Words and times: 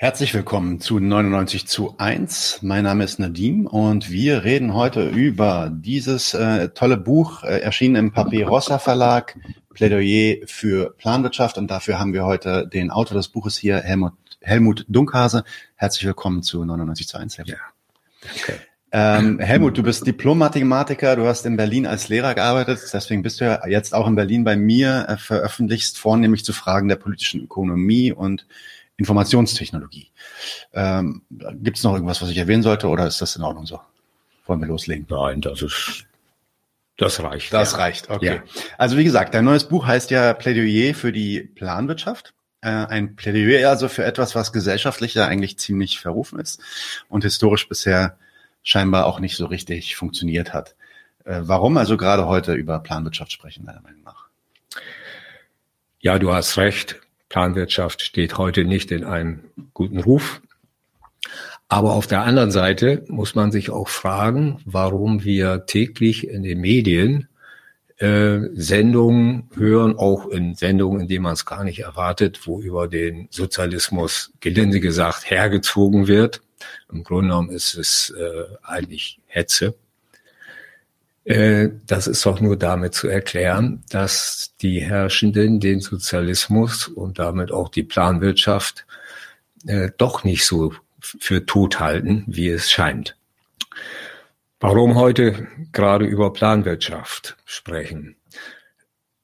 Herzlich 0.00 0.32
willkommen 0.32 0.78
zu 0.78 1.00
99 1.00 1.66
zu 1.66 1.96
1. 1.98 2.60
Mein 2.62 2.84
Name 2.84 3.02
ist 3.02 3.18
Nadim 3.18 3.66
und 3.66 4.12
wir 4.12 4.44
reden 4.44 4.72
heute 4.72 5.08
über 5.08 5.72
dieses 5.74 6.34
äh, 6.34 6.68
tolle 6.68 6.96
Buch, 6.96 7.42
äh, 7.42 7.58
erschienen 7.58 7.96
im 7.96 8.12
Papier 8.12 8.46
Rossa 8.46 8.78
Verlag, 8.78 9.36
Plädoyer 9.74 10.46
für 10.46 10.94
Planwirtschaft. 10.98 11.58
Und 11.58 11.72
dafür 11.72 11.98
haben 11.98 12.12
wir 12.12 12.24
heute 12.24 12.68
den 12.68 12.92
Autor 12.92 13.16
des 13.16 13.26
Buches 13.26 13.56
hier, 13.56 13.78
Helmut, 13.78 14.12
Helmut 14.40 14.84
Dunkhase. 14.86 15.42
Herzlich 15.74 16.06
willkommen 16.06 16.44
zu 16.44 16.64
99 16.64 17.08
zu 17.08 17.18
1. 17.18 17.38
Helmut. 17.38 17.54
Ja, 17.54 17.58
danke. 18.22 18.60
Ähm, 18.92 19.40
Helmut, 19.40 19.76
du 19.76 19.82
bist 19.82 20.06
Diplom-Mathematiker, 20.06 21.16
du 21.16 21.26
hast 21.26 21.44
in 21.44 21.56
Berlin 21.56 21.88
als 21.88 22.08
Lehrer 22.08 22.34
gearbeitet, 22.34 22.80
deswegen 22.92 23.22
bist 23.22 23.40
du 23.40 23.46
ja 23.46 23.66
jetzt 23.66 23.92
auch 23.92 24.06
in 24.06 24.14
Berlin 24.14 24.44
bei 24.44 24.56
mir, 24.56 25.06
äh, 25.08 25.16
veröffentlichst 25.16 25.98
vornehmlich 25.98 26.44
zu 26.44 26.52
Fragen 26.52 26.88
der 26.88 26.96
politischen 26.96 27.42
Ökonomie 27.42 28.12
und 28.12 28.46
Informationstechnologie. 28.98 30.10
Ähm, 30.74 31.22
Gibt 31.30 31.78
es 31.78 31.84
noch 31.84 31.94
irgendwas, 31.94 32.20
was 32.20 32.28
ich 32.28 32.36
erwähnen 32.36 32.62
sollte, 32.62 32.88
oder 32.88 33.06
ist 33.06 33.22
das 33.22 33.36
in 33.36 33.42
Ordnung 33.42 33.64
so? 33.64 33.80
Wollen 34.46 34.60
wir 34.60 34.68
loslegen? 34.68 35.06
Nein, 35.08 35.40
das 35.40 35.62
ist 35.62 36.04
das 36.98 37.22
reicht. 37.22 37.52
Das 37.52 37.72
ja. 37.72 37.78
reicht, 37.78 38.10
okay. 38.10 38.26
Ja. 38.26 38.62
Also 38.76 38.96
wie 38.96 39.04
gesagt, 39.04 39.32
dein 39.32 39.44
neues 39.44 39.64
Buch 39.64 39.86
heißt 39.86 40.10
ja 40.10 40.34
Plädoyer 40.34 40.94
für 40.94 41.12
die 41.12 41.40
Planwirtschaft. 41.40 42.34
Äh, 42.60 42.70
ein 42.70 43.14
Plädoyer 43.14 43.70
also 43.70 43.88
für 43.88 44.04
etwas, 44.04 44.34
was 44.34 44.52
gesellschaftlich 44.52 45.14
ja 45.14 45.26
eigentlich 45.26 45.58
ziemlich 45.60 46.00
verrufen 46.00 46.40
ist 46.40 46.60
und 47.08 47.22
historisch 47.22 47.68
bisher 47.68 48.18
scheinbar 48.64 49.06
auch 49.06 49.20
nicht 49.20 49.36
so 49.36 49.46
richtig 49.46 49.94
funktioniert 49.94 50.52
hat. 50.52 50.74
Äh, 51.24 51.42
warum 51.42 51.76
also 51.76 51.96
gerade 51.96 52.26
heute 52.26 52.54
über 52.54 52.80
Planwirtschaft 52.80 53.30
sprechen, 53.30 53.64
deiner 53.64 53.80
Meinung 53.80 54.02
nach? 54.02 54.26
Ja, 56.00 56.18
du 56.18 56.32
hast 56.32 56.56
recht. 56.56 57.00
Planwirtschaft 57.28 58.02
steht 58.02 58.38
heute 58.38 58.64
nicht 58.64 58.90
in 58.90 59.04
einem 59.04 59.44
guten 59.74 60.00
Ruf. 60.00 60.40
Aber 61.68 61.92
auf 61.92 62.06
der 62.06 62.22
anderen 62.22 62.50
Seite 62.50 63.04
muss 63.08 63.34
man 63.34 63.52
sich 63.52 63.70
auch 63.70 63.88
fragen, 63.88 64.60
warum 64.64 65.24
wir 65.24 65.66
täglich 65.66 66.26
in 66.26 66.42
den 66.42 66.60
Medien 66.60 67.28
äh, 67.98 68.38
Sendungen 68.54 69.50
hören, 69.54 69.98
auch 69.98 70.28
in 70.28 70.54
Sendungen, 70.54 71.00
in 71.00 71.08
denen 71.08 71.24
man 71.24 71.34
es 71.34 71.44
gar 71.44 71.64
nicht 71.64 71.80
erwartet, 71.80 72.46
wo 72.46 72.60
über 72.60 72.88
den 72.88 73.28
Sozialismus 73.30 74.32
gelinde 74.40 74.80
gesagt 74.80 75.30
hergezogen 75.30 76.06
wird. 76.06 76.40
Im 76.90 77.04
Grunde 77.04 77.28
genommen 77.28 77.50
ist 77.50 77.74
es 77.74 78.14
äh, 78.18 78.44
eigentlich 78.62 79.20
Hetze. 79.26 79.74
Äh, 81.28 81.72
das 81.86 82.06
ist 82.06 82.24
doch 82.24 82.40
nur 82.40 82.56
damit 82.56 82.94
zu 82.94 83.06
erklären, 83.06 83.84
dass 83.90 84.54
die 84.62 84.80
Herrschenden 84.80 85.60
den 85.60 85.80
Sozialismus 85.80 86.88
und 86.88 87.18
damit 87.18 87.52
auch 87.52 87.68
die 87.68 87.82
Planwirtschaft 87.82 88.86
äh, 89.66 89.90
doch 89.98 90.24
nicht 90.24 90.46
so 90.46 90.72
für 91.00 91.44
tot 91.44 91.80
halten, 91.80 92.24
wie 92.28 92.48
es 92.48 92.70
scheint. 92.70 93.14
Warum 94.58 94.94
heute 94.94 95.46
gerade 95.70 96.06
über 96.06 96.32
Planwirtschaft 96.32 97.36
sprechen? 97.44 98.16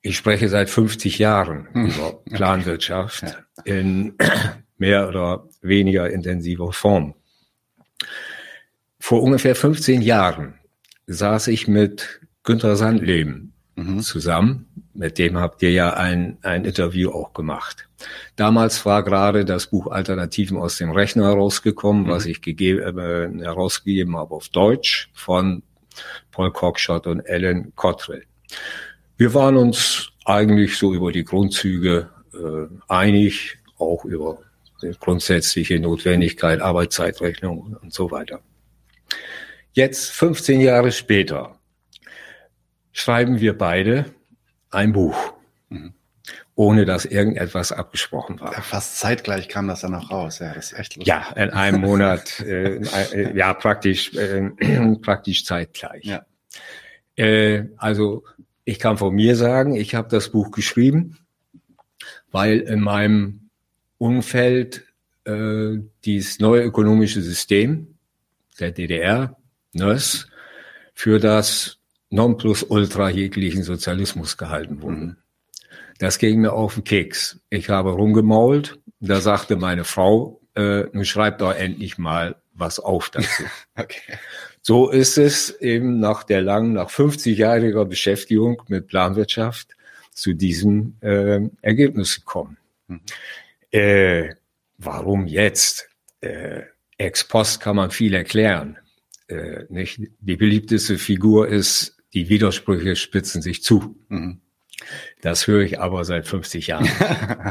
Ich 0.02 0.18
spreche 0.18 0.50
seit 0.50 0.68
50 0.68 1.18
Jahren 1.18 1.68
hm. 1.72 1.86
über 1.86 2.12
Planwirtschaft 2.30 3.24
in 3.64 4.14
mehr 4.76 5.08
oder 5.08 5.48
weniger 5.62 6.10
intensiver 6.10 6.70
Form. 6.74 7.14
Vor 9.00 9.22
ungefähr 9.22 9.54
15 9.56 10.02
Jahren 10.02 10.58
saß 11.06 11.48
ich 11.48 11.68
mit 11.68 12.20
Günter 12.42 12.76
Sandleben 12.76 13.52
mhm. 13.76 14.00
zusammen. 14.00 14.66
Mit 14.94 15.18
dem 15.18 15.38
habt 15.38 15.62
ihr 15.62 15.72
ja 15.72 15.94
ein, 15.94 16.38
ein 16.42 16.64
Interview 16.64 17.10
auch 17.10 17.32
gemacht. 17.32 17.88
Damals 18.36 18.86
war 18.86 19.02
gerade 19.02 19.44
das 19.44 19.66
Buch 19.66 19.88
Alternativen 19.88 20.56
aus 20.56 20.76
dem 20.76 20.90
Rechner 20.90 21.24
herausgekommen, 21.24 22.04
mhm. 22.04 22.10
was 22.10 22.26
ich 22.26 22.42
gegeben, 22.42 22.98
äh, 22.98 23.42
herausgegeben 23.42 24.16
habe 24.16 24.34
auf 24.34 24.48
Deutsch 24.48 25.10
von 25.14 25.62
Paul 26.30 26.52
Cockshott 26.52 27.06
und 27.06 27.20
Ellen 27.20 27.72
Cottrell. 27.76 28.24
Wir 29.16 29.34
waren 29.34 29.56
uns 29.56 30.10
eigentlich 30.24 30.76
so 30.76 30.94
über 30.94 31.12
die 31.12 31.24
Grundzüge 31.24 32.10
äh, 32.32 32.66
einig, 32.88 33.58
auch 33.78 34.04
über 34.04 34.38
die 34.82 34.92
grundsätzliche 34.98 35.78
Notwendigkeit, 35.78 36.60
Arbeitszeitrechnung 36.60 37.76
und 37.80 37.92
so 37.92 38.10
weiter. 38.10 38.40
Jetzt, 39.74 40.12
15 40.12 40.60
Jahre 40.60 40.92
später, 40.92 41.58
schreiben 42.92 43.40
wir 43.40 43.58
beide 43.58 44.06
ein 44.70 44.92
Buch, 44.92 45.34
mhm. 45.68 45.94
ohne 46.54 46.84
dass 46.84 47.04
irgendetwas 47.04 47.72
abgesprochen 47.72 48.38
war. 48.38 48.52
Ja, 48.52 48.60
fast 48.60 49.00
zeitgleich 49.00 49.48
kam 49.48 49.66
das 49.66 49.80
dann 49.80 49.96
auch 49.96 50.12
raus. 50.12 50.38
Ja, 50.38 50.54
das 50.54 50.70
ist 50.70 50.78
echt 50.78 50.94
lustig. 50.94 51.08
Ja, 51.08 51.28
in 51.32 51.50
einem 51.50 51.80
Monat, 51.80 52.38
äh, 52.46 52.76
äh, 52.76 53.36
ja, 53.36 53.52
praktisch, 53.52 54.14
äh, 54.14 54.48
praktisch 55.02 55.44
zeitgleich. 55.44 56.04
Ja. 56.04 56.24
Äh, 57.16 57.64
also, 57.76 58.22
ich 58.64 58.78
kann 58.78 58.96
von 58.96 59.12
mir 59.12 59.34
sagen, 59.34 59.74
ich 59.74 59.96
habe 59.96 60.08
das 60.08 60.28
Buch 60.28 60.52
geschrieben, 60.52 61.18
weil 62.30 62.60
in 62.60 62.78
meinem 62.78 63.50
Umfeld 63.98 64.84
äh, 65.24 65.78
dieses 66.04 66.38
neue 66.38 66.62
ökonomische 66.62 67.22
System 67.22 67.98
der 68.60 68.70
DDR 68.70 69.36
NÖS 69.74 70.28
für 70.94 71.18
das 71.18 71.78
Nonplusultra 72.10 73.10
jeglichen 73.10 73.64
Sozialismus 73.64 74.36
gehalten 74.36 74.80
wurden. 74.82 75.18
Das 75.98 76.18
ging 76.18 76.40
mir 76.40 76.52
auf 76.52 76.74
den 76.74 76.84
Keks. 76.84 77.40
Ich 77.50 77.68
habe 77.68 77.90
rumgemault. 77.92 78.78
Da 79.00 79.20
sagte 79.20 79.56
meine 79.56 79.84
Frau, 79.84 80.40
äh, 80.54 80.84
nun 80.92 81.04
schreibt 81.04 81.40
doch 81.40 81.54
endlich 81.54 81.98
mal 81.98 82.36
was 82.52 82.78
auf 82.78 83.10
dazu. 83.10 83.42
okay. 83.76 84.16
So 84.62 84.90
ist 84.90 85.18
es 85.18 85.50
eben 85.60 85.98
nach 85.98 86.24
der 86.24 86.40
langen, 86.40 86.74
nach 86.74 86.88
50-jähriger 86.88 87.84
Beschäftigung 87.84 88.62
mit 88.68 88.86
Planwirtschaft 88.86 89.76
zu 90.12 90.32
diesem 90.32 90.96
äh, 91.00 91.40
Ergebnis 91.60 92.20
gekommen. 92.20 92.56
Mhm. 92.86 93.00
Äh, 93.70 94.34
warum 94.78 95.26
jetzt? 95.26 95.88
Äh, 96.20 96.62
ex 96.96 97.24
post 97.24 97.60
kann 97.60 97.76
man 97.76 97.90
viel 97.90 98.14
erklären 98.14 98.78
äh, 99.34 99.66
nicht? 99.68 100.00
Die 100.20 100.36
beliebteste 100.36 100.98
Figur 100.98 101.48
ist, 101.48 101.96
die 102.12 102.28
Widersprüche 102.28 102.96
spitzen 102.96 103.42
sich 103.42 103.62
zu. 103.62 103.96
Mhm. 104.08 104.40
Das 105.20 105.46
höre 105.46 105.62
ich 105.62 105.80
aber 105.80 106.04
seit 106.04 106.26
50 106.26 106.66
Jahren. 106.68 106.88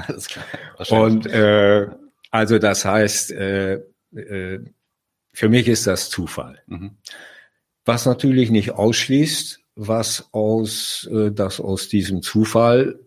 Alles 0.07 0.27
klar. 0.27 0.45
Und 0.89 1.25
äh, 1.25 1.87
also 2.31 2.59
das 2.59 2.85
heißt, 2.85 3.31
äh, 3.31 3.73
äh, 4.15 4.59
für 5.33 5.49
mich 5.49 5.67
ist 5.67 5.87
das 5.87 6.09
Zufall. 6.09 6.61
Mhm. 6.67 6.97
Was 7.85 8.05
natürlich 8.05 8.49
nicht 8.49 8.71
ausschließt, 8.71 9.59
was 9.75 10.29
aus, 10.31 11.09
äh, 11.11 11.31
das 11.31 11.59
aus 11.59 11.89
diesem 11.89 12.21
Zufall 12.21 12.99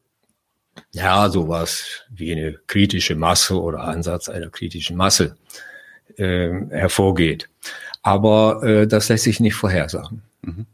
ja, 0.93 1.29
sowas 1.29 2.05
wie 2.11 2.33
eine 2.33 2.59
kritische 2.67 3.15
Masse 3.15 3.61
oder 3.61 3.81
Ansatz 3.81 4.29
einer 4.29 4.51
kritischen 4.51 4.97
Masse 4.97 5.37
äh, 6.17 6.51
hervorgeht. 6.71 7.49
Aber 8.07 8.63
äh, 8.63 8.87
das 8.87 9.09
lässt 9.09 9.25
sich 9.25 9.41
nicht 9.41 9.57
vorhersagen. 9.57 10.23
Mhm. 10.43 10.67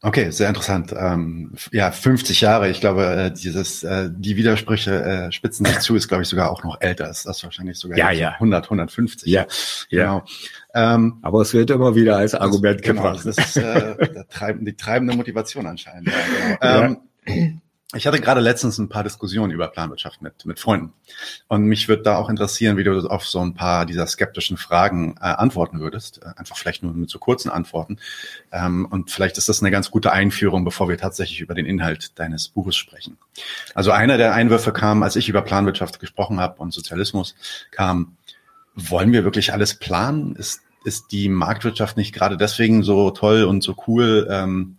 Okay, 0.00 0.30
sehr 0.30 0.48
interessant. 0.48 0.94
Ähm, 0.96 1.52
ja, 1.72 1.90
50 1.90 2.40
Jahre. 2.40 2.70
Ich 2.70 2.80
glaube, 2.80 3.04
äh, 3.04 3.30
dieses, 3.30 3.82
äh, 3.82 4.08
die 4.10 4.38
Widersprüche 4.38 5.02
äh, 5.02 5.30
spitzen 5.30 5.66
sich 5.66 5.80
zu, 5.80 5.94
ist 5.94 6.08
glaube 6.08 6.22
ich 6.22 6.28
sogar 6.30 6.50
auch 6.50 6.64
noch 6.64 6.80
älter. 6.80 7.10
Ist 7.10 7.26
das 7.26 7.44
wahrscheinlich 7.44 7.76
sogar 7.76 7.98
ja, 7.98 8.10
ja. 8.12 8.30
100, 8.30 8.64
150. 8.64 9.30
Ja, 9.30 9.46
genau. 9.90 10.24
Ja. 10.74 10.94
Ähm, 10.94 11.18
Aber 11.20 11.42
es 11.42 11.52
wird 11.52 11.68
immer 11.68 11.94
wieder 11.94 12.16
als 12.16 12.34
Argument 12.34 12.80
das, 12.80 12.86
genau, 12.86 13.02
gebracht. 13.02 13.26
Das 13.26 13.36
ist 13.36 13.56
äh, 13.58 14.24
treibende, 14.30 14.72
die 14.72 14.76
treibende 14.78 15.16
Motivation 15.16 15.66
anscheinend. 15.66 16.08
Ja, 16.62 16.86
genau. 16.86 17.00
ähm, 17.26 17.60
ich 17.94 18.06
hatte 18.06 18.20
gerade 18.20 18.42
letztens 18.42 18.76
ein 18.76 18.90
paar 18.90 19.02
Diskussionen 19.02 19.50
über 19.50 19.68
Planwirtschaft 19.68 20.20
mit, 20.20 20.44
mit 20.44 20.60
Freunden. 20.60 20.92
Und 21.48 21.64
mich 21.64 21.88
würde 21.88 22.02
da 22.02 22.18
auch 22.18 22.28
interessieren, 22.28 22.76
wie 22.76 22.84
du 22.84 23.08
auf 23.08 23.26
so 23.26 23.40
ein 23.40 23.54
paar 23.54 23.86
dieser 23.86 24.06
skeptischen 24.06 24.58
Fragen 24.58 25.14
äh, 25.16 25.24
antworten 25.24 25.80
würdest. 25.80 26.20
Äh, 26.22 26.32
einfach 26.36 26.58
vielleicht 26.58 26.82
nur 26.82 26.92
mit 26.92 27.08
so 27.08 27.18
kurzen 27.18 27.48
Antworten. 27.48 27.98
Ähm, 28.52 28.84
und 28.84 29.10
vielleicht 29.10 29.38
ist 29.38 29.48
das 29.48 29.62
eine 29.62 29.70
ganz 29.70 29.90
gute 29.90 30.12
Einführung, 30.12 30.66
bevor 30.66 30.90
wir 30.90 30.98
tatsächlich 30.98 31.40
über 31.40 31.54
den 31.54 31.64
Inhalt 31.64 32.18
deines 32.18 32.48
Buches 32.48 32.76
sprechen. 32.76 33.16
Also 33.74 33.90
einer 33.90 34.18
der 34.18 34.34
Einwürfe 34.34 34.74
kam, 34.74 35.02
als 35.02 35.16
ich 35.16 35.30
über 35.30 35.40
Planwirtschaft 35.40 35.98
gesprochen 35.98 36.40
habe 36.40 36.60
und 36.60 36.74
Sozialismus, 36.74 37.36
kam, 37.70 38.18
wollen 38.74 39.12
wir 39.12 39.24
wirklich 39.24 39.54
alles 39.54 39.78
planen? 39.78 40.36
Ist, 40.36 40.60
ist 40.84 41.10
die 41.10 41.30
Marktwirtschaft 41.30 41.96
nicht 41.96 42.14
gerade 42.14 42.36
deswegen 42.36 42.82
so 42.82 43.12
toll 43.12 43.44
und 43.44 43.62
so 43.62 43.76
cool? 43.86 44.28
Ähm, 44.30 44.76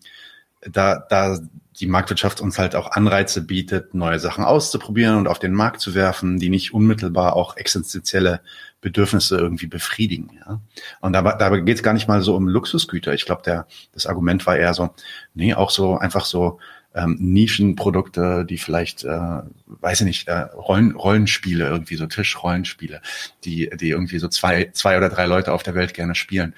da, 0.61 1.03
da 1.09 1.39
die 1.79 1.87
Marktwirtschaft 1.87 2.41
uns 2.41 2.59
halt 2.59 2.75
auch 2.75 2.91
Anreize 2.91 3.41
bietet, 3.41 3.93
neue 3.93 4.19
Sachen 4.19 4.43
auszuprobieren 4.43 5.17
und 5.17 5.27
auf 5.27 5.39
den 5.39 5.53
Markt 5.53 5.79
zu 5.79 5.95
werfen, 5.95 6.37
die 6.37 6.49
nicht 6.49 6.73
unmittelbar 6.73 7.35
auch 7.35 7.55
existenzielle 7.55 8.41
Bedürfnisse 8.81 9.37
irgendwie 9.37 9.67
befriedigen. 9.67 10.39
Ja? 10.45 10.61
Und 10.99 11.13
dabei, 11.13 11.35
dabei 11.37 11.59
geht 11.61 11.77
es 11.77 11.83
gar 11.83 11.93
nicht 11.93 12.07
mal 12.07 12.21
so 12.21 12.35
um 12.35 12.47
Luxusgüter. 12.47 13.13
Ich 13.13 13.25
glaube, 13.25 13.65
das 13.93 14.05
Argument 14.05 14.45
war 14.45 14.57
eher 14.57 14.73
so, 14.73 14.89
nee, 15.33 15.53
auch 15.53 15.69
so 15.69 15.97
einfach 15.97 16.25
so 16.25 16.59
ähm, 16.95 17.17
Nischenprodukte, 17.19 18.45
die 18.45 18.57
vielleicht, 18.57 19.03
äh, 19.03 19.41
weiß 19.67 20.01
ich 20.01 20.07
nicht, 20.07 20.27
äh, 20.27 20.39
Rollen, 20.39 20.91
Rollenspiele, 20.91 21.65
irgendwie 21.65 21.95
so 21.95 22.07
Tischrollenspiele, 22.07 23.01
die, 23.45 23.69
die 23.79 23.89
irgendwie 23.89 24.19
so 24.19 24.27
zwei, 24.27 24.69
zwei 24.73 24.97
oder 24.97 25.09
drei 25.09 25.27
Leute 25.27 25.53
auf 25.53 25.63
der 25.63 25.75
Welt 25.75 25.93
gerne 25.93 26.15
spielen. 26.15 26.55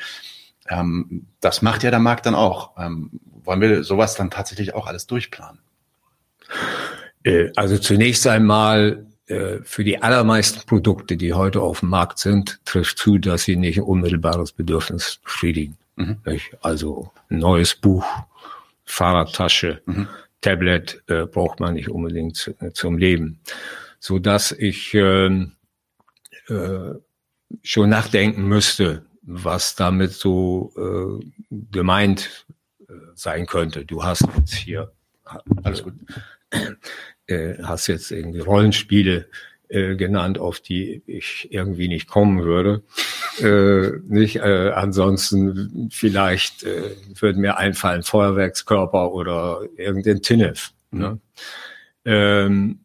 Ähm, 0.71 1.27
das 1.41 1.61
macht 1.61 1.83
ja 1.83 1.91
der 1.91 1.99
Markt 1.99 2.25
dann 2.25 2.35
auch. 2.35 2.71
Ähm, 2.77 3.11
wollen 3.43 3.61
wir 3.61 3.83
sowas 3.83 4.15
dann 4.15 4.31
tatsächlich 4.31 4.73
auch 4.73 4.87
alles 4.87 5.05
durchplanen? 5.05 5.59
Äh, 7.23 7.51
also 7.55 7.77
zunächst 7.77 8.25
einmal 8.25 9.05
äh, 9.27 9.57
für 9.63 9.83
die 9.83 10.01
allermeisten 10.01 10.65
Produkte, 10.65 11.17
die 11.17 11.33
heute 11.33 11.61
auf 11.61 11.81
dem 11.81 11.89
Markt 11.89 12.19
sind, 12.19 12.61
trifft 12.65 12.97
zu, 12.97 13.17
dass 13.17 13.43
sie 13.43 13.57
nicht 13.57 13.77
ein 13.77 13.83
unmittelbares 13.83 14.53
Bedürfnis 14.53 15.19
befriedigen. 15.23 15.77
Mhm. 15.97 16.17
Also 16.61 17.11
ein 17.29 17.39
neues 17.39 17.75
Buch, 17.75 18.05
Fahrradtasche, 18.85 19.81
mhm. 19.85 20.07
Tablet 20.39 21.03
äh, 21.07 21.25
braucht 21.25 21.59
man 21.59 21.73
nicht 21.73 21.89
unbedingt 21.89 22.37
zu, 22.37 22.51
äh, 22.61 22.71
zum 22.71 22.97
Leben, 22.97 23.39
so 23.99 24.19
dass 24.19 24.51
ich 24.51 24.93
ähm, 24.93 25.51
äh, 26.47 26.95
schon 27.61 27.89
nachdenken 27.89 28.47
müsste, 28.47 29.05
was 29.33 29.75
damit 29.75 30.11
so 30.11 30.73
äh, 30.77 31.25
gemeint 31.71 32.45
äh, 32.87 32.93
sein 33.15 33.45
könnte. 33.45 33.85
Du 33.85 34.03
hast 34.03 34.27
jetzt 34.37 34.53
hier 34.53 34.91
alles 35.63 35.83
gut. 35.83 35.93
Äh, 37.27 37.63
hast 37.63 37.87
jetzt 37.87 38.11
irgendwie 38.11 38.39
Rollenspiele 38.39 39.27
äh, 39.69 39.95
genannt, 39.95 40.37
auf 40.37 40.59
die 40.59 41.01
ich 41.07 41.47
irgendwie 41.51 41.87
nicht 41.87 42.09
kommen 42.09 42.43
würde. 42.43 42.83
Äh, 43.39 43.99
nicht, 44.05 44.35
äh, 44.37 44.71
ansonsten 44.75 45.89
vielleicht 45.91 46.63
äh, 46.63 46.95
würde 47.19 47.39
mir 47.39 47.57
einfallen 47.57 48.03
Feuerwerkskörper 48.03 49.13
oder 49.13 49.61
irgendein 49.77 50.21
Tinnef. 50.21 50.73
Ne? 50.91 51.19
Ähm, 52.03 52.79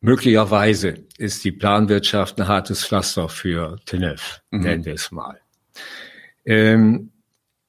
möglicherweise 0.00 1.04
ist 1.16 1.44
die 1.44 1.52
Planwirtschaft 1.52 2.40
ein 2.40 2.48
hartes 2.48 2.84
Pflaster 2.84 3.28
für 3.28 3.78
Tinnef, 3.84 4.40
mhm. 4.50 4.60
nennen 4.60 4.84
wir 4.84 4.94
es 4.94 5.10
mal. 5.10 5.40
Ähm, 6.44 7.10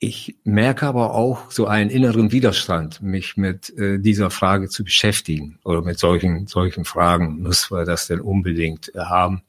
ich 0.02 0.38
merke 0.46 0.86
aber 0.86 1.14
auch 1.14 1.52
so 1.52 1.68
einen 1.68 1.90
inneren 1.90 2.32
Widerstand, 2.32 3.02
mich 3.02 3.36
mit 3.36 3.78
äh, 3.78 4.00
dieser 4.00 4.30
Frage 4.30 4.70
zu 4.70 4.86
beschäftigen 4.86 5.60
oder 5.66 5.82
mit 5.82 6.00
solchen, 6.00 6.48
solchen 6.48 6.86
Fragen. 6.86 7.42
Müssen 7.42 7.76
wir 7.76 7.84
das 7.84 8.08
denn 8.08 8.22
unbedingt 8.22 8.96
äh, 8.96 9.00
haben? 9.00 9.42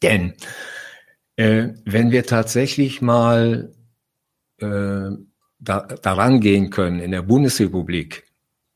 Denn 0.00 0.34
äh, 1.34 1.70
wenn 1.84 2.12
wir 2.12 2.24
tatsächlich 2.24 3.02
mal 3.02 3.72
äh, 4.58 5.10
da, 5.58 5.80
daran 5.80 6.40
gehen 6.40 6.70
können, 6.70 7.00
in 7.00 7.10
der 7.10 7.22
Bundesrepublik 7.22 8.24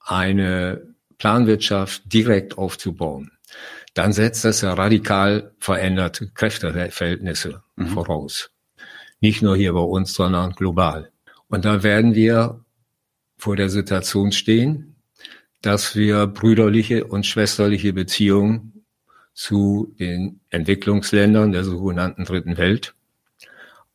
eine 0.01 0.88
Planwirtschaft 1.19 2.03
direkt 2.13 2.57
aufzubauen, 2.57 3.33
dann 3.95 4.13
setzt 4.13 4.45
das 4.45 4.61
ja 4.61 4.75
radikal 4.75 5.53
veränderte 5.59 6.31
Kräfteverhältnisse 6.31 7.63
mhm. 7.77 7.89
voraus. 7.89 8.51
Nicht 9.21 9.43
nur 9.43 9.57
hier 9.57 9.73
bei 9.73 9.81
uns, 9.81 10.15
sondern 10.15 10.53
global. 10.53 11.11
Und 11.49 11.65
da 11.65 11.83
werden 11.83 12.15
wir 12.15 12.65
vor 13.37 13.57
der 13.57 13.69
Situation 13.69 14.33
stehen, 14.33 14.97
dass 15.63 15.97
wir 15.97 16.27
brüderliche 16.27 17.05
und 17.05 17.27
schwesterliche 17.27 17.93
Beziehungen 17.93 18.85
zu 19.35 19.95
den 19.99 20.41
Entwicklungsländern 20.51 21.53
der 21.53 21.65
sogenannten 21.65 22.25
Dritten 22.25 22.57
Welt 22.57 22.95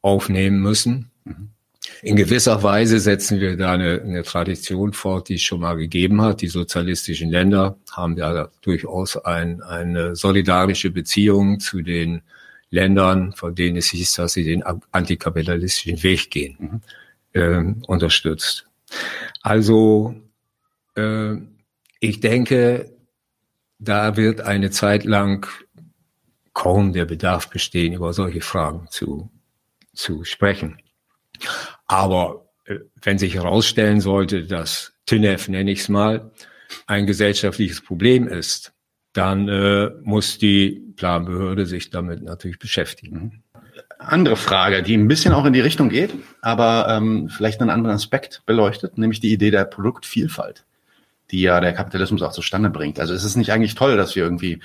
aufnehmen 0.02 0.60
müssen. 0.60 1.12
Mhm. 1.24 1.53
In 2.02 2.16
gewisser 2.16 2.64
Weise 2.64 3.00
setzen 3.00 3.40
wir 3.40 3.58
da 3.58 3.74
eine, 3.74 4.02
eine, 4.02 4.24
Tradition 4.24 4.94
fort, 4.94 5.30
die 5.30 5.36
es 5.36 5.42
schon 5.42 5.60
mal 5.62 5.76
gegeben 5.76 6.22
hat. 6.22 6.42
Die 6.42 6.48
sozialistischen 6.48 7.30
Länder 7.30 7.78
haben 7.92 8.18
ja 8.18 8.50
durchaus 8.62 9.18
ein, 9.18 9.62
eine 9.62 10.16
solidarische 10.16 10.92
Beziehung 10.92 11.60
zu 11.60 11.82
den 11.82 12.22
Ländern, 12.70 13.34
von 13.34 13.54
denen 13.54 13.78
es 13.78 13.88
hieß, 13.88 14.16
dass 14.16 14.34
sie 14.34 14.44
den 14.44 14.64
antikapitalistischen 14.92 16.02
Weg 16.04 16.32
gehen, 16.32 16.82
äh, 17.34 17.62
unterstützt. 17.88 18.66
Also 19.42 20.16
äh, 20.96 21.36
ich 22.00 22.20
denke, 22.20 22.92
da 23.80 24.18
wird 24.18 24.42
eine 24.42 24.72
Zeit 24.72 25.04
lang 25.04 25.48
kaum 26.54 26.94
der 26.94 27.06
Bedarf 27.06 27.50
bestehen, 27.50 27.94
über 27.94 28.14
solche 28.14 28.42
Fragen 28.42 28.88
zu, 28.90 29.30
zu 29.94 30.24
sprechen. 30.24 30.83
Aber 31.88 32.50
äh, 32.66 32.80
wenn 33.02 33.18
sich 33.18 33.36
herausstellen 33.36 34.02
sollte, 34.02 34.46
dass 34.46 34.94
TINEF, 35.06 35.50
nenne 35.50 35.72
ich 35.72 35.82
es 35.82 35.90
mal, 35.90 36.32
ein 36.88 37.06
gesellschaftliches 37.06 37.82
Problem 37.82 38.28
ist, 38.28 38.74
dann 39.14 39.48
äh, 39.48 39.92
muss 40.02 40.38
die 40.38 40.82
Planbehörde 40.96 41.66
sich 41.66 41.90
damit 41.90 42.24
natürlich 42.24 42.60
beschäftigen. 42.60 43.16
Mhm. 43.16 43.32
Andere 44.00 44.36
Frage, 44.36 44.84
die 44.84 44.96
ein 44.96 45.08
bisschen 45.08 45.34
auch 45.34 45.46
in 45.46 45.54
die 45.54 45.62
Richtung 45.62 45.90
geht, 45.90 46.14
aber 46.42 46.88
ähm, 46.90 47.30
vielleicht 47.30 47.62
einen 47.62 47.70
anderen 47.70 47.96
Aspekt 47.96 48.44
beleuchtet, 48.46 48.98
nämlich 48.98 49.22
die 49.22 49.32
Idee 49.32 49.50
der 49.50 49.66
Produktvielfalt, 49.66 50.66
die 51.32 51.42
ja 51.42 51.62
der 51.62 51.74
Kapitalismus 51.74 52.22
auch 52.22 52.34
zustande 52.34 52.70
bringt. 52.70 53.00
Also 53.00 53.14
ist 53.14 53.24
es 53.24 53.38
nicht 53.38 53.52
eigentlich 53.52 53.76
toll, 53.76 53.96
dass 53.96 54.16
wir 54.16 54.24
irgendwie 54.24 54.60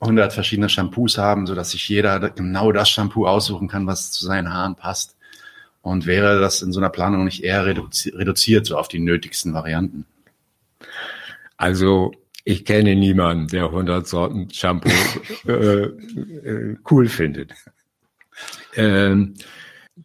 100 0.00 0.32
verschiedene 0.32 0.68
Shampoos 0.68 1.16
haben, 1.16 1.46
so 1.46 1.54
dass 1.54 1.70
sich 1.70 1.88
jeder 1.88 2.20
genau 2.30 2.70
das 2.72 2.90
Shampoo 2.90 3.26
aussuchen 3.26 3.68
kann, 3.68 3.86
was 3.86 4.10
zu 4.10 4.26
seinen 4.26 4.52
Haaren 4.52 4.74
passt? 4.74 5.16
Und 5.82 6.06
wäre 6.06 6.40
das 6.40 6.62
in 6.62 6.72
so 6.72 6.80
einer 6.80 6.90
Planung 6.90 7.24
nicht 7.24 7.42
eher 7.42 7.64
reduziert, 7.64 8.66
so 8.66 8.76
auf 8.76 8.88
die 8.88 8.98
nötigsten 8.98 9.54
Varianten? 9.54 10.04
Also 11.56 12.12
ich 12.44 12.64
kenne 12.64 12.96
niemanden, 12.96 13.48
der 13.48 13.66
100 13.66 14.06
Sorten 14.06 14.50
Shampoo 14.50 14.90
äh, 15.46 15.84
äh, 15.84 16.76
cool 16.90 17.08
findet. 17.08 17.52
Ähm, 18.74 19.34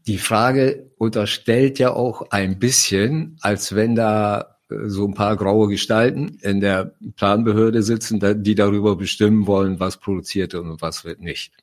die 0.07 0.17
Frage 0.17 0.91
unterstellt 0.97 1.79
ja 1.79 1.91
auch 1.91 2.29
ein 2.31 2.59
bisschen, 2.59 3.37
als 3.41 3.75
wenn 3.75 3.95
da 3.95 4.57
äh, 4.69 4.87
so 4.87 5.07
ein 5.07 5.13
paar 5.13 5.37
graue 5.37 5.69
Gestalten 5.69 6.37
in 6.41 6.59
der 6.59 6.93
Planbehörde 7.15 7.83
sitzen, 7.83 8.19
die 8.43 8.55
darüber 8.55 8.95
bestimmen 8.95 9.47
wollen, 9.47 9.79
was 9.79 9.97
produziert 9.97 10.53
wird 10.53 10.65
und 10.65 10.81
was 10.81 11.05
wird 11.05 11.21
nicht. 11.21 11.53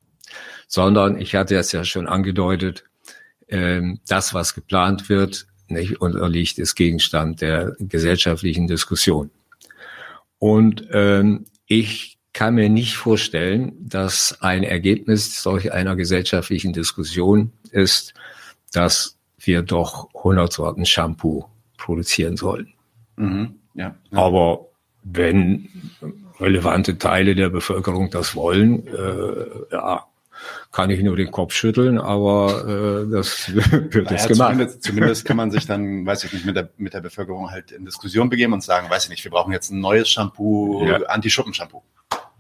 Sondern, 0.67 1.20
ich 1.20 1.35
hatte 1.35 1.56
es 1.56 1.73
ja 1.73 1.85
schon 1.85 2.06
angedeutet, 2.06 2.85
ähm, 3.52 4.00
das, 4.08 4.34
was 4.34 4.54
geplant 4.54 5.08
wird, 5.08 5.46
nicht 5.69 6.00
unterliegt, 6.00 6.58
ist 6.58 6.75
Gegenstand 6.75 7.41
der 7.41 7.77
gesellschaftlichen 7.79 8.67
Diskussion. 8.67 9.31
Und 10.38 10.88
ähm, 10.93 11.44
ich 11.67 12.19
kann 12.32 12.55
mir 12.55 12.69
nicht 12.69 12.96
vorstellen, 12.96 13.72
dass 13.79 14.38
ein 14.41 14.62
Ergebnis 14.65 15.43
solch 15.43 15.72
einer 15.72 15.96
gesellschaftlichen 15.96 16.72
Diskussion 16.72 17.53
ist, 17.70 18.15
dass 18.72 19.19
wir 19.38 19.62
doch 19.62 20.08
100 20.15 20.53
Sorten 20.53 20.86
Shampoo 20.86 21.44
produzieren 21.77 22.36
sollen. 22.36 22.72
Mhm, 23.17 23.56
ja, 23.74 23.94
ja. 24.10 24.19
Aber 24.19 24.67
wenn 25.05 25.69
relevante 26.41 26.96
Teile 26.96 27.34
der 27.34 27.50
Bevölkerung 27.50 28.10
das 28.10 28.34
wollen, 28.34 28.86
äh, 28.86 29.74
ja, 29.74 30.06
kann 30.70 30.91
ich 30.91 31.03
nur 31.03 31.17
den 31.17 31.31
Kopf 31.31 31.53
schütteln, 31.53 31.99
aber 31.99 33.05
äh, 33.06 33.11
das 33.11 33.53
wird 33.55 33.94
naja, 33.94 34.11
jetzt 34.11 34.29
gemacht. 34.29 34.53
Zumindest, 34.53 34.82
zumindest 34.82 35.25
kann 35.25 35.37
man 35.37 35.51
sich 35.51 35.67
dann, 35.67 36.06
weiß 36.06 36.25
ich 36.25 36.32
nicht, 36.32 36.46
mit 36.46 36.56
der, 36.56 36.70
mit 36.77 36.94
der 36.94 37.01
Bevölkerung 37.01 37.51
halt 37.51 37.72
in 37.72 37.84
Diskussion 37.84 38.31
begeben 38.31 38.53
und 38.53 38.63
sagen, 38.63 38.89
weiß 38.91 39.05
ich 39.05 39.11
nicht, 39.11 39.25
wir 39.25 39.31
brauchen 39.31 39.53
jetzt 39.53 39.70
ein 39.70 39.81
neues 39.81 40.08
Shampoo, 40.08 40.84
ja. 40.87 40.96
Anti-Schuppen-Shampoo. 41.03 41.82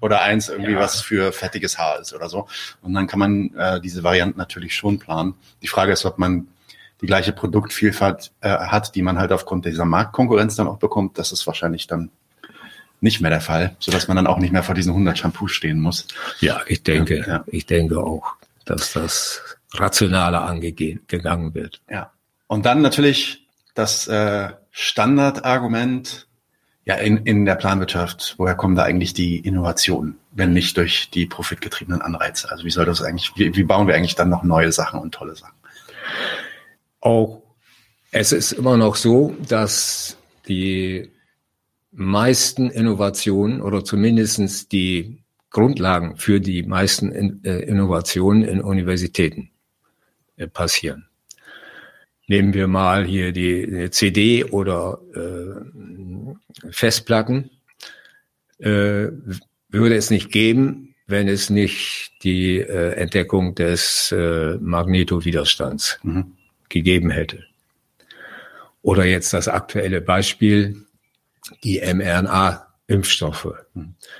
Oder 0.00 0.22
eins 0.22 0.48
irgendwie, 0.48 0.72
ja. 0.72 0.80
was 0.80 1.00
für 1.00 1.30
fettiges 1.32 1.78
Haar 1.78 2.00
ist 2.00 2.12
oder 2.12 2.28
so. 2.28 2.48
Und 2.80 2.92
dann 2.92 3.06
kann 3.06 3.20
man 3.20 3.54
äh, 3.54 3.80
diese 3.80 4.02
Varianten 4.02 4.36
natürlich 4.36 4.74
schon 4.74 4.98
planen. 4.98 5.34
Die 5.62 5.68
Frage 5.68 5.92
ist, 5.92 6.04
ob 6.04 6.18
man 6.18 6.48
die 7.00 7.06
gleiche 7.06 7.32
Produktvielfalt 7.32 8.32
äh, 8.40 8.48
hat, 8.48 8.94
die 8.94 9.02
man 9.02 9.18
halt 9.18 9.32
aufgrund 9.32 9.64
dieser 9.64 9.84
Marktkonkurrenz 9.84 10.56
dann 10.56 10.68
auch 10.68 10.78
bekommt. 10.78 11.18
Das 11.18 11.30
ist 11.32 11.46
wahrscheinlich 11.46 11.86
dann 11.86 12.10
nicht 13.02 13.20
mehr 13.20 13.30
der 13.30 13.40
Fall, 13.40 13.76
so 13.78 13.90
dass 13.90 14.08
man 14.08 14.16
dann 14.16 14.26
auch 14.26 14.38
nicht 14.38 14.52
mehr 14.52 14.62
vor 14.62 14.74
diesen 14.74 14.90
100 14.90 15.18
Shampoos 15.18 15.52
stehen 15.52 15.80
muss. 15.80 16.06
Ja, 16.40 16.60
ich 16.66 16.82
denke, 16.82 17.24
ja. 17.26 17.44
ich 17.46 17.66
denke 17.66 17.98
auch, 17.98 18.34
dass 18.64 18.92
das 18.92 19.42
rationaler 19.74 20.42
angegangen 20.42 21.54
wird. 21.54 21.80
Ja. 21.90 22.12
Und 22.46 22.66
dann 22.66 22.82
natürlich 22.82 23.46
das 23.74 24.06
äh, 24.08 24.50
Standardargument, 24.70 26.26
ja, 26.84 26.96
in, 26.96 27.18
in 27.18 27.44
der 27.44 27.54
Planwirtschaft, 27.54 28.34
woher 28.38 28.54
kommen 28.54 28.74
da 28.74 28.82
eigentlich 28.82 29.14
die 29.14 29.38
Innovationen, 29.38 30.18
wenn 30.32 30.52
nicht 30.52 30.76
durch 30.76 31.10
die 31.10 31.26
profitgetriebenen 31.26 32.02
Anreize? 32.02 32.50
Also 32.50 32.64
wie 32.64 32.70
soll 32.70 32.84
das 32.84 33.02
eigentlich, 33.02 33.32
wie, 33.36 33.54
wie 33.54 33.62
bauen 33.62 33.86
wir 33.86 33.94
eigentlich 33.94 34.16
dann 34.16 34.28
noch 34.28 34.42
neue 34.42 34.72
Sachen 34.72 35.00
und 35.00 35.14
tolle 35.14 35.36
Sachen? 35.36 35.54
Auch 37.00 37.42
es 38.10 38.32
ist 38.32 38.52
immer 38.52 38.76
noch 38.76 38.96
so, 38.96 39.34
dass 39.48 40.16
die 40.46 41.10
meisten 41.92 42.70
Innovationen 42.70 43.60
oder 43.60 43.84
zumindestens 43.84 44.68
die 44.68 45.22
Grundlagen 45.50 46.16
für 46.16 46.40
die 46.40 46.62
meisten 46.62 47.44
äh, 47.44 47.58
Innovationen 47.60 48.42
in 48.42 48.60
Universitäten 48.60 49.50
äh, 50.36 50.46
passieren. 50.46 51.06
Nehmen 52.26 52.54
wir 52.54 52.66
mal 52.66 53.04
hier 53.04 53.32
die 53.32 53.90
CD 53.90 54.44
oder 54.44 54.98
äh, 55.14 56.70
Festplatten 56.70 57.50
äh, 58.58 59.08
würde 59.68 59.96
es 59.96 60.10
nicht 60.10 60.30
geben, 60.30 60.94
wenn 61.06 61.28
es 61.28 61.50
nicht 61.50 62.12
die 62.22 62.58
äh, 62.58 62.92
Entdeckung 62.92 63.54
des 63.54 64.12
äh, 64.12 64.56
Magnetowiderstands 64.60 65.98
mhm. 66.02 66.32
gegeben 66.68 67.10
hätte. 67.10 67.44
Oder 68.82 69.04
jetzt 69.04 69.32
das 69.32 69.48
aktuelle 69.48 70.00
Beispiel, 70.00 70.86
die 71.64 71.80
mRNA-Impfstoffe. 71.80 73.54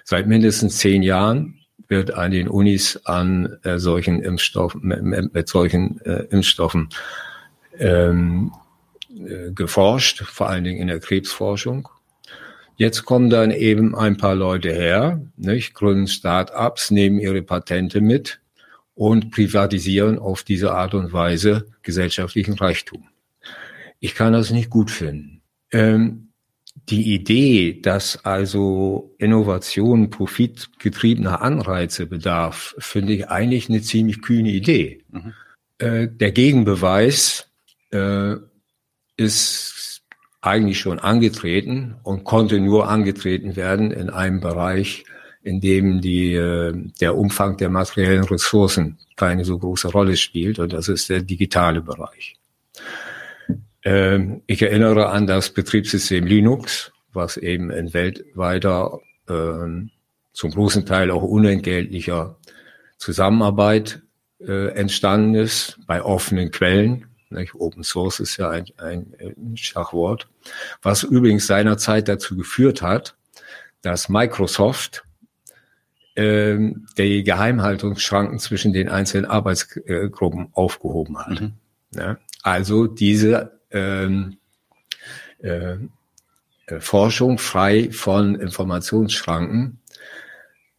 Seit 0.05 0.27
mindestens 0.27 0.79
zehn 0.79 1.03
Jahren 1.03 1.59
wird 1.89 2.15
an 2.15 2.31
den 2.31 2.49
Unis 2.49 2.97
an 3.05 3.59
äh, 3.65 3.79
solchen 3.79 4.23
Impfstoffen, 4.23 4.81
mit, 4.83 5.35
mit 5.35 5.49
solchen 5.49 6.01
äh, 6.01 6.25
Impfstoffen 6.31 6.89
ähm, 7.79 8.53
äh, 9.11 9.53
geforscht, 9.53 10.23
vor 10.23 10.49
allen 10.49 10.65
Dingen 10.65 10.81
in 10.81 10.89
der 10.89 11.01
Krebsforschung. 11.01 11.89
Jetzt 12.77 13.05
kommen 13.05 13.29
dann 13.29 13.51
eben 13.51 13.95
ein 13.95 14.17
paar 14.17 14.35
Leute 14.35 14.73
her, 14.73 15.21
nicht, 15.37 15.75
gründen 15.75 16.09
Start-ups, 16.09 16.91
nehmen 16.91 17.19
ihre 17.19 17.43
Patente 17.43 18.01
mit 18.01 18.41
und 18.95 19.31
privatisieren 19.31 20.19
auf 20.19 20.43
diese 20.43 20.73
Art 20.73 20.95
und 20.95 21.13
Weise 21.13 21.67
gesellschaftlichen 21.83 22.55
Reichtum. 22.55 23.09
Ich 24.01 24.15
kann 24.15 24.33
das 24.33 24.51
nicht 24.51 24.71
gut 24.71 24.91
finden. 24.91 25.43
Ähm, 25.71 26.32
die 26.89 27.15
Idee, 27.15 27.81
dass 27.81 28.25
also 28.25 29.15
Innovation 29.19 30.11
profitgetriebener 30.11 31.41
Anreize 31.41 32.07
bedarf, 32.07 32.75
finde 32.79 33.13
ich 33.13 33.29
eigentlich 33.29 33.69
eine 33.69 33.83
ziemlich 33.83 34.21
kühne 34.21 34.51
Idee. 34.51 35.03
Mhm. 35.11 35.33
Äh, 35.79 36.09
der 36.09 36.33
Gegenbeweis 36.33 37.51
äh, 37.91 38.35
ist 39.17 40.03
eigentlich 40.41 40.81
schon 40.81 40.99
angetreten 40.99 41.97
und 42.03 42.25
konnte 42.25 42.61
nur 42.61 42.89
angetreten 42.89 43.55
werden 43.55 43.93
in 43.93 44.11
einem 44.11 44.41
Bereich, 44.41 45.05
in 45.43 45.61
dem 45.61 46.01
die, 46.01 46.35
äh, 46.35 46.73
der 47.01 47.17
Umfang 47.17 47.57
der 47.57 47.69
materiellen 47.69 48.25
Ressourcen 48.25 48.99
keine 49.17 49.45
so 49.45 49.59
große 49.59 49.89
Rolle 49.89 50.17
spielt, 50.17 50.59
und 50.59 50.73
das 50.73 50.89
ist 50.89 51.09
der 51.09 51.23
digitale 51.23 51.81
Bereich. 51.81 52.37
Ähm, 53.85 54.43
ich 54.47 54.63
erinnere 54.63 55.09
an 55.11 55.27
das 55.27 55.51
Betriebssystem 55.51 56.27
Linux, 56.27 56.93
was 57.13 57.37
eben 57.37 57.71
in 57.71 57.93
weltweiter, 57.93 59.01
ähm, 59.29 59.91
zum 60.33 60.51
großen 60.51 60.87
Teil 60.87 61.11
auch 61.11 61.23
unentgeltlicher 61.23 62.37
Zusammenarbeit 62.97 64.03
äh, 64.41 64.69
entstanden 64.69 65.35
ist, 65.35 65.79
bei 65.87 66.03
offenen 66.03 66.51
Quellen. 66.51 67.07
Open 67.55 67.83
Source 67.83 68.21
ist 68.21 68.37
ja 68.37 68.51
ein, 68.51 68.67
ein, 68.77 69.15
ein 69.19 69.57
Schachwort, 69.57 70.29
was 70.83 71.03
übrigens 71.03 71.47
seinerzeit 71.47 72.07
dazu 72.07 72.37
geführt 72.37 72.83
hat, 72.83 73.17
dass 73.81 74.11
Microsoft 74.11 75.05
ähm, 76.15 76.87
die 76.99 77.25
Geheimhaltungsschranken 77.25 78.39
zwischen 78.39 78.75
den 78.75 78.91
einzelnen 78.91 79.25
Arbeitsgruppen 79.25 80.49
aufgehoben 80.53 81.19
hat. 81.19 81.41
Mhm. 81.41 81.53
Ja, 81.95 82.19
also 82.43 82.87
diese 82.87 83.62
ähm, 83.73 84.37
äh, 85.43 85.77
äh, 86.67 86.81
Forschung 86.81 87.39
frei 87.39 87.91
von 87.91 88.35
Informationsschranken 88.37 89.79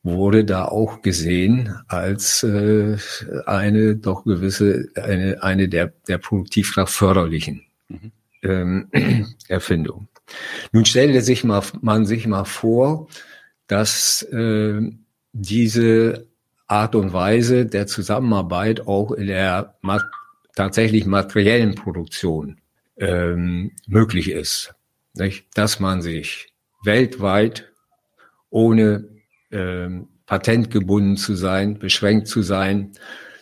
wurde 0.03 0.43
da 0.43 0.65
auch 0.65 1.01
gesehen 1.01 1.75
als 1.87 2.43
äh, 2.43 2.97
eine 3.45 3.95
doch 3.95 4.25
gewisse, 4.25 4.89
eine, 4.95 5.41
eine 5.41 5.69
der, 5.69 5.93
der 6.07 6.17
Produktivkraft 6.17 6.93
förderlichen 6.93 7.63
mhm. 7.87 8.11
ähm, 8.43 8.87
Erfindungen. 9.47 10.09
Nun 10.71 10.85
stelle 10.85 11.21
sich 11.21 11.43
mal, 11.43 11.63
man 11.81 12.05
sich 12.05 12.27
mal 12.27 12.45
vor, 12.45 13.07
dass 13.67 14.23
äh, 14.23 14.81
diese 15.31 16.27
Art 16.67 16.95
und 16.95 17.13
Weise 17.13 17.65
der 17.65 17.87
Zusammenarbeit 17.87 18.87
auch 18.87 19.11
in 19.11 19.27
der 19.27 19.75
mat 19.81 20.03
tatsächlich 20.55 21.05
materiellen 21.05 21.75
Produktion 21.75 22.57
ähm, 23.07 23.71
möglich 23.87 24.29
ist. 24.29 24.73
Nicht? 25.13 25.45
Dass 25.55 25.79
man 25.79 26.01
sich 26.01 26.53
weltweit 26.83 27.71
ohne 28.49 29.07
ähm, 29.51 30.09
patentgebunden 30.25 31.17
zu 31.17 31.35
sein, 31.35 31.79
beschränkt 31.79 32.27
zu 32.27 32.41
sein, 32.41 32.91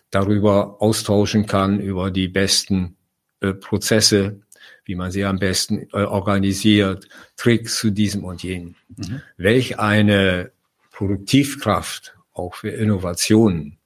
darüber 0.09 0.81
austauschen 0.81 1.45
kann, 1.45 1.79
über 1.79 2.11
die 2.11 2.27
besten 2.27 2.97
äh, 3.39 3.53
Prozesse, 3.53 4.41
wie 4.83 4.95
man 4.95 5.11
sie 5.11 5.23
am 5.23 5.39
besten 5.39 5.87
äh, 5.93 6.03
organisiert, 6.03 7.07
Tricks 7.37 7.77
zu 7.77 7.91
diesem 7.91 8.23
und 8.23 8.43
jenem. 8.43 8.75
Mhm. 8.95 9.21
Welch 9.37 9.79
eine 9.79 10.51
Produktivkraft 10.91 12.15
auch 12.33 12.55
für 12.55 12.69
Innovationen 12.69 13.77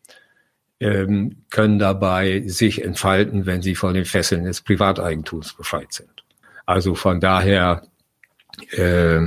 ähm, 0.79 1.43
können 1.49 1.79
dabei 1.79 2.43
sich 2.47 2.83
entfalten, 2.83 3.45
wenn 3.45 3.61
sie 3.61 3.75
von 3.75 3.93
den 3.93 4.05
Fesseln 4.05 4.43
des 4.45 4.61
Privateigentums 4.61 5.53
befreit 5.53 5.93
sind. 5.93 6.23
Also 6.65 6.95
von 6.95 7.19
daher, 7.19 7.83
äh, 8.71 9.21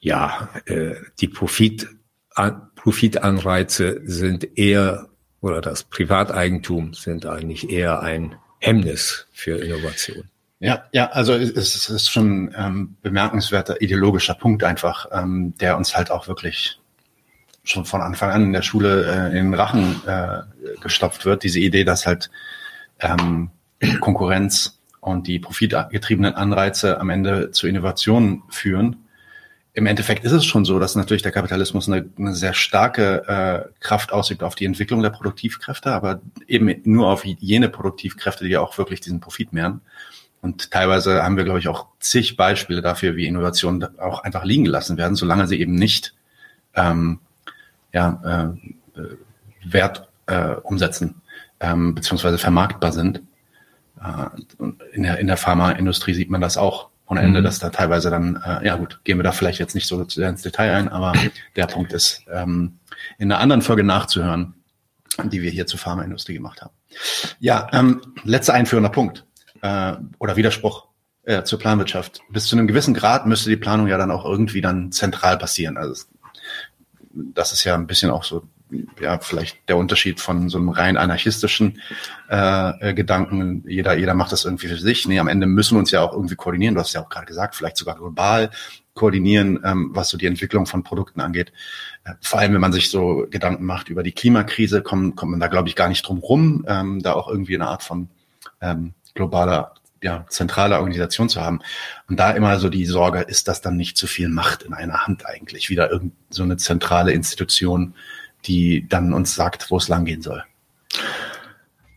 ja, 0.00 0.50
äh, 0.66 0.96
die 1.20 1.28
Profit, 1.28 1.88
an, 2.34 2.70
Profitanreize 2.74 4.00
sind 4.04 4.58
eher, 4.58 5.08
oder 5.40 5.60
das 5.60 5.84
Privateigentum 5.84 6.94
sind 6.94 7.26
eigentlich 7.26 7.70
eher 7.70 8.00
ein 8.00 8.36
Hemmnis 8.58 9.26
für 9.32 9.58
Innovation. 9.58 10.28
Ja, 10.58 10.84
ja, 10.92 11.10
also 11.10 11.34
es 11.34 11.88
ist 11.88 12.10
schon 12.10 12.54
ähm, 12.56 12.96
bemerkenswerter 13.02 13.82
ideologischer 13.82 14.34
Punkt 14.34 14.64
einfach, 14.64 15.06
ähm, 15.12 15.54
der 15.60 15.76
uns 15.76 15.96
halt 15.96 16.10
auch 16.10 16.28
wirklich 16.28 16.80
schon 17.66 17.84
von 17.84 18.00
Anfang 18.00 18.30
an 18.30 18.44
in 18.44 18.52
der 18.52 18.62
Schule 18.62 19.04
äh, 19.04 19.38
in 19.38 19.50
den 19.50 19.54
Rachen 19.54 20.00
äh, 20.06 20.42
gestopft 20.80 21.24
wird. 21.24 21.42
Diese 21.42 21.60
Idee, 21.60 21.84
dass 21.84 22.06
halt 22.06 22.30
ähm, 23.00 23.50
Konkurrenz 24.00 24.80
und 25.00 25.26
die 25.26 25.38
profitgetriebenen 25.38 26.34
Anreize 26.34 27.00
am 27.00 27.10
Ende 27.10 27.50
zu 27.50 27.66
Innovationen 27.66 28.42
führen. 28.48 28.96
Im 29.72 29.86
Endeffekt 29.86 30.24
ist 30.24 30.32
es 30.32 30.46
schon 30.46 30.64
so, 30.64 30.78
dass 30.78 30.96
natürlich 30.96 31.22
der 31.22 31.32
Kapitalismus 31.32 31.86
eine, 31.86 32.08
eine 32.18 32.34
sehr 32.34 32.54
starke 32.54 33.28
äh, 33.28 33.80
Kraft 33.80 34.10
ausübt 34.10 34.42
auf 34.42 34.54
die 34.54 34.64
Entwicklung 34.64 35.02
der 35.02 35.10
Produktivkräfte, 35.10 35.92
aber 35.92 36.20
eben 36.46 36.74
nur 36.84 37.08
auf 37.08 37.24
jene 37.24 37.68
Produktivkräfte, 37.68 38.46
die 38.46 38.56
auch 38.56 38.78
wirklich 38.78 39.00
diesen 39.00 39.20
Profit 39.20 39.52
mehren. 39.52 39.82
Und 40.40 40.70
teilweise 40.70 41.22
haben 41.22 41.36
wir, 41.36 41.44
glaube 41.44 41.58
ich, 41.58 41.68
auch 41.68 41.88
zig 42.00 42.36
Beispiele 42.36 42.80
dafür, 42.80 43.16
wie 43.16 43.26
Innovationen 43.26 43.98
auch 43.98 44.22
einfach 44.22 44.44
liegen 44.44 44.64
gelassen 44.64 44.96
werden, 44.96 45.14
solange 45.14 45.46
sie 45.46 45.60
eben 45.60 45.74
nicht 45.74 46.14
ähm, 46.74 47.20
ja, 47.96 48.52
äh, 48.54 49.00
Wert 49.64 50.08
äh, 50.26 50.56
umsetzen 50.62 51.22
ähm, 51.60 51.94
beziehungsweise 51.94 52.36
vermarktbar 52.36 52.92
sind. 52.92 53.22
Äh, 54.00 54.64
in 54.92 55.02
der, 55.02 55.18
in 55.18 55.26
der 55.26 55.38
Pharmaindustrie 55.38 56.12
sieht 56.12 56.30
man 56.30 56.42
das 56.42 56.58
auch 56.58 56.90
ohne 57.08 57.20
Ende, 57.20 57.40
mhm. 57.40 57.44
dass 57.44 57.58
da 57.58 57.70
teilweise 57.70 58.10
dann, 58.10 58.42
äh, 58.44 58.66
ja 58.66 58.76
gut, 58.76 59.00
gehen 59.04 59.18
wir 59.18 59.22
da 59.22 59.32
vielleicht 59.32 59.60
jetzt 59.60 59.74
nicht 59.74 59.86
so 59.86 60.04
sehr 60.08 60.28
ins 60.28 60.42
Detail 60.42 60.74
ein, 60.74 60.88
aber 60.88 61.14
der 61.54 61.66
Punkt 61.66 61.92
ist, 61.92 62.24
ähm, 62.30 62.78
in 63.16 63.32
einer 63.32 63.40
anderen 63.40 63.62
Folge 63.62 63.84
nachzuhören, 63.84 64.54
die 65.24 65.40
wir 65.40 65.50
hier 65.50 65.66
zur 65.66 65.78
Pharmaindustrie 65.78 66.34
gemacht 66.34 66.60
haben. 66.60 66.74
Ja, 67.38 67.68
ähm, 67.72 68.02
letzter 68.24 68.54
einführender 68.54 68.90
Punkt 68.90 69.24
äh, 69.62 69.94
oder 70.18 70.36
Widerspruch 70.36 70.88
äh, 71.22 71.44
zur 71.44 71.58
Planwirtschaft. 71.58 72.20
Bis 72.28 72.46
zu 72.46 72.56
einem 72.56 72.66
gewissen 72.66 72.92
Grad 72.92 73.26
müsste 73.26 73.48
die 73.48 73.56
Planung 73.56 73.86
ja 73.86 73.96
dann 73.98 74.10
auch 74.10 74.24
irgendwie 74.24 74.60
dann 74.60 74.92
zentral 74.92 75.38
passieren. 75.38 75.76
Also 75.76 76.04
das 77.34 77.52
ist 77.52 77.64
ja 77.64 77.74
ein 77.74 77.86
bisschen 77.86 78.10
auch 78.10 78.24
so, 78.24 78.42
ja, 79.00 79.18
vielleicht 79.18 79.68
der 79.68 79.76
Unterschied 79.76 80.20
von 80.20 80.48
so 80.48 80.58
einem 80.58 80.68
rein 80.68 80.96
anarchistischen 80.96 81.80
äh, 82.28 82.94
Gedanken. 82.94 83.64
Jeder, 83.66 83.96
jeder 83.96 84.14
macht 84.14 84.32
das 84.32 84.44
irgendwie 84.44 84.68
für 84.68 84.76
sich. 84.76 85.06
Nee, 85.06 85.18
am 85.18 85.28
Ende 85.28 85.46
müssen 85.46 85.76
wir 85.76 85.78
uns 85.80 85.90
ja 85.90 86.02
auch 86.02 86.12
irgendwie 86.12 86.34
koordinieren. 86.34 86.74
Du 86.74 86.80
hast 86.80 86.92
ja 86.92 87.02
auch 87.02 87.08
gerade 87.08 87.26
gesagt, 87.26 87.54
vielleicht 87.54 87.76
sogar 87.76 87.96
global 87.96 88.50
koordinieren, 88.94 89.60
ähm, 89.64 89.90
was 89.92 90.08
so 90.08 90.18
die 90.18 90.26
Entwicklung 90.26 90.66
von 90.66 90.82
Produkten 90.82 91.20
angeht. 91.20 91.52
Äh, 92.04 92.14
vor 92.20 92.40
allem, 92.40 92.54
wenn 92.54 92.60
man 92.60 92.72
sich 92.72 92.90
so 92.90 93.26
Gedanken 93.30 93.64
macht 93.64 93.88
über 93.88 94.02
die 94.02 94.12
Klimakrise, 94.12 94.82
kommt, 94.82 95.16
kommt 95.16 95.30
man 95.30 95.40
da, 95.40 95.46
glaube 95.46 95.68
ich, 95.68 95.76
gar 95.76 95.88
nicht 95.88 96.06
drum 96.06 96.18
rum, 96.18 96.64
ähm, 96.66 97.02
da 97.02 97.12
auch 97.12 97.28
irgendwie 97.28 97.54
eine 97.54 97.68
Art 97.68 97.82
von 97.82 98.08
ähm, 98.60 98.94
globaler 99.14 99.74
ja, 100.06 100.24
zentrale 100.28 100.78
Organisation 100.78 101.28
zu 101.28 101.40
haben. 101.40 101.60
Und 102.08 102.20
da 102.20 102.30
immer 102.30 102.60
so 102.60 102.68
die 102.68 102.86
Sorge, 102.86 103.22
ist 103.22 103.48
das 103.48 103.60
dann 103.60 103.76
nicht 103.76 103.96
zu 103.96 104.06
viel 104.06 104.28
Macht 104.28 104.62
in 104.62 104.72
einer 104.72 105.04
Hand 105.04 105.26
eigentlich? 105.26 105.68
Wieder 105.68 105.90
irgend 105.90 106.12
so 106.30 106.44
eine 106.44 106.56
zentrale 106.56 107.10
Institution, 107.10 107.92
die 108.44 108.86
dann 108.88 109.12
uns 109.12 109.34
sagt, 109.34 109.68
wo 109.72 109.78
es 109.78 109.88
langgehen 109.88 110.22
soll. 110.22 110.44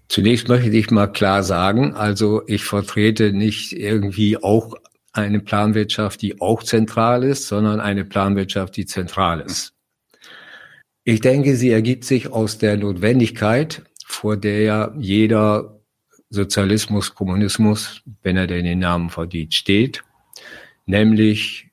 Zunächst 0.08 0.48
möchte 0.48 0.72
ich 0.72 0.90
mal 0.90 1.06
klar 1.06 1.44
sagen, 1.44 1.94
also 1.94 2.42
ich 2.48 2.64
vertrete 2.64 3.32
nicht 3.32 3.74
irgendwie 3.74 4.42
auch 4.42 4.74
eine 5.12 5.40
Planwirtschaft, 5.40 6.24
die 6.24 6.42
auch 6.42 6.64
zentral 6.64 7.24
ist, 7.24 7.48
sondern 7.48 7.80
eine 7.80 8.06
Planwirtschaft, 8.06 8.76
die 8.76 8.88
zentral 8.88 9.40
ist. 9.42 9.74
Ich 11.04 11.22
denke, 11.22 11.56
sie 11.56 11.70
ergibt 11.70 12.06
sich 12.06 12.32
aus 12.32 12.58
der 12.58 12.76
Notwendigkeit, 12.76 13.84
vor 14.04 14.36
der 14.36 14.62
ja 14.62 14.94
jeder 14.98 15.79
Sozialismus, 16.30 17.16
Kommunismus, 17.16 18.02
wenn 18.22 18.38
er 18.38 18.48
denn 18.48 18.66
den 18.66 18.80
Namen 18.80 19.10
verdient, 19.10 19.54
steht, 19.54 20.04
nämlich 20.86 21.70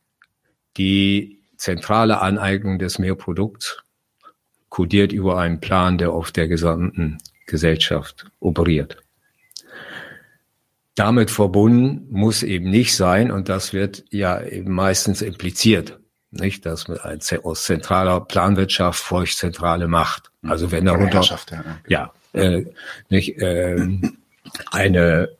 die 0.76 1.38
zentrale 1.56 2.20
Aneignung 2.20 2.78
des 2.78 2.98
Mehrprodukts 2.98 3.82
kodiert 4.68 5.12
über 5.12 5.38
einen 5.38 5.60
Plan, 5.60 5.98
der 5.98 6.12
auf 6.12 6.32
der 6.32 6.48
gesamten 6.48 7.18
Gesellschaft 7.46 8.26
operiert. 8.40 8.98
Damit 10.94 11.30
verbunden 11.30 12.06
muss 12.10 12.42
eben 12.42 12.70
nicht 12.70 12.96
sein, 12.96 13.30
und 13.30 13.48
das 13.48 13.72
wird 13.72 14.04
ja 14.10 14.42
eben 14.42 14.72
meistens 14.72 15.20
impliziert, 15.20 15.98
nicht, 16.30 16.66
dass 16.66 16.88
man 16.88 16.98
aus 17.42 17.64
zentraler 17.64 18.20
Planwirtschaft 18.20 19.02
folgt 19.02 19.36
zentrale 19.36 19.88
Macht. 19.88 20.30
Also 20.42 20.72
wenn 20.72 20.86
darunter, 20.86 21.22
ja, 21.88 22.12
ja 22.34 22.40
äh, 22.40 22.66
nicht, 23.08 23.38
äh, 23.38 23.86
eine 24.70 25.30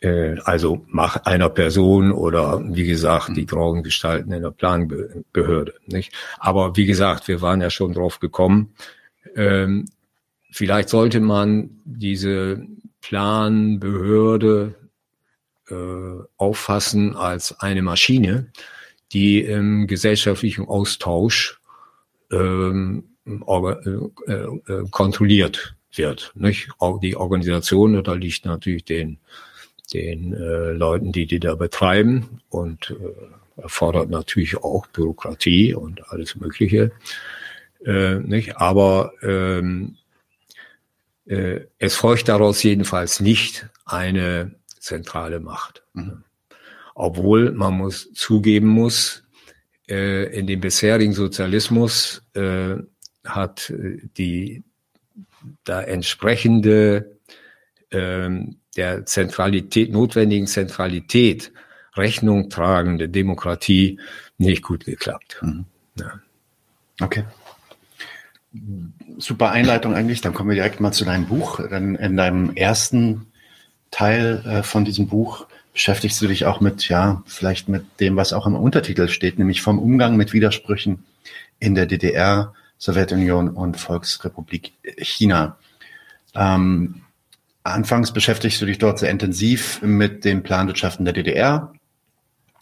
äh, 0.00 0.36
also 0.44 0.84
Macht 0.88 1.26
einer 1.26 1.48
Person 1.48 2.12
oder 2.12 2.62
wie 2.64 2.84
gesagt 2.84 3.36
die 3.36 3.46
Drogengestalten 3.46 4.32
in 4.32 4.42
der 4.42 4.50
Planbehörde. 4.50 5.74
Nicht? 5.86 6.12
Aber 6.38 6.76
wie 6.76 6.86
gesagt, 6.86 7.28
wir 7.28 7.40
waren 7.40 7.60
ja 7.60 7.70
schon 7.70 7.92
drauf 7.92 8.20
gekommen. 8.20 8.74
Ähm, 9.34 9.86
vielleicht 10.50 10.88
sollte 10.88 11.20
man 11.20 11.70
diese 11.84 12.62
Planbehörde 13.00 14.74
äh, 15.68 15.74
auffassen 16.36 17.16
als 17.16 17.60
eine 17.60 17.82
Maschine, 17.82 18.50
die 19.12 19.40
im 19.40 19.86
gesellschaftlichen 19.86 20.66
Austausch 20.66 21.60
ähm, 22.30 23.04
äh, 23.24 23.30
äh, 23.30 24.88
kontrolliert 24.90 25.75
wird. 25.98 26.32
Nicht? 26.34 26.68
Die 27.02 27.16
Organisation 27.16 27.96
unterliegt 27.96 28.44
natürlich 28.44 28.84
den 28.84 29.18
den 29.92 30.32
äh, 30.32 30.72
Leuten, 30.72 31.12
die 31.12 31.26
die 31.26 31.40
da 31.40 31.54
betreiben 31.54 32.40
und 32.48 32.90
äh, 32.90 33.62
erfordert 33.62 34.10
natürlich 34.10 34.56
auch 34.56 34.86
Bürokratie 34.88 35.74
und 35.74 36.10
alles 36.10 36.36
Mögliche. 36.36 36.92
Äh, 37.84 38.16
nicht? 38.16 38.56
Aber 38.56 39.12
ähm, 39.22 39.96
äh, 41.26 41.60
es 41.78 41.94
folgt 41.94 42.28
daraus 42.28 42.62
jedenfalls 42.62 43.20
nicht 43.20 43.68
eine 43.84 44.54
zentrale 44.78 45.40
Macht. 45.40 45.82
Mhm. 45.94 46.24
Obwohl 46.94 47.52
man 47.52 47.74
muss 47.74 48.12
zugeben 48.14 48.68
muss, 48.68 49.24
äh, 49.88 50.36
in 50.36 50.46
dem 50.46 50.60
bisherigen 50.60 51.12
Sozialismus 51.12 52.22
äh, 52.34 52.76
hat 53.24 53.72
die 54.16 54.62
da 55.64 55.82
entsprechende 55.82 57.18
ähm, 57.90 58.56
der 58.76 59.06
Zentralität, 59.06 59.92
notwendigen 59.92 60.46
Zentralität 60.46 61.52
Rechnung 61.96 62.50
tragende 62.50 63.08
Demokratie 63.08 63.98
nicht 64.38 64.62
gut 64.62 64.84
geklappt. 64.84 65.38
Mhm. 65.42 65.64
Ja. 65.98 66.20
Okay. 67.00 67.24
Super 69.18 69.50
Einleitung 69.50 69.94
eigentlich. 69.94 70.20
Dann 70.20 70.34
kommen 70.34 70.50
wir 70.50 70.56
direkt 70.56 70.80
mal 70.80 70.92
zu 70.92 71.04
deinem 71.04 71.26
Buch. 71.26 71.60
Dann 71.68 71.94
in 71.94 72.16
deinem 72.16 72.54
ersten 72.54 73.26
Teil 73.90 74.42
äh, 74.46 74.62
von 74.62 74.84
diesem 74.84 75.08
Buch 75.08 75.46
beschäftigst 75.72 76.20
du 76.22 76.26
dich 76.26 76.46
auch 76.46 76.60
mit, 76.60 76.88
ja, 76.88 77.22
vielleicht 77.26 77.68
mit 77.68 77.84
dem, 78.00 78.16
was 78.16 78.32
auch 78.32 78.46
im 78.46 78.54
Untertitel 78.54 79.08
steht, 79.08 79.38
nämlich 79.38 79.60
vom 79.60 79.78
Umgang 79.78 80.16
mit 80.16 80.32
Widersprüchen 80.32 81.04
in 81.58 81.74
der 81.74 81.84
DDR, 81.84 82.54
Sowjetunion 82.78 83.50
und 83.50 83.78
Volksrepublik 83.78 84.72
China. 84.98 85.58
Ähm, 86.34 87.02
Anfangs 87.66 88.12
beschäftigst 88.12 88.62
du 88.62 88.66
dich 88.66 88.78
dort 88.78 89.00
sehr 89.00 89.10
intensiv 89.10 89.82
mit 89.82 90.24
den 90.24 90.44
Planwirtschaften 90.44 91.04
der 91.04 91.14
DDR. 91.14 91.72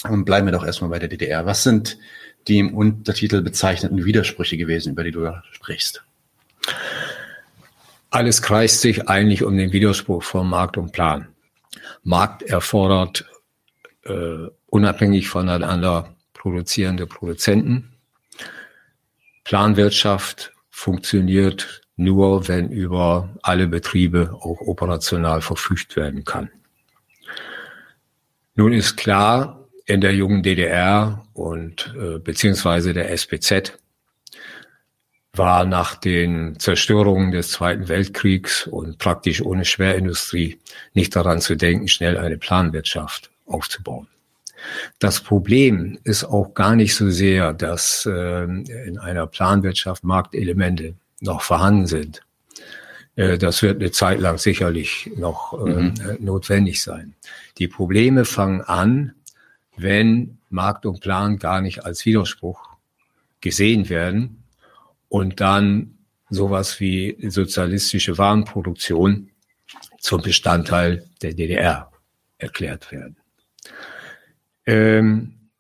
Und 0.09 0.25
bleiben 0.25 0.47
wir 0.47 0.53
doch 0.53 0.65
erstmal 0.65 0.89
bei 0.89 0.99
der 0.99 1.11
DDR. 1.11 1.45
Was 1.45 1.63
sind 1.63 1.99
die 2.49 2.59
im 2.59 2.75
Untertitel 2.75 3.43
bezeichneten 3.43 4.07
Widersprüche 4.07 4.57
gewesen, 4.57 4.93
über 4.93 5.05
die 5.05 5.11
du 5.11 5.21
da 5.21 5.43
sprichst? 5.53 6.03
Alles 8.09 8.41
kreist 8.41 8.81
sich 8.81 9.09
eigentlich 9.09 9.43
um 9.43 9.57
den 9.59 9.73
Widerspruch 9.73 10.23
von 10.23 10.49
Markt 10.49 10.79
und 10.79 10.93
Plan. 10.93 11.29
Markt 12.03 12.43
erfordert 12.43 13.27
äh, 14.05 14.49
unabhängig 14.69 15.29
voneinander 15.29 16.15
produzierende 16.33 17.07
Produzenten. 17.07 17.94
Planwirtschaft 19.45 20.53
funktioniert 20.71 21.83
nur 21.97 22.49
wenn 22.49 22.71
über 22.71 23.29
alle 23.43 23.69
Betriebe 23.69 24.37
auch 24.41 24.61
operational 24.61 25.41
verfügt 25.41 25.97
werden 25.97 26.25
kann. 26.25 26.51
Nun 28.57 28.73
ist 28.73 28.97
klar, 28.97 29.69
in 29.87 30.01
der 30.01 30.15
jungen 30.15 30.43
DDR 30.43 31.25
und 31.35 31.95
äh, 31.99 32.19
beziehungsweise 32.19 32.95
der 32.95 33.11
SPZ 33.11 33.79
war 35.33 35.65
nach 35.65 35.97
den 35.97 36.59
Zerstörungen 36.59 37.33
des 37.33 37.51
Zweiten 37.51 37.89
Weltkriegs 37.89 38.67
und 38.67 38.99
praktisch 38.99 39.43
ohne 39.43 39.65
Schwerindustrie 39.65 40.61
nicht 40.95 41.15
daran 41.17 41.41
zu 41.41 41.57
denken, 41.57 41.89
schnell 41.89 42.17
eine 42.17 42.39
Planwirtschaft 42.39 43.31
aufzubauen. 43.47 44.07
Das 44.99 45.21
Problem 45.21 45.99
ist 46.05 46.25
auch 46.25 46.55
gar 46.55 46.77
nicht 46.77 46.95
so 46.95 47.11
sehr, 47.11 47.53
dass 47.53 48.07
äh, 48.07 48.45
in 48.45 48.99
einer 48.99 49.27
Planwirtschaft 49.27 50.05
Marktelemente 50.05 50.95
noch 51.21 51.43
vorhanden 51.43 51.87
sind. 51.87 52.23
Äh, 53.17 53.39
das 53.39 53.63
wird 53.63 53.81
eine 53.81 53.91
Zeit 53.91 54.21
lang 54.21 54.39
sicherlich 54.39 55.11
noch 55.17 55.53
äh, 55.67 55.71
mhm. 55.71 55.95
notwendig 56.21 56.83
sein. 56.83 57.15
Die 57.59 57.69
Probleme 57.69 58.25
fangen 58.25 58.63
an, 58.63 59.15
wenn 59.77 60.39
Markt 60.51 60.87
und 60.87 61.01
Plan 61.01 61.39
gar 61.39 61.61
nicht 61.61 61.85
als 61.85 62.05
Widerspruch 62.05 62.61
gesehen 63.41 63.89
werden 63.89 64.45
und 65.09 65.41
dann 65.41 65.99
sowas 66.31 66.81
wie 66.81 67.17
sozialistische 67.29 68.17
Warenproduktion 68.19 69.31
zum 69.99 70.23
Bestandteil 70.23 71.05
der 71.23 71.35
DDR 71.35 71.91
erklärt 72.39 72.91
werden. 72.93 73.17
Ähm, 74.67 75.51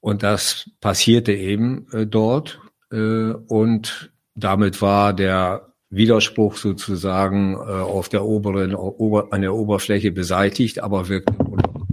und 0.00 0.22
das 0.22 0.70
passierte 0.80 1.32
eben 1.32 1.86
äh, 1.92 2.06
dort 2.06 2.60
äh, 2.90 3.32
und 3.32 4.10
damit 4.34 4.80
war 4.80 5.12
der 5.12 5.72
Widerspruch 5.90 6.56
sozusagen 6.56 7.54
äh, 7.54 7.56
auf 7.56 8.08
der 8.08 8.24
oberen, 8.24 8.74
ober, 8.74 9.28
an 9.32 9.42
der 9.42 9.54
Oberfläche 9.54 10.12
beseitigt, 10.12 10.80
aber 10.80 11.08
wirkt 11.08 11.30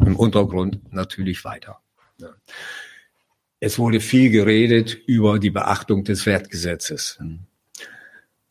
im 0.06 0.16
Untergrund 0.16 0.94
natürlich 0.94 1.44
weiter. 1.46 1.80
Ja. 2.20 2.30
Es 3.60 3.80
wurde 3.80 4.00
viel 4.00 4.30
geredet 4.30 4.94
über 5.08 5.40
die 5.40 5.50
Beachtung 5.50 6.04
des 6.04 6.26
Wertgesetzes. 6.26 7.20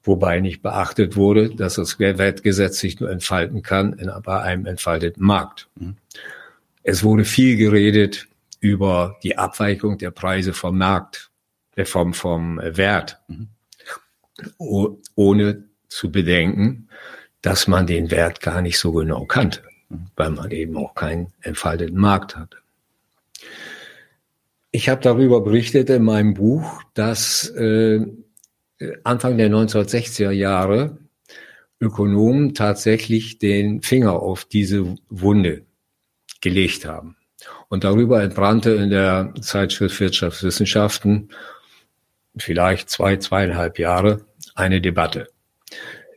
Wobei 0.03 0.40
nicht 0.40 0.62
beachtet 0.62 1.16
wurde, 1.16 1.55
dass 1.55 1.74
das 1.74 1.98
Wertgesetz 1.98 2.79
sich 2.79 2.98
nur 3.00 3.11
entfalten 3.11 3.62
kann 3.62 3.92
in, 3.94 4.11
bei 4.22 4.40
einem 4.40 4.66
entfalteten 4.66 5.24
Markt. 5.24 5.68
Es 6.85 7.03
wurde 7.03 7.25
viel 7.25 7.57
geredet 7.57 8.29
über 8.61 9.18
die 9.25 9.37
Abweichung 9.37 9.99
der 9.99 10.12
Preise 10.12 10.53
vom 10.53 10.79
Markt, 10.79 11.31
äh, 11.75 11.85
vom, 11.85 12.14
vom 12.14 12.59
Wert. 12.62 13.18
Mhm 13.27 13.49
ohne 14.59 15.64
zu 15.88 16.11
bedenken, 16.11 16.88
dass 17.42 17.68
man 17.68 17.87
den 17.87 18.11
Wert 18.11 18.40
gar 18.40 18.62
nicht 18.62 18.79
so 18.79 18.92
genau 18.92 19.25
kannte, 19.27 19.62
weil 20.16 20.31
man 20.31 20.51
eben 20.51 20.77
auch 20.77 20.94
keinen 20.94 21.33
entfalteten 21.42 21.99
Markt 21.99 22.37
hatte. 22.37 22.59
Ich 24.70 24.88
habe 24.88 25.01
darüber 25.03 25.40
berichtet 25.42 25.88
in 25.90 26.03
meinem 26.03 26.35
Buch, 26.35 26.83
dass 26.94 27.49
äh, 27.51 28.05
Anfang 29.05 29.37
der 29.37 29.51
1960er 29.51 30.31
Jahre 30.31 30.99
Ökonomen 31.81 32.55
tatsächlich 32.55 33.38
den 33.38 33.83
Finger 33.83 34.14
auf 34.14 34.44
diese 34.44 34.97
Wunde 35.09 35.62
gelegt 36.45 36.85
haben. 36.85 37.17
Und 37.69 37.83
darüber 37.83 38.23
entbrannte 38.23 38.71
in 38.71 38.91
der 38.91 39.35
Zeitschrift 39.41 39.99
Wirtschaftswissenschaften 39.99 41.31
vielleicht 42.37 42.91
zwei, 42.91 43.17
zweieinhalb 43.17 43.79
Jahre 43.79 44.25
eine 44.55 44.81
Debatte. 44.81 45.29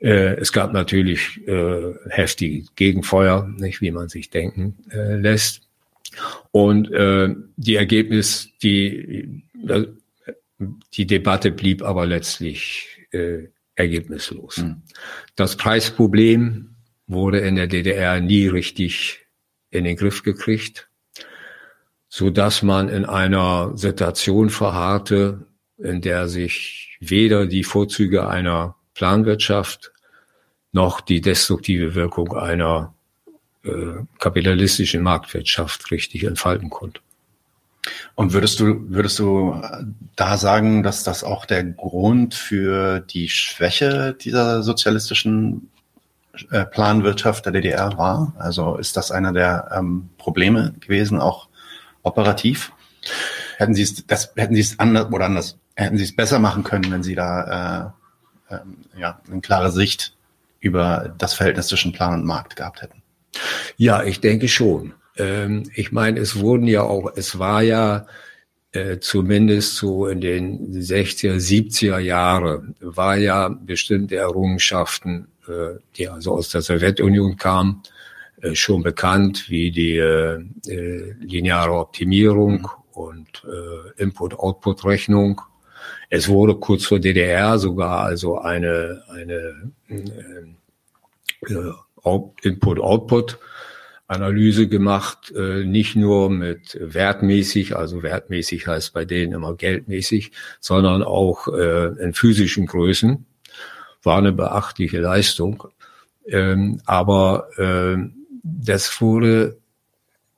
Äh, 0.02 0.36
es 0.36 0.52
gab 0.52 0.74
natürlich 0.74 1.40
äh, 1.48 1.94
heftige 2.10 2.66
Gegenfeuer, 2.76 3.48
nicht 3.58 3.82
wie 3.82 3.92
man 3.92 4.10
sich 4.10 4.30
denken 4.30 4.78
äh, 4.92 5.16
lässt. 5.16 5.62
Und 6.52 6.90
die 7.58 7.76
Ergebnis, 7.76 8.50
die, 8.64 9.44
die 10.94 11.06
Debatte 11.06 11.52
blieb 11.52 11.84
aber 11.84 12.08
letztlich 12.08 13.06
ergebnislos. 13.76 14.58
Mhm. 14.58 14.82
Das 15.36 15.58
Preisproblem 15.58 16.76
wurde 17.06 17.40
in 17.42 17.56
der 17.56 17.68
DDR 17.68 18.20
nie 18.20 18.48
richtig 18.48 19.27
in 19.70 19.84
den 19.84 19.96
Griff 19.96 20.24
gekriegt, 20.24 20.90
so 22.10 22.30
dass 22.30 22.64
man 22.64 22.90
in 22.90 23.06
einer 23.06 23.78
Situation 23.78 24.50
verharrte, 24.50 25.48
in 25.78 26.02
der 26.02 26.28
sich 26.28 26.98
weder 27.00 27.46
die 27.46 27.64
Vorzüge 27.64 28.28
einer 28.28 28.76
Planwirtschaft 28.94 29.92
noch 30.72 31.02
die 31.02 31.22
destruktive 31.22 31.96
Wirkung 31.96 32.36
einer 32.36 32.94
äh, 33.64 34.04
kapitalistischen 34.20 35.04
Marktwirtschaft 35.04 35.92
richtig 35.92 36.24
entfalten 36.24 36.70
konnte. 36.70 37.02
Und 38.16 38.34
würdest 38.34 38.60
du, 38.60 38.90
würdest 38.90 39.20
du 39.20 39.62
da 40.16 40.38
sagen, 40.38 40.84
dass 40.84 41.04
das 41.04 41.24
auch 41.24 41.46
der 41.46 41.64
Grund 41.64 42.34
für 42.36 43.00
die 43.00 43.30
Schwäche 43.30 44.14
dieser 44.14 44.64
sozialistischen 44.64 45.70
Planwirtschaft 46.72 47.46
der 47.46 47.54
DDR 47.54 47.98
war? 47.98 48.34
Also 48.38 48.78
ist 48.78 48.98
das 48.98 49.12
einer 49.12 49.34
der 49.34 49.70
ähm, 49.76 50.10
Probleme 50.18 50.74
gewesen, 50.80 51.20
auch 51.20 51.48
operativ? 52.04 52.72
Hätten 53.58 53.74
Sie 53.74 53.84
es, 53.84 54.06
das, 54.06 54.34
hätten 54.36 54.56
Sie 54.56 54.62
es 54.62 54.80
anders 54.80 55.12
oder 55.12 55.26
anders, 55.26 55.58
hätten 55.76 55.98
Sie 55.98 56.04
es 56.04 56.16
besser 56.16 56.40
machen 56.40 56.64
können, 56.64 56.92
wenn 56.92 57.04
Sie 57.04 57.16
da 57.16 57.94
äh, 58.50 58.56
äh, 58.56 58.60
ja, 59.00 59.20
eine 59.30 59.42
klare 59.42 59.72
Sicht 59.72 60.16
über 60.60 61.14
das 61.18 61.34
Verhältnis 61.34 61.68
zwischen 61.68 61.92
Plan 61.92 62.14
und 62.14 62.26
Markt 62.26 62.56
gehabt 62.56 62.82
hätten? 62.82 63.02
Ja, 63.78 64.04
ich 64.04 64.22
denke 64.22 64.48
schon. 64.48 64.94
Ähm, 65.18 65.64
ich 65.76 65.92
meine, 65.92 66.20
es 66.20 66.40
wurden 66.40 66.68
ja 66.68 66.84
auch, 66.84 67.12
es 67.16 67.40
war 67.40 67.62
ja 67.62 68.06
äh, 68.72 69.00
zumindest 69.00 69.76
so 69.76 70.08
in 70.08 70.22
den 70.22 70.74
60er, 70.74 71.36
70er 71.36 72.00
Jahre, 72.00 72.64
war 72.80 73.18
ja 73.18 73.50
bestimmte 73.50 74.18
Errungenschaften, 74.18 75.28
äh, 75.37 75.37
die 75.96 76.08
also 76.08 76.34
aus 76.34 76.50
der 76.50 76.62
Sowjetunion 76.62 77.38
kamen, 77.38 77.84
äh, 78.42 78.56
schon 78.56 78.84
bekannt, 78.84 79.50
wie 79.50 79.72
die 79.72 79.98
äh, 79.98 80.40
äh 80.68 81.14
lineare 81.20 81.74
Optimierung 81.74 82.62
mhm. 82.62 82.68
und 82.92 83.44
äh, 83.46 84.02
Input-Output-Rechnung. 84.02 85.42
Es 86.10 86.28
wurde 86.28 86.56
kurz 86.56 86.86
vor 86.86 87.00
DDR 87.00 87.58
sogar 87.58 88.02
also 88.02 88.38
eine, 88.38 89.04
eine 89.10 89.72
äh, 89.90 90.46
Input-Output 92.44 93.40
Analyse 94.08 94.70
gemacht, 94.70 95.34
äh, 95.36 95.66
nicht 95.66 95.98
nur 95.98 96.30
mit 96.30 96.78
wertmäßig, 96.80 97.76
also 97.76 98.04
wertmäßig 98.04 98.66
heißt 98.66 98.94
bei 98.94 99.04
denen 99.04 99.34
immer 99.34 99.56
geldmäßig, 99.56 100.32
sondern 100.62 101.04
auch 101.04 101.50
äh, 101.50 101.88
in 102.02 102.14
physischen 102.14 102.68
Größen. 102.68 103.26
War 104.04 104.18
eine 104.20 104.32
beachtliche 104.32 105.00
Leistung. 105.00 105.64
Ähm, 106.28 106.82
aber 106.86 107.48
äh, 107.58 107.98
das 108.44 109.02
wurde, 109.02 109.58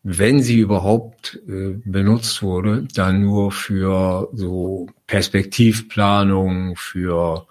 wenn 0.04 0.42
sie 0.42 0.60
überhaupt 0.60 1.40
äh, 1.48 1.76
benutzt 1.84 2.42
wurde, 2.42 2.88
dann 2.94 3.22
nur 3.22 3.52
für 3.52 4.30
so 4.34 4.88
Perspektivplanung, 5.08 6.76
für, 6.76 7.48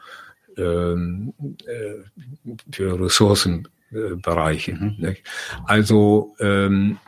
ähm, 0.56 1.34
äh, 1.66 2.54
für 2.72 3.00
Ressourcen 3.00 3.68
äh, 3.90 4.14
Bereiche. 4.16 4.74
Mhm. 4.74 5.16
Also 5.64 6.34
ähm, 6.40 6.98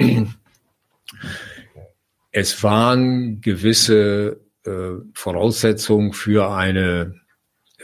es 2.33 2.63
waren 2.63 3.41
gewisse 3.41 4.41
äh, 4.65 4.93
Voraussetzungen 5.15 6.13
für 6.13 6.51
eine 6.51 7.20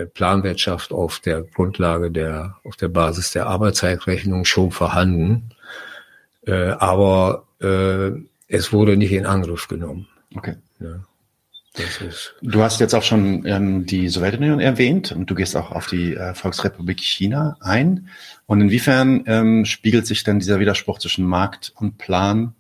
Planwirtschaft 0.05 0.93
auf 0.93 1.21
der 1.21 1.43
Grundlage 1.43 2.11
der, 2.11 2.57
auf 2.65 2.77
der 2.77 2.89
Basis 2.89 3.31
der 3.33 3.47
Arbeitszeitrechnung 3.47 4.45
schon 4.45 4.71
vorhanden. 4.71 5.51
Äh, 6.47 6.71
aber 6.71 7.45
äh, 7.61 8.11
es 8.49 8.73
wurde 8.73 8.97
nicht 8.97 9.13
in 9.13 9.27
Angriff 9.27 9.69
genommen. 9.69 10.07
Okay. 10.35 10.57
Ja. 10.81 11.01
du 12.43 12.63
hast 12.63 12.81
jetzt 12.81 12.95
auch 12.95 13.03
schon 13.03 13.45
ähm, 13.47 13.87
die 13.87 14.09
Sowjetunion 14.09 14.61
erwähnt 14.61 15.13
und 15.13 15.31
du 15.31 15.35
gehst 15.35 15.57
auch 15.57 15.73
auf 15.73 15.87
die 15.87 16.15
äh, 16.15 16.35
Volksrepublik 16.35 17.01
China 17.01 17.57
ein. 17.61 18.09
Und 18.47 18.61
inwiefern 18.61 19.25
ähm, 19.27 19.65
spiegelt 19.65 20.07
sich 20.07 20.23
denn 20.25 20.39
dieser 20.39 20.61
Widerspruch 20.61 20.99
zwischen 20.99 21.27
Markt 21.27 21.73
und 21.77 21.99
Plan 21.99 22.55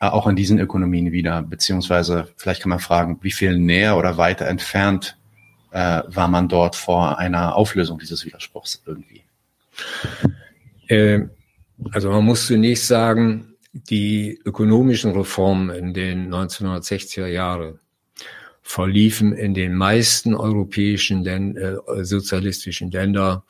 äh, 0.00 0.06
auch 0.06 0.26
in 0.26 0.36
diesen 0.36 0.58
Ökonomien 0.58 1.12
wieder? 1.12 1.42
Beziehungsweise 1.42 2.28
vielleicht 2.36 2.62
kann 2.62 2.70
man 2.70 2.78
fragen, 2.78 3.18
wie 3.22 3.32
viel 3.32 3.58
näher 3.58 3.96
oder 3.96 4.16
weiter 4.16 4.46
entfernt 4.46 5.16
äh, 5.70 6.02
war 6.06 6.28
man 6.28 6.48
dort 6.48 6.76
vor 6.76 7.18
einer 7.18 7.54
Auflösung 7.54 7.98
dieses 7.98 8.24
Widerspruchs 8.24 8.82
irgendwie? 8.86 9.22
Äh, 10.88 11.20
also 11.92 12.10
man 12.10 12.24
muss 12.24 12.46
zunächst 12.46 12.86
sagen, 12.86 13.54
die 13.72 14.40
ökonomischen 14.44 15.12
Reformen 15.12 15.70
in 15.70 15.94
den 15.94 16.34
1960er 16.34 17.26
Jahren 17.26 17.78
verliefen 18.62 19.32
in 19.32 19.54
den 19.54 19.74
meisten 19.74 20.34
europäischen 20.34 21.24
äh, 21.26 21.76
sozialistischen 22.04 22.90
Ländern 22.90 23.42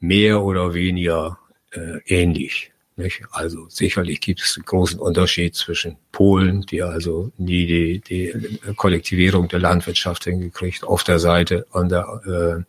mehr 0.00 0.42
oder 0.42 0.74
weniger 0.74 1.38
äh, 1.72 1.98
ähnlich. 2.06 2.72
Nicht? 2.98 3.22
Also 3.30 3.68
sicherlich 3.68 4.22
gibt 4.22 4.40
es 4.40 4.56
einen 4.56 4.64
großen 4.64 4.98
Unterschied 4.98 5.54
zwischen 5.54 5.98
Polen, 6.12 6.62
die 6.62 6.82
also 6.82 7.30
nie 7.36 7.66
die, 7.66 8.00
die 8.00 8.72
Kollektivierung 8.74 9.48
der 9.48 9.58
Landwirtschaft 9.58 10.24
hingekriegt, 10.24 10.82
auf 10.82 11.04
der 11.04 11.18
Seite, 11.18 11.66
an 11.72 11.90
der, 11.90 12.64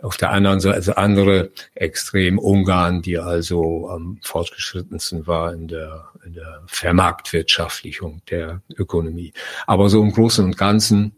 äh, 0.00 0.04
auf 0.04 0.16
der 0.16 0.30
anderen 0.30 0.60
Seite, 0.60 0.76
also 0.76 0.94
andere 0.94 1.50
extrem 1.74 2.38
Ungarn, 2.38 3.02
die 3.02 3.18
also 3.18 3.88
am 3.88 4.20
fortgeschrittensten 4.22 5.26
war 5.26 5.52
in 5.52 5.66
der, 5.66 6.08
in 6.24 6.34
der 6.34 6.62
Vermarktwirtschaftlichung 6.68 8.22
der 8.30 8.62
Ökonomie. 8.76 9.32
Aber 9.66 9.88
so 9.88 10.04
im 10.04 10.12
Großen 10.12 10.44
und 10.44 10.56
Ganzen 10.56 11.16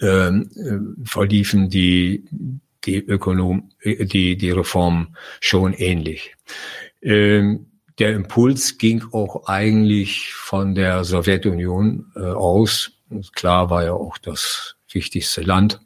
ähm, 0.00 0.50
äh, 0.56 1.08
verliefen 1.08 1.70
die 1.70 2.22
die 2.84 2.96
Ökonom, 2.96 3.70
die, 3.84 4.36
die 4.36 4.50
Reform 4.50 5.14
schon 5.40 5.74
ähnlich. 5.74 6.34
Ähm, 7.02 7.66
der 7.98 8.14
Impuls 8.14 8.78
ging 8.78 9.04
auch 9.12 9.46
eigentlich 9.46 10.32
von 10.32 10.74
der 10.74 11.04
Sowjetunion 11.04 12.12
äh, 12.16 12.20
aus. 12.20 12.92
Klar 13.34 13.68
war 13.70 13.84
ja 13.84 13.92
auch 13.92 14.18
das 14.18 14.76
wichtigste 14.90 15.42
Land. 15.42 15.80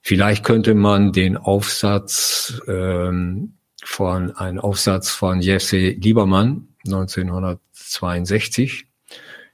Vielleicht 0.00 0.44
könnte 0.44 0.74
man 0.74 1.12
den 1.12 1.36
Aufsatz 1.36 2.60
ähm, 2.66 3.54
von, 3.84 4.30
einen 4.32 4.58
Aufsatz 4.58 5.10
von 5.10 5.40
Jesse 5.40 5.90
Liebermann 5.90 6.68
1962 6.86 8.86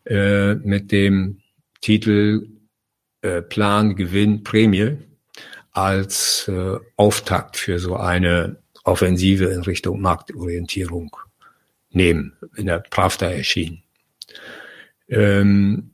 äh, 0.06 0.54
mit 0.54 0.92
dem 0.92 1.40
Titel 1.80 2.48
äh, 3.20 3.42
Plan, 3.42 3.96
Gewinn, 3.96 4.44
Prämie 4.44 4.96
als 5.72 6.46
äh, 6.48 6.78
Auftakt 6.96 7.56
für 7.56 7.78
so 7.78 7.96
eine 7.96 8.58
Offensive 8.88 9.46
in 9.46 9.60
Richtung 9.62 10.00
Marktorientierung 10.00 11.16
nehmen, 11.90 12.34
in 12.56 12.66
der 12.66 12.80
Pravda 12.80 13.30
erschien. 13.30 13.82
Ähm, 15.08 15.90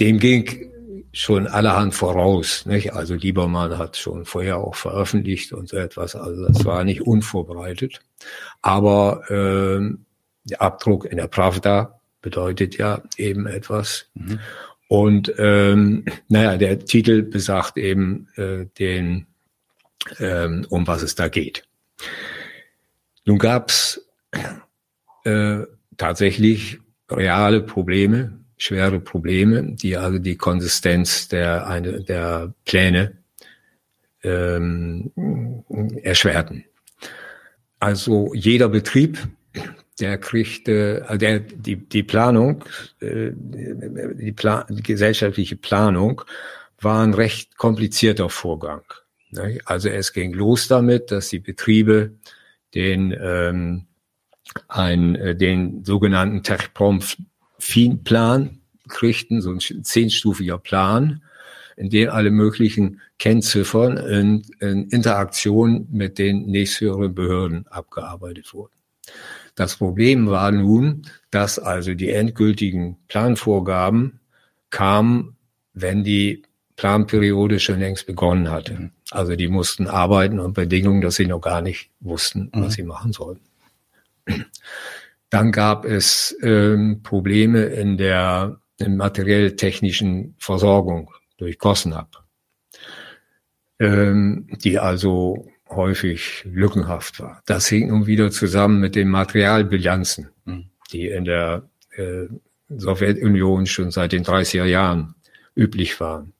dem 0.00 0.18
ging 0.18 0.70
schon 1.12 1.46
allerhand 1.46 1.94
voraus. 1.94 2.66
Nicht? 2.66 2.92
Also 2.92 3.14
Liebermann 3.14 3.78
hat 3.78 3.96
schon 3.96 4.24
vorher 4.24 4.58
auch 4.58 4.74
veröffentlicht 4.74 5.52
und 5.52 5.68
so 5.68 5.76
etwas. 5.76 6.14
Also 6.14 6.46
das 6.46 6.64
war 6.64 6.84
nicht 6.84 7.02
unvorbereitet. 7.02 8.00
Aber 8.62 9.22
ähm, 9.30 10.04
der 10.44 10.62
Abdruck 10.62 11.04
in 11.04 11.16
der 11.16 11.28
Pravda 11.28 12.00
bedeutet 12.22 12.78
ja 12.78 13.02
eben 13.16 13.46
etwas. 13.46 14.06
Mhm. 14.14 14.40
Und 14.88 15.34
ähm, 15.38 16.04
naja, 16.28 16.56
der 16.56 16.78
Titel 16.78 17.22
besagt 17.22 17.76
eben 17.76 18.28
äh, 18.36 18.66
den, 18.78 19.26
ähm, 20.18 20.66
um 20.70 20.86
was 20.86 21.02
es 21.02 21.14
da 21.14 21.28
geht. 21.28 21.67
Nun 23.24 23.38
gab's 23.38 24.00
äh, 25.24 25.60
tatsächlich 25.96 26.78
reale 27.10 27.62
Probleme, 27.62 28.38
schwere 28.56 29.00
Probleme, 29.00 29.74
die 29.74 29.96
also 29.96 30.18
die 30.18 30.36
Konsistenz 30.36 31.28
der, 31.28 31.66
eine, 31.66 32.02
der 32.02 32.54
Pläne 32.64 33.18
ähm, 34.22 35.12
erschwerten. 36.02 36.64
Also 37.80 38.32
jeder 38.34 38.68
Betrieb 38.68 39.18
der 40.00 40.18
kriegte, 40.18 41.04
also 41.06 41.18
der, 41.18 41.40
die, 41.40 41.76
die 41.76 42.02
Planung, 42.02 42.64
äh, 43.00 43.30
die, 43.32 44.32
Plan, 44.32 44.64
die 44.68 44.82
gesellschaftliche 44.82 45.56
Planung 45.56 46.22
war 46.80 47.02
ein 47.02 47.14
recht 47.14 47.56
komplizierter 47.56 48.28
Vorgang. 48.28 48.82
Ne? 49.30 49.58
Also 49.64 49.88
es 49.88 50.12
ging 50.12 50.32
los 50.32 50.68
damit, 50.68 51.10
dass 51.10 51.28
die 51.28 51.38
Betriebe 51.38 52.12
den, 52.74 53.16
ähm, 53.18 53.86
ein, 54.68 55.14
äh, 55.16 55.36
den 55.36 55.84
sogenannten 55.84 56.42
Techprom-Plan 56.42 58.60
kriegten, 58.88 59.42
so 59.42 59.52
ein 59.52 59.60
zehnstufiger 59.60 60.58
Plan, 60.58 61.22
in 61.76 61.90
dem 61.90 62.10
alle 62.10 62.30
möglichen 62.30 63.00
Kennziffern 63.18 63.98
in, 63.98 64.42
in 64.58 64.88
Interaktion 64.88 65.86
mit 65.90 66.18
den 66.18 66.46
nächsthöheren 66.46 67.14
Behörden 67.14 67.66
abgearbeitet 67.68 68.52
wurden. 68.52 68.72
Das 69.54 69.76
Problem 69.76 70.28
war 70.28 70.50
nun, 70.50 71.02
dass 71.30 71.58
also 71.58 71.94
die 71.94 72.10
endgültigen 72.10 72.96
Planvorgaben 73.08 74.20
kamen, 74.70 75.36
wenn 75.72 76.04
die 76.04 76.42
Planperiode 76.76 77.58
schon 77.58 77.80
längst 77.80 78.06
begonnen 78.06 78.50
hatte. 78.50 78.90
Also 79.10 79.36
die 79.36 79.48
mussten 79.48 79.86
arbeiten 79.86 80.38
und 80.38 80.52
Bedingungen, 80.54 81.00
dass 81.00 81.16
sie 81.16 81.26
noch 81.26 81.40
gar 81.40 81.62
nicht 81.62 81.90
wussten, 82.00 82.50
was 82.52 82.60
mhm. 82.60 82.70
sie 82.70 82.82
machen 82.82 83.12
sollten. 83.12 83.44
Dann 85.30 85.52
gab 85.52 85.84
es 85.84 86.36
ähm, 86.42 87.00
Probleme 87.02 87.64
in 87.64 87.96
der 87.96 88.60
materiell-technischen 88.86 90.34
Versorgung 90.38 91.10
durch 91.36 91.58
Kosnap, 91.58 92.24
ähm, 93.78 94.46
die 94.62 94.78
also 94.78 95.48
häufig 95.68 96.44
lückenhaft 96.44 97.20
war. 97.20 97.42
Das 97.46 97.68
hing 97.68 97.88
nun 97.88 98.06
wieder 98.06 98.30
zusammen 98.30 98.80
mit 98.80 98.94
den 98.94 99.08
Materialbilanzen, 99.08 100.28
mhm. 100.44 100.70
die 100.92 101.08
in 101.08 101.24
der 101.24 101.68
äh, 101.96 102.26
Sowjetunion 102.68 103.66
schon 103.66 103.90
seit 103.90 104.12
den 104.12 104.24
30er 104.24 104.64
Jahren 104.64 105.14
üblich 105.54 106.00
waren. 106.00 106.32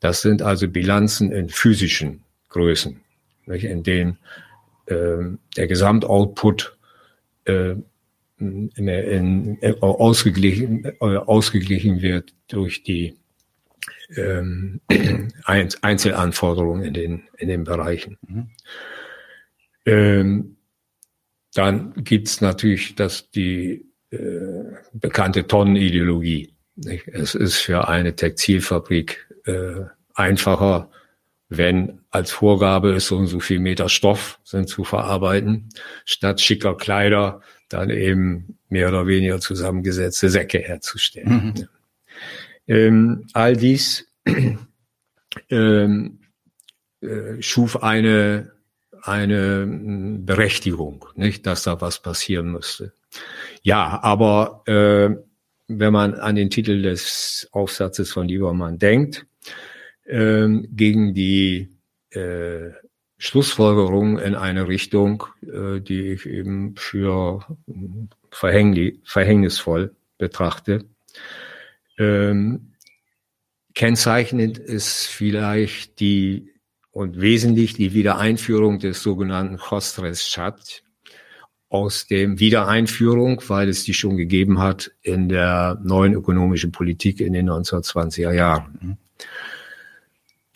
Das 0.00 0.22
sind 0.22 0.42
also 0.42 0.68
Bilanzen 0.68 1.32
in 1.32 1.48
physischen 1.48 2.24
Größen, 2.48 3.00
nicht, 3.46 3.64
in 3.64 3.82
denen 3.82 4.18
äh, 4.86 5.36
der 5.56 5.66
Gesamtoutput 5.66 6.76
äh, 7.44 7.74
in, 8.38 8.68
in, 8.76 9.56
in, 9.56 9.82
ausgeglichen, 9.82 10.84
äh, 10.84 11.16
ausgeglichen 11.16 12.02
wird 12.02 12.34
durch 12.48 12.82
die 12.82 13.16
ähm, 14.16 14.80
Einzelanforderungen 15.44 16.84
in 16.84 16.94
den, 16.94 17.28
in 17.38 17.48
den 17.48 17.64
Bereichen. 17.64 18.18
Mhm. 18.26 18.50
Ähm, 19.86 20.56
dann 21.54 21.94
gibt's 22.04 22.40
natürlich 22.40 22.94
das, 22.94 23.30
die 23.30 23.86
äh, 24.10 24.18
bekannte 24.92 25.46
Tonnenideologie. 25.46 26.52
Nicht? 26.76 27.08
Es 27.08 27.34
ist 27.34 27.56
für 27.56 27.88
eine 27.88 28.14
Textilfabrik 28.14 29.25
äh, 29.46 29.84
einfacher, 30.14 30.90
wenn 31.48 32.00
als 32.10 32.32
Vorgabe 32.32 32.92
es 32.92 33.06
so 33.06 33.16
und 33.16 33.26
so 33.26 33.40
viel 33.40 33.60
Meter 33.60 33.88
Stoff 33.88 34.40
sind 34.44 34.68
zu 34.68 34.84
verarbeiten, 34.84 35.68
statt 36.04 36.40
schicker 36.40 36.76
Kleider 36.76 37.40
dann 37.68 37.90
eben 37.90 38.58
mehr 38.68 38.88
oder 38.88 39.06
weniger 39.06 39.40
zusammengesetzte 39.40 40.28
Säcke 40.28 40.58
herzustellen. 40.58 41.54
Mhm. 41.56 41.68
Ähm, 42.68 43.26
all 43.32 43.56
dies 43.56 44.08
ähm, 45.50 46.18
äh, 47.00 47.40
schuf 47.40 47.82
eine, 47.82 48.52
eine 49.02 49.62
hm, 49.62 50.26
Berechtigung, 50.26 51.06
nicht, 51.14 51.46
dass 51.46 51.62
da 51.62 51.80
was 51.80 52.02
passieren 52.02 52.50
müsste. 52.50 52.92
Ja, 53.62 54.00
aber 54.02 54.62
äh, 54.66 55.16
wenn 55.68 55.92
man 55.92 56.14
an 56.14 56.36
den 56.36 56.50
Titel 56.50 56.82
des 56.82 57.48
Aufsatzes 57.52 58.12
von 58.12 58.28
Liebermann 58.28 58.78
denkt, 58.78 59.26
äh, 60.06 60.48
gegen 60.70 61.14
die 61.14 61.76
äh, 62.10 62.70
Schlussfolgerung 63.18 64.18
in 64.18 64.34
eine 64.34 64.68
Richtung, 64.68 65.24
äh, 65.42 65.80
die 65.80 66.12
ich 66.12 66.26
eben 66.26 66.74
für 66.76 67.44
hm, 67.66 68.10
verhängnisvoll 68.30 69.94
betrachte. 70.18 70.84
Ähm, 71.98 72.72
kennzeichnend 73.74 74.58
ist 74.58 75.06
vielleicht 75.06 76.00
die 76.00 76.52
und 76.90 77.20
wesentlich 77.20 77.74
die 77.74 77.92
Wiedereinführung 77.92 78.78
des 78.78 79.02
sogenannten 79.02 79.58
Chostres-Chat 79.58 80.82
aus 81.68 82.06
dem 82.06 82.38
Wiedereinführung, 82.38 83.42
weil 83.48 83.68
es 83.68 83.84
die 83.84 83.92
schon 83.92 84.16
gegeben 84.16 84.60
hat 84.60 84.92
in 85.02 85.28
der 85.28 85.78
neuen 85.82 86.14
ökonomischen 86.14 86.72
Politik 86.72 87.20
in 87.20 87.34
den 87.34 87.50
1920er 87.50 88.32
Jahren. 88.32 88.98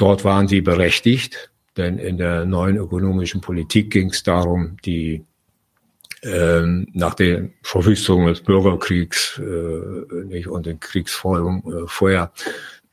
Dort 0.01 0.25
waren 0.25 0.49
sie 0.49 0.63
berechtigt, 0.63 1.51
denn 1.77 1.99
in 1.99 2.17
der 2.17 2.47
neuen 2.47 2.79
ökonomischen 2.79 3.43
Politik 3.43 3.91
ging 3.91 4.09
es 4.09 4.23
darum, 4.23 4.79
die 4.83 5.27
ähm, 6.23 6.87
nach 6.95 7.13
der 7.13 7.51
Verwüstung 7.63 8.27
des 8.27 8.41
Bürgerkriegs 8.41 9.39
äh, 9.39 10.25
nicht, 10.25 10.49
und 10.49 10.65
den 10.65 10.81
Kriegsfolgen 10.81 11.63
äh, 11.67 11.87
vorher, 11.87 12.33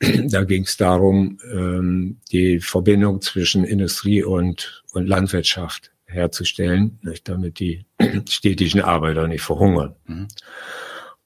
da 0.00 0.44
ging 0.44 0.64
es 0.64 0.76
darum, 0.76 1.38
ähm, 1.50 2.18
die 2.30 2.60
Verbindung 2.60 3.22
zwischen 3.22 3.64
Industrie 3.64 4.22
und, 4.22 4.84
und 4.92 5.08
Landwirtschaft 5.08 5.90
herzustellen, 6.04 6.98
nicht, 7.00 7.26
damit 7.26 7.58
die 7.58 7.86
städtischen 8.28 8.82
Arbeiter 8.82 9.28
nicht 9.28 9.44
verhungern. 9.44 9.94
Mhm. 10.04 10.28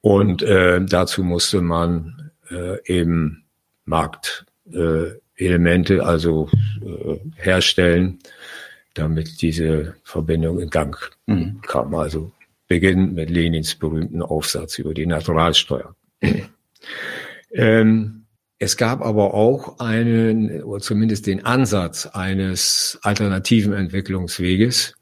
Und 0.01 0.43
äh, 0.43 0.81
dazu 0.85 1.25
musste 1.25 1.61
man 1.61 2.31
äh, 2.51 2.79
eben 2.87 3.47
Marktelemente, 3.85 5.19
äh, 5.19 5.22
also 6.01 6.49
äh, 6.85 7.19
herstellen, 7.37 8.19
damit 8.95 9.41
diese 9.43 9.95
Verbindung 10.05 10.61
in 10.61 10.71
Gang 10.71 10.97
mhm. 11.27 11.61
kam. 11.63 11.95
Also 11.95 12.33
beginnend 12.69 13.15
mit 13.15 13.31
Lenins 13.31 13.75
berühmten 13.75 14.23
Aufsatz 14.23 14.79
über 14.79 14.95
die 14.95 15.07
Naturalsteuer. 15.07 15.95
ähm, 17.53 18.27
es 18.59 18.77
gab 18.77 19.03
aber 19.03 19.35
auch 19.35 19.81
einen, 19.81 20.63
oder 20.63 20.81
zumindest 20.81 21.27
den 21.27 21.45
Ansatz 21.45 22.07
eines 22.07 22.99
alternativen 23.03 23.73
Entwicklungsweges, 23.73 24.95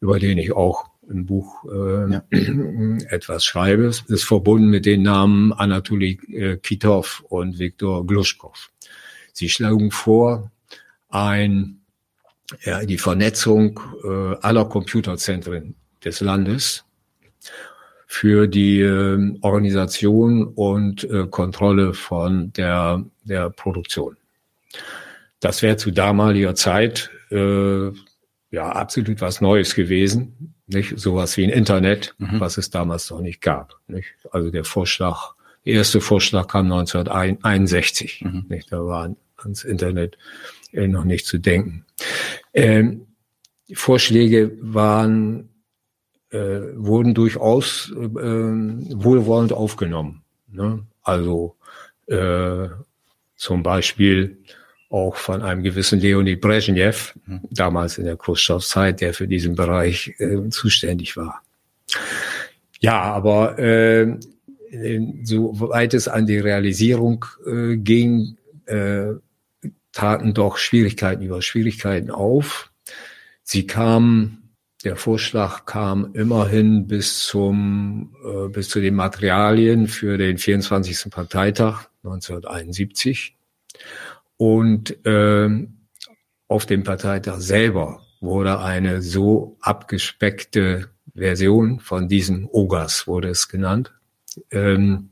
über 0.00 0.18
den 0.18 0.36
ich 0.36 0.52
auch 0.52 0.84
im 1.08 1.26
Buch 1.26 1.64
äh, 1.64 2.12
ja. 2.12 2.24
etwas 3.08 3.44
schreibe. 3.44 3.86
Es 3.86 4.02
ist 4.02 4.24
verbunden 4.24 4.68
mit 4.68 4.86
den 4.86 5.02
Namen 5.02 5.52
Anatoly 5.52 6.20
äh, 6.32 6.56
Kitov 6.58 7.24
und 7.28 7.58
Viktor 7.58 8.06
Gluschkow. 8.06 8.70
Sie 9.42 9.48
schlagen 9.48 9.90
vor, 9.90 10.52
ein 11.08 11.80
ja, 12.64 12.84
die 12.84 12.96
Vernetzung 12.96 13.80
äh, 14.04 14.36
aller 14.40 14.66
Computerzentren 14.66 15.74
des 16.04 16.20
Landes 16.20 16.84
für 18.06 18.46
die 18.46 18.80
äh, 18.82 19.36
Organisation 19.40 20.44
und 20.44 21.02
äh, 21.02 21.26
Kontrolle 21.26 21.92
von 21.92 22.52
der, 22.52 23.04
der 23.24 23.50
Produktion. 23.50 24.16
Das 25.40 25.62
wäre 25.62 25.76
zu 25.76 25.90
damaliger 25.90 26.54
Zeit 26.54 27.10
äh, 27.32 27.90
ja 28.52 28.70
absolut 28.70 29.20
was 29.20 29.40
Neues 29.40 29.74
gewesen, 29.74 30.54
nicht 30.68 31.00
sowas 31.00 31.36
wie 31.36 31.42
ein 31.42 31.50
Internet, 31.50 32.14
mhm. 32.18 32.38
was 32.38 32.58
es 32.58 32.70
damals 32.70 33.10
noch 33.10 33.20
nicht 33.20 33.40
gab. 33.40 33.80
Nicht? 33.88 34.14
Also 34.30 34.52
der 34.52 34.62
Vorschlag, 34.64 35.32
der 35.64 35.74
erste 35.74 36.00
Vorschlag 36.00 36.46
kam 36.46 36.70
1961. 36.70 38.22
Mhm. 38.24 38.44
Nicht? 38.48 38.70
Da 38.70 38.84
war 38.84 39.10
ans 39.44 39.64
Internet 39.64 40.18
äh, 40.72 40.88
noch 40.88 41.04
nicht 41.04 41.26
zu 41.26 41.38
denken. 41.38 41.84
Ähm, 42.54 43.06
Vorschläge 43.72 44.56
waren, 44.60 45.48
äh, 46.30 46.60
wurden 46.74 47.14
durchaus 47.14 47.92
äh, 47.92 47.96
wohlwollend 47.96 49.52
aufgenommen. 49.52 50.22
Ne? 50.48 50.84
Also 51.02 51.56
äh, 52.06 52.68
zum 53.36 53.62
Beispiel 53.62 54.38
auch 54.88 55.16
von 55.16 55.42
einem 55.42 55.62
gewissen 55.62 56.00
Leonid 56.00 56.40
Brezhnev, 56.40 57.14
mhm. 57.26 57.40
damals 57.50 57.96
in 57.96 58.04
der 58.04 58.16
Khrushchev-Zeit, 58.16 59.00
der 59.00 59.14
für 59.14 59.26
diesen 59.26 59.54
Bereich 59.54 60.14
äh, 60.18 60.48
zuständig 60.50 61.16
war. 61.16 61.42
Ja, 62.80 63.00
aber 63.00 63.58
äh, 63.58 64.18
soweit 65.22 65.94
es 65.94 66.08
an 66.08 66.26
die 66.26 66.38
Realisierung 66.38 67.24
äh, 67.46 67.76
ging, 67.76 68.36
äh, 68.66 69.12
taten 69.92 70.34
doch 70.34 70.56
Schwierigkeiten 70.56 71.22
über 71.22 71.42
Schwierigkeiten 71.42 72.10
auf. 72.10 72.70
Sie 73.42 73.66
kamen, 73.66 74.54
der 74.84 74.96
Vorschlag 74.96 75.64
kam 75.64 76.12
immerhin 76.14 76.86
bis 76.86 77.20
zum, 77.20 78.16
äh, 78.24 78.48
bis 78.48 78.68
zu 78.68 78.80
den 78.80 78.94
Materialien 78.94 79.86
für 79.86 80.18
den 80.18 80.38
24. 80.38 81.10
Parteitag 81.10 81.88
1971. 82.02 83.36
Und 84.36 85.06
äh, 85.06 85.48
auf 86.48 86.66
dem 86.66 86.82
Parteitag 86.82 87.38
selber 87.38 88.02
wurde 88.20 88.60
eine 88.60 89.02
so 89.02 89.56
abgespeckte 89.60 90.88
Version 91.14 91.80
von 91.80 92.08
diesem 92.08 92.48
OGAS, 92.50 93.06
wurde 93.06 93.28
es 93.28 93.48
genannt, 93.48 93.92
ähm, 94.50 95.10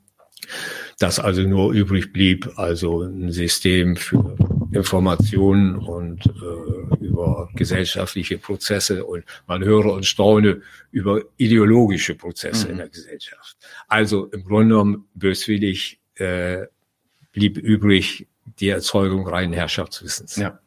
dass 0.98 1.18
also 1.18 1.42
nur 1.42 1.72
übrig 1.72 2.12
blieb, 2.12 2.50
also 2.56 3.02
ein 3.02 3.30
System 3.30 3.96
für 3.96 4.36
Informationen 4.72 5.76
und 5.76 6.26
äh, 6.26 7.04
über 7.04 7.48
gesellschaftliche 7.54 8.38
Prozesse 8.38 9.04
und 9.04 9.24
man 9.46 9.64
höre 9.64 9.92
und 9.92 10.06
staune 10.06 10.62
über 10.90 11.22
ideologische 11.36 12.14
Prozesse 12.14 12.66
mhm. 12.66 12.72
in 12.72 12.76
der 12.78 12.88
Gesellschaft. 12.88 13.56
Also 13.88 14.26
im 14.26 14.44
Grunde 14.44 14.74
genommen 14.74 15.08
böswillig 15.14 16.00
äh, 16.14 16.66
blieb 17.32 17.56
übrig 17.56 18.28
die 18.58 18.68
Erzeugung 18.68 19.26
reinen 19.26 19.52
Herrschaftswissens. 19.52 20.36
Ja. 20.36 20.58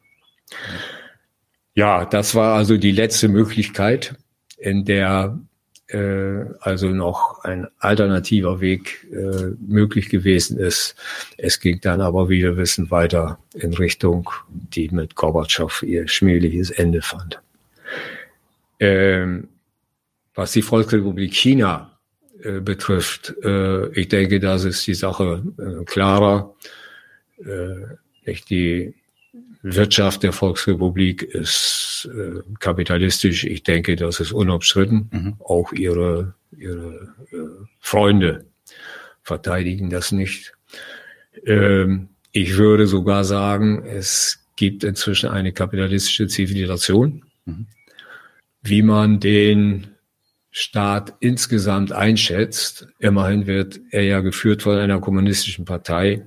ja, 1.76 2.06
das 2.06 2.36
war 2.36 2.56
also 2.56 2.78
die 2.78 2.92
letzte 2.92 3.28
Möglichkeit, 3.28 4.16
in 4.58 4.86
der 4.86 5.40
äh, 5.94 6.46
also 6.60 6.90
noch 6.90 7.44
ein 7.44 7.68
alternativer 7.80 8.60
Weg 8.60 9.08
äh, 9.12 9.52
möglich 9.66 10.10
gewesen 10.10 10.58
ist. 10.58 10.96
Es 11.38 11.60
ging 11.60 11.80
dann 11.82 12.02
aber, 12.02 12.30
wie 12.30 12.42
wir 12.42 12.58
wissen, 12.58 12.92
weiter 12.92 13.40
in 13.54 13.74
Richtung, 13.74 14.30
die 14.50 14.90
mit 14.90 15.16
Gorbatschow 15.16 15.84
ihr 15.84 16.08
schmähliches 16.08 16.72
Ende 16.72 17.02
fand. 17.02 17.40
Ähm, 18.80 19.50
was 20.34 20.52
die 20.52 20.64
Volksrepublik 20.64 21.34
China 21.34 21.92
äh, 22.42 22.60
betrifft, 22.60 23.36
äh, 23.44 23.88
ich 23.90 24.08
denke, 24.08 24.40
das 24.40 24.64
ist 24.64 24.86
die 24.88 24.96
Sache 24.96 25.44
äh, 25.60 25.86
klarer. 25.86 26.56
Äh, 27.38 27.96
nicht 28.26 28.50
die 28.50 28.96
Wirtschaft 29.64 30.24
der 30.24 30.34
Volksrepublik 30.34 31.24
ist 31.24 32.10
äh, 32.14 32.42
kapitalistisch. 32.60 33.46
Ich 33.46 33.64
denke, 33.64 33.96
das 33.96 34.20
ist 34.20 34.34
unumstritten. 34.34 35.10
Mhm. 35.12 35.34
Auch 35.40 35.72
ihre, 35.72 36.36
ihre 36.52 37.14
äh, 37.32 37.66
Freunde 37.80 38.46
verteidigen 39.24 39.90
das 39.90 40.12
nicht. 40.12 40.54
Ähm, 41.46 42.10
ich 42.34 42.58
würde 42.58 42.88
sogar 42.88 43.24
sagen, 43.24 43.86
es 43.86 44.46
gibt 44.58 44.84
inzwischen 44.84 45.30
eine 45.30 45.54
kapitalistische 45.54 46.28
Zivilisation. 46.28 47.24
Mhm. 47.46 47.68
Wie 48.62 48.82
man 48.82 49.22
den 49.22 49.88
Staat 50.52 51.16
insgesamt 51.22 51.94
einschätzt, 51.94 52.88
immerhin 53.00 53.48
wird 53.48 53.80
er 53.92 54.04
ja 54.04 54.20
geführt 54.20 54.62
von 54.62 54.78
einer 54.78 55.00
kommunistischen 55.00 55.64
Partei, 55.64 56.26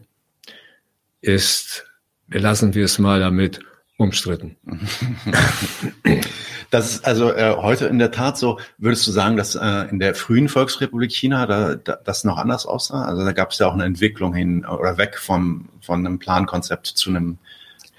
ist 1.20 1.86
lassen 2.28 2.74
wir 2.74 2.84
es 2.84 2.98
mal 2.98 3.20
damit 3.20 3.60
umstritten. 3.96 4.56
Das 6.70 6.90
ist 6.90 7.06
also 7.06 7.32
äh, 7.32 7.54
heute 7.56 7.86
in 7.86 7.98
der 7.98 8.10
Tat 8.10 8.38
so, 8.38 8.58
würdest 8.78 9.06
du 9.06 9.12
sagen, 9.12 9.36
dass 9.36 9.54
äh, 9.54 9.88
in 9.90 9.98
der 9.98 10.14
frühen 10.14 10.48
Volksrepublik 10.48 11.12
China 11.12 11.46
da, 11.46 11.76
da 11.76 11.98
das 12.04 12.24
noch 12.24 12.38
anders 12.38 12.66
aussah? 12.66 13.04
Also 13.04 13.24
da 13.24 13.32
gab 13.32 13.52
es 13.52 13.58
ja 13.58 13.68
auch 13.68 13.74
eine 13.74 13.84
Entwicklung 13.84 14.34
hin 14.34 14.64
oder 14.64 14.98
weg 14.98 15.16
vom, 15.16 15.68
von 15.80 16.04
einem 16.04 16.18
Plankonzept 16.18 16.86
zu 16.86 17.10
einem 17.10 17.38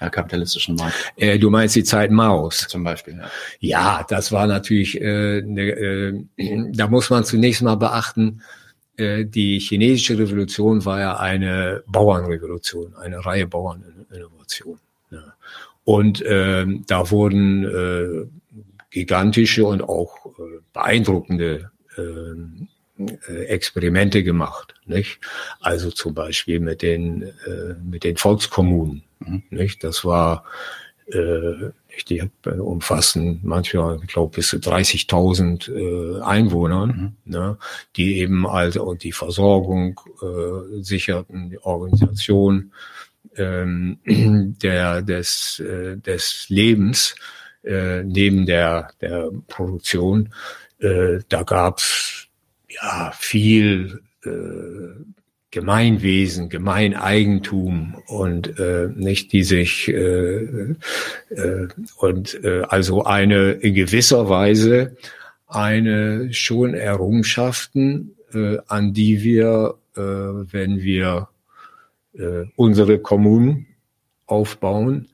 ja, 0.00 0.10
kapitalistischen 0.10 0.76
Markt. 0.76 0.94
Äh, 1.16 1.38
du 1.38 1.50
meinst 1.50 1.76
die 1.76 1.84
Zeit 1.84 2.10
Maos? 2.10 2.66
Zum 2.68 2.84
Beispiel, 2.84 3.16
ja. 3.16 3.30
Ja, 3.60 4.06
das 4.08 4.32
war 4.32 4.46
natürlich, 4.46 5.00
äh, 5.00 5.42
ne, 5.42 5.70
äh, 5.70 6.24
da 6.72 6.88
muss 6.88 7.10
man 7.10 7.24
zunächst 7.24 7.62
mal 7.62 7.76
beachten, 7.76 8.42
die 8.98 9.58
chinesische 9.60 10.18
Revolution 10.18 10.84
war 10.84 11.00
ja 11.00 11.16
eine 11.18 11.82
Bauernrevolution, 11.86 12.94
eine 12.96 13.24
Reihe 13.24 13.46
Bauerninnovation. 13.46 14.78
Ja. 15.10 15.34
Und 15.84 16.20
äh, 16.22 16.66
da 16.86 17.10
wurden 17.10 17.64
äh, 17.64 18.26
gigantische 18.90 19.64
und 19.66 19.82
auch 19.82 20.26
äh, 20.26 20.60
beeindruckende 20.72 21.70
äh, 21.96 22.02
äh, 23.28 23.44
Experimente 23.44 24.24
gemacht, 24.24 24.74
nicht? 24.86 25.20
Also 25.60 25.90
zum 25.90 26.14
Beispiel 26.14 26.58
mit 26.58 26.82
den 26.82 27.22
äh, 27.22 27.74
mit 27.82 28.02
den 28.04 28.16
Volkskommunen, 28.16 29.04
mhm. 29.20 29.44
nicht? 29.50 29.84
Das 29.84 30.04
war 30.04 30.44
äh, 32.00 32.28
die 32.44 32.50
umfassen 32.60 33.40
manchmal, 33.42 33.98
ich 34.02 34.08
glaube, 34.08 34.36
bis 34.36 34.48
zu 34.48 34.56
30.000 34.56 35.70
äh, 35.70 36.22
Einwohnern, 36.22 37.16
mhm. 37.24 37.32
ne, 37.32 37.58
die 37.96 38.18
eben 38.18 38.46
also 38.46 38.94
die 38.94 39.12
Versorgung 39.12 40.00
äh, 40.22 40.82
sicherten, 40.82 41.50
die 41.50 41.58
Organisation 41.58 42.72
ähm, 43.36 43.98
der, 44.62 45.02
des, 45.02 45.60
äh, 45.60 45.96
des 45.96 46.46
Lebens 46.48 47.14
äh, 47.64 48.02
neben 48.02 48.46
der, 48.46 48.90
der 49.00 49.30
Produktion. 49.48 50.32
Äh, 50.78 51.20
da 51.28 51.42
gab's 51.42 52.28
ja 52.68 53.12
viel 53.16 54.00
äh, 54.24 55.17
Gemeinwesen, 55.50 56.48
Gemeineigentum 56.48 57.96
und 58.06 58.58
äh, 58.58 58.88
nicht 58.94 59.32
die 59.32 59.44
sich 59.44 59.88
äh, 59.88 60.74
äh, 61.30 61.68
und 61.96 62.44
äh, 62.44 62.62
also 62.68 63.04
eine 63.04 63.52
in 63.52 63.74
gewisser 63.74 64.28
Weise 64.28 64.96
eine 65.46 66.32
schon 66.34 66.74
Errungenschaften, 66.74 68.16
äh, 68.34 68.58
an 68.66 68.92
die 68.92 69.22
wir, 69.22 69.76
äh, 69.96 70.00
wenn 70.00 70.82
wir 70.82 71.28
äh, 72.12 72.44
unsere 72.56 72.98
Kommunen 72.98 73.68
aufbauen, 74.26 75.08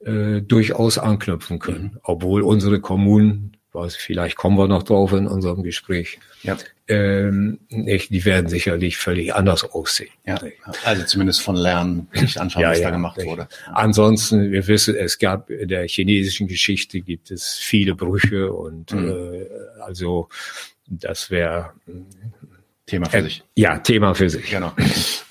äh, 0.00 0.40
durchaus 0.40 0.96
anknüpfen 0.96 1.58
können, 1.58 1.90
mhm. 1.94 2.00
obwohl 2.02 2.40
unsere 2.42 2.80
Kommunen 2.80 3.56
was 3.76 3.94
vielleicht 3.94 4.36
kommen 4.36 4.58
wir 4.58 4.66
noch 4.66 4.82
drauf 4.82 5.12
in 5.12 5.28
unserem 5.28 5.62
Gespräch. 5.62 6.18
Ja. 6.42 6.56
Ähm, 6.88 7.58
nicht, 7.68 8.10
die 8.10 8.24
werden 8.24 8.48
sicherlich 8.48 8.96
völlig 8.96 9.34
anders 9.34 9.64
aussehen. 9.64 10.10
Ja. 10.24 10.40
Also 10.84 11.04
zumindest 11.04 11.42
von 11.42 11.56
Lernen, 11.56 12.06
sich 12.12 12.40
anschauen, 12.40 12.62
ja, 12.62 12.70
was 12.70 12.78
ja, 12.78 12.84
da 12.84 12.90
gemacht 12.90 13.16
nicht. 13.16 13.26
wurde. 13.26 13.48
Ansonsten, 13.72 14.52
wir 14.52 14.68
wissen, 14.68 14.94
es 14.94 15.18
gab 15.18 15.50
in 15.50 15.68
der 15.68 15.88
chinesischen 15.88 16.46
Geschichte 16.46 17.00
gibt 17.00 17.32
es 17.32 17.54
viele 17.54 17.96
Brüche 17.96 18.52
und 18.52 18.92
mhm. 18.92 19.08
äh, 19.08 19.46
also 19.82 20.28
das 20.86 21.30
wäre 21.30 21.72
Thema 22.86 23.10
für 23.10 23.16
äh, 23.16 23.22
sich. 23.22 23.44
Ja, 23.56 23.78
Thema 23.78 24.14
für 24.14 24.30
sich. 24.30 24.48
Genau. 24.48 24.72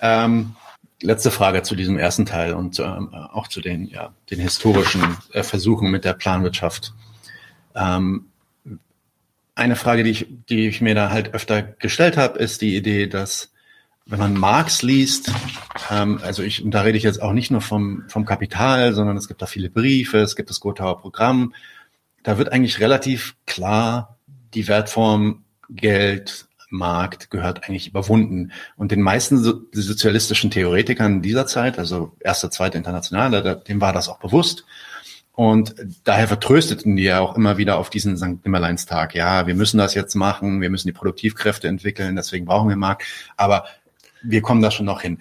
ähm, 0.01 0.55
letzte 1.01 1.31
Frage 1.31 1.63
zu 1.63 1.75
diesem 1.75 1.97
ersten 1.97 2.25
Teil 2.25 2.53
und 2.53 2.79
ähm, 2.79 3.13
auch 3.13 3.47
zu 3.47 3.61
den, 3.61 3.87
ja, 3.87 4.13
den 4.29 4.39
historischen 4.39 5.01
äh, 5.31 5.43
Versuchen 5.43 5.89
mit 5.89 6.03
der 6.03 6.13
Planwirtschaft. 6.13 6.93
Ähm, 7.75 8.27
eine 9.55 9.75
Frage, 9.75 10.03
die 10.03 10.11
ich, 10.11 10.27
die 10.49 10.67
ich 10.67 10.81
mir 10.81 10.95
da 10.95 11.09
halt 11.09 11.33
öfter 11.33 11.63
gestellt 11.63 12.17
habe, 12.17 12.37
ist 12.39 12.61
die 12.61 12.75
Idee, 12.75 13.07
dass 13.07 13.51
wenn 14.05 14.19
man 14.19 14.35
Marx 14.35 14.83
liest, 14.83 15.31
ähm, 15.89 16.19
also 16.21 16.43
ich, 16.43 16.63
und 16.63 16.71
da 16.71 16.81
rede 16.81 16.97
ich 16.97 17.03
jetzt 17.03 17.21
auch 17.21 17.33
nicht 17.33 17.49
nur 17.49 17.61
vom, 17.61 18.03
vom 18.07 18.25
Kapital, 18.25 18.93
sondern 18.93 19.17
es 19.17 19.27
gibt 19.27 19.41
da 19.41 19.47
viele 19.47 19.69
Briefe, 19.69 20.19
es 20.19 20.35
gibt 20.35 20.49
das 20.49 20.59
Gotauer 20.59 20.99
Programm, 20.99 21.53
da 22.21 22.37
wird 22.37 22.51
eigentlich 22.51 22.79
relativ 22.79 23.35
klar, 23.47 24.17
die 24.53 24.67
Wertform 24.67 25.43
Geld, 25.69 26.47
Markt 26.69 27.29
gehört 27.31 27.63
eigentlich 27.63 27.87
überwunden. 27.87 28.51
Und 28.75 28.91
den 28.91 29.01
meisten 29.01 29.37
so, 29.37 29.61
sozialistischen 29.71 30.51
Theoretikern 30.51 31.21
dieser 31.21 31.47
Zeit, 31.47 31.79
also 31.79 32.15
erste, 32.19 32.49
zweite 32.49 32.77
Internationale, 32.77 33.61
dem 33.67 33.81
war 33.81 33.93
das 33.93 34.09
auch 34.09 34.19
bewusst. 34.19 34.65
Und 35.35 35.75
daher 36.05 36.29
vertrösteten 36.29 36.95
die 36.95 37.03
ja 37.03 37.19
auch 37.19 37.35
immer 37.35 37.57
wieder 37.57 37.77
auf 37.77 37.89
diesen 37.89 38.15
St. 38.15 38.45
Nimmerleinstag. 38.45 39.13
Ja, 39.15 39.47
wir 39.47 39.53
müssen 39.53 39.77
das 39.77 39.93
jetzt 39.93 40.15
machen, 40.15 40.61
wir 40.61 40.69
müssen 40.69 40.87
die 40.87 40.93
Produktivkräfte 40.93 41.67
entwickeln, 41.67 42.15
deswegen 42.15 42.45
brauchen 42.45 42.69
wir 42.69 42.77
Markt. 42.77 43.03
Aber 43.35 43.65
wir 44.23 44.41
kommen 44.41 44.61
da 44.61 44.71
schon 44.71 44.85
noch 44.85 45.01
hin. 45.01 45.19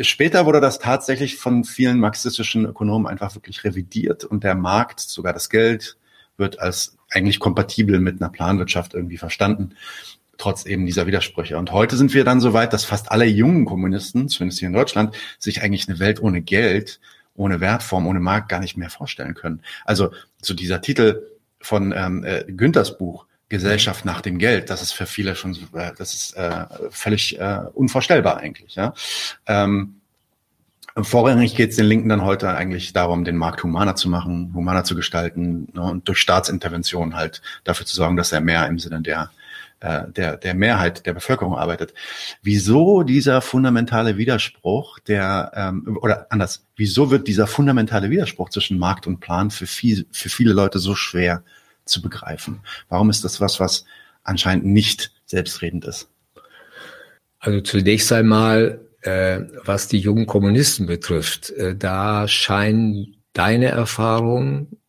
Später 0.00 0.46
wurde 0.46 0.60
das 0.60 0.78
tatsächlich 0.78 1.36
von 1.36 1.64
vielen 1.64 1.98
marxistischen 1.98 2.64
Ökonomen 2.64 3.06
einfach 3.06 3.34
wirklich 3.34 3.64
revidiert 3.64 4.24
und 4.24 4.44
der 4.44 4.54
Markt, 4.54 5.00
sogar 5.00 5.32
das 5.32 5.50
Geld, 5.50 5.96
wird 6.36 6.60
als 6.60 6.96
eigentlich 7.10 7.40
kompatibel 7.40 7.98
mit 7.98 8.20
einer 8.20 8.30
Planwirtschaft 8.30 8.94
irgendwie 8.94 9.18
verstanden, 9.18 9.74
trotz 10.38 10.64
eben 10.64 10.86
dieser 10.86 11.06
Widersprüche. 11.06 11.58
Und 11.58 11.72
heute 11.72 11.96
sind 11.96 12.14
wir 12.14 12.24
dann 12.24 12.40
so 12.40 12.52
weit, 12.52 12.72
dass 12.72 12.84
fast 12.84 13.10
alle 13.10 13.26
jungen 13.26 13.66
Kommunisten, 13.66 14.28
zumindest 14.28 14.60
hier 14.60 14.68
in 14.68 14.74
Deutschland, 14.74 15.14
sich 15.38 15.62
eigentlich 15.62 15.88
eine 15.88 15.98
Welt 15.98 16.22
ohne 16.22 16.40
Geld 16.40 17.00
ohne 17.34 17.60
Wertform, 17.60 18.06
ohne 18.06 18.20
Markt 18.20 18.48
gar 18.48 18.60
nicht 18.60 18.76
mehr 18.76 18.90
vorstellen 18.90 19.34
können. 19.34 19.62
Also 19.84 20.10
so 20.42 20.54
dieser 20.54 20.80
Titel 20.80 21.22
von 21.60 21.92
ähm, 21.92 22.24
äh, 22.24 22.44
Günthers 22.46 22.98
Buch, 22.98 23.26
Gesellschaft 23.48 24.04
nach 24.04 24.20
dem 24.20 24.38
Geld, 24.38 24.70
das 24.70 24.80
ist 24.80 24.92
für 24.92 25.06
viele 25.06 25.34
schon, 25.34 25.54
äh, 25.74 25.92
das 25.96 26.14
ist 26.14 26.36
äh, 26.36 26.66
völlig 26.90 27.38
äh, 27.38 27.60
unvorstellbar 27.74 28.38
eigentlich. 28.38 28.76
Ja? 28.76 28.94
Ähm, 29.46 30.00
Vorrangig 30.96 31.54
geht 31.54 31.70
es 31.70 31.76
den 31.76 31.86
Linken 31.86 32.08
dann 32.08 32.24
heute 32.24 32.50
eigentlich 32.50 32.92
darum, 32.92 33.24
den 33.24 33.36
Markt 33.36 33.62
humaner 33.62 33.94
zu 33.94 34.08
machen, 34.08 34.52
humaner 34.54 34.82
zu 34.82 34.96
gestalten 34.96 35.68
ne, 35.72 35.82
und 35.82 36.08
durch 36.08 36.18
Staatsintervention 36.18 37.14
halt 37.14 37.42
dafür 37.62 37.86
zu 37.86 37.94
sorgen, 37.94 38.16
dass 38.16 38.32
er 38.32 38.40
mehr 38.40 38.66
im 38.66 38.78
Sinne 38.78 39.00
der 39.00 39.30
äh, 39.80 40.02
der, 40.08 40.36
der 40.36 40.54
Mehrheit 40.54 41.06
der 41.06 41.14
Bevölkerung 41.14 41.56
arbeitet. 41.56 41.94
Wieso 42.42 43.02
dieser 43.02 43.40
fundamentale 43.40 44.16
Widerspruch, 44.16 44.98
der, 45.00 45.52
ähm, 45.54 45.98
oder 46.00 46.26
anders, 46.30 46.66
wieso 46.76 47.10
wird 47.10 47.26
dieser 47.28 47.46
fundamentale 47.46 48.10
Widerspruch 48.10 48.50
zwischen 48.50 48.78
Markt 48.78 49.06
und 49.06 49.20
Plan 49.20 49.50
für, 49.50 49.66
viel, 49.66 50.06
für 50.12 50.28
viele 50.28 50.52
Leute 50.52 50.78
so 50.78 50.94
schwer 50.94 51.42
zu 51.84 52.02
begreifen? 52.02 52.60
Warum 52.88 53.10
ist 53.10 53.24
das 53.24 53.40
was, 53.40 53.58
was 53.58 53.84
anscheinend 54.22 54.66
nicht 54.66 55.12
selbstredend 55.24 55.84
ist? 55.86 56.08
Also 57.38 57.62
zunächst 57.62 58.12
einmal, 58.12 58.80
äh, 59.00 59.40
was 59.64 59.88
die 59.88 59.98
jungen 59.98 60.26
Kommunisten 60.26 60.86
betrifft, 60.86 61.50
äh, 61.50 61.74
da 61.74 62.28
scheinen 62.28 63.16
deine 63.32 63.68
Erfahrungen 63.68 64.79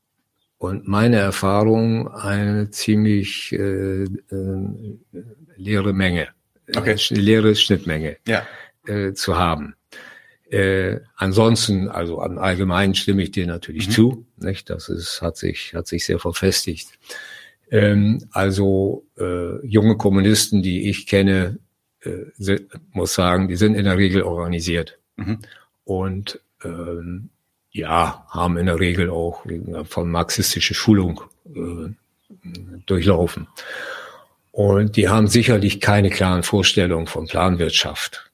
und 0.62 0.88
meine 0.88 1.16
Erfahrung 1.16 2.08
eine 2.08 2.70
ziemlich 2.70 3.52
äh, 3.52 4.04
äh, 4.04 4.08
leere 5.56 5.92
Menge, 5.92 6.28
okay. 6.76 6.92
äh, 6.92 7.14
leere 7.16 7.56
Schnittmenge 7.56 8.18
ja. 8.28 8.46
äh, 8.86 9.14
zu 9.14 9.40
haben. 9.40 9.74
Äh, 10.52 11.00
ansonsten, 11.16 11.90
also 11.90 12.22
am 12.22 12.38
Allgemeinen 12.38 12.94
stimme 12.94 13.24
ich 13.24 13.32
dir 13.32 13.48
natürlich 13.48 13.88
mhm. 13.88 13.92
zu. 13.92 14.28
Nicht? 14.38 14.70
Das 14.70 14.88
ist, 14.88 15.24
hat 15.24 15.36
sich, 15.36 15.74
hat 15.74 15.88
sich 15.88 16.06
sehr 16.06 16.20
verfestigt. 16.20 16.90
Ähm, 17.72 18.20
also 18.30 19.08
äh, 19.18 19.66
junge 19.66 19.98
Kommunisten, 19.98 20.62
die 20.62 20.92
ich 20.92 21.08
kenne, 21.08 21.58
äh, 22.02 22.26
sind, 22.38 22.68
muss 22.92 23.16
sagen, 23.16 23.48
die 23.48 23.56
sind 23.56 23.74
in 23.74 23.86
der 23.86 23.98
Regel 23.98 24.22
organisiert. 24.22 25.00
Mhm. 25.16 25.40
Und 25.86 26.40
ähm, 26.64 27.32
ja, 27.72 28.26
haben 28.30 28.58
in 28.58 28.66
der 28.66 28.80
Regel 28.80 29.10
auch 29.10 29.46
von 29.86 30.12
marxistische 30.12 30.74
Schulung 30.74 31.22
äh, 31.46 31.94
durchlaufen. 32.86 33.48
Und 34.52 34.98
die 34.98 35.08
haben 35.08 35.28
sicherlich 35.28 35.80
keine 35.80 36.10
klaren 36.10 36.44
Vorstellungen 36.44 37.08
von 37.08 37.28
Planwirtschaft, 37.28 38.30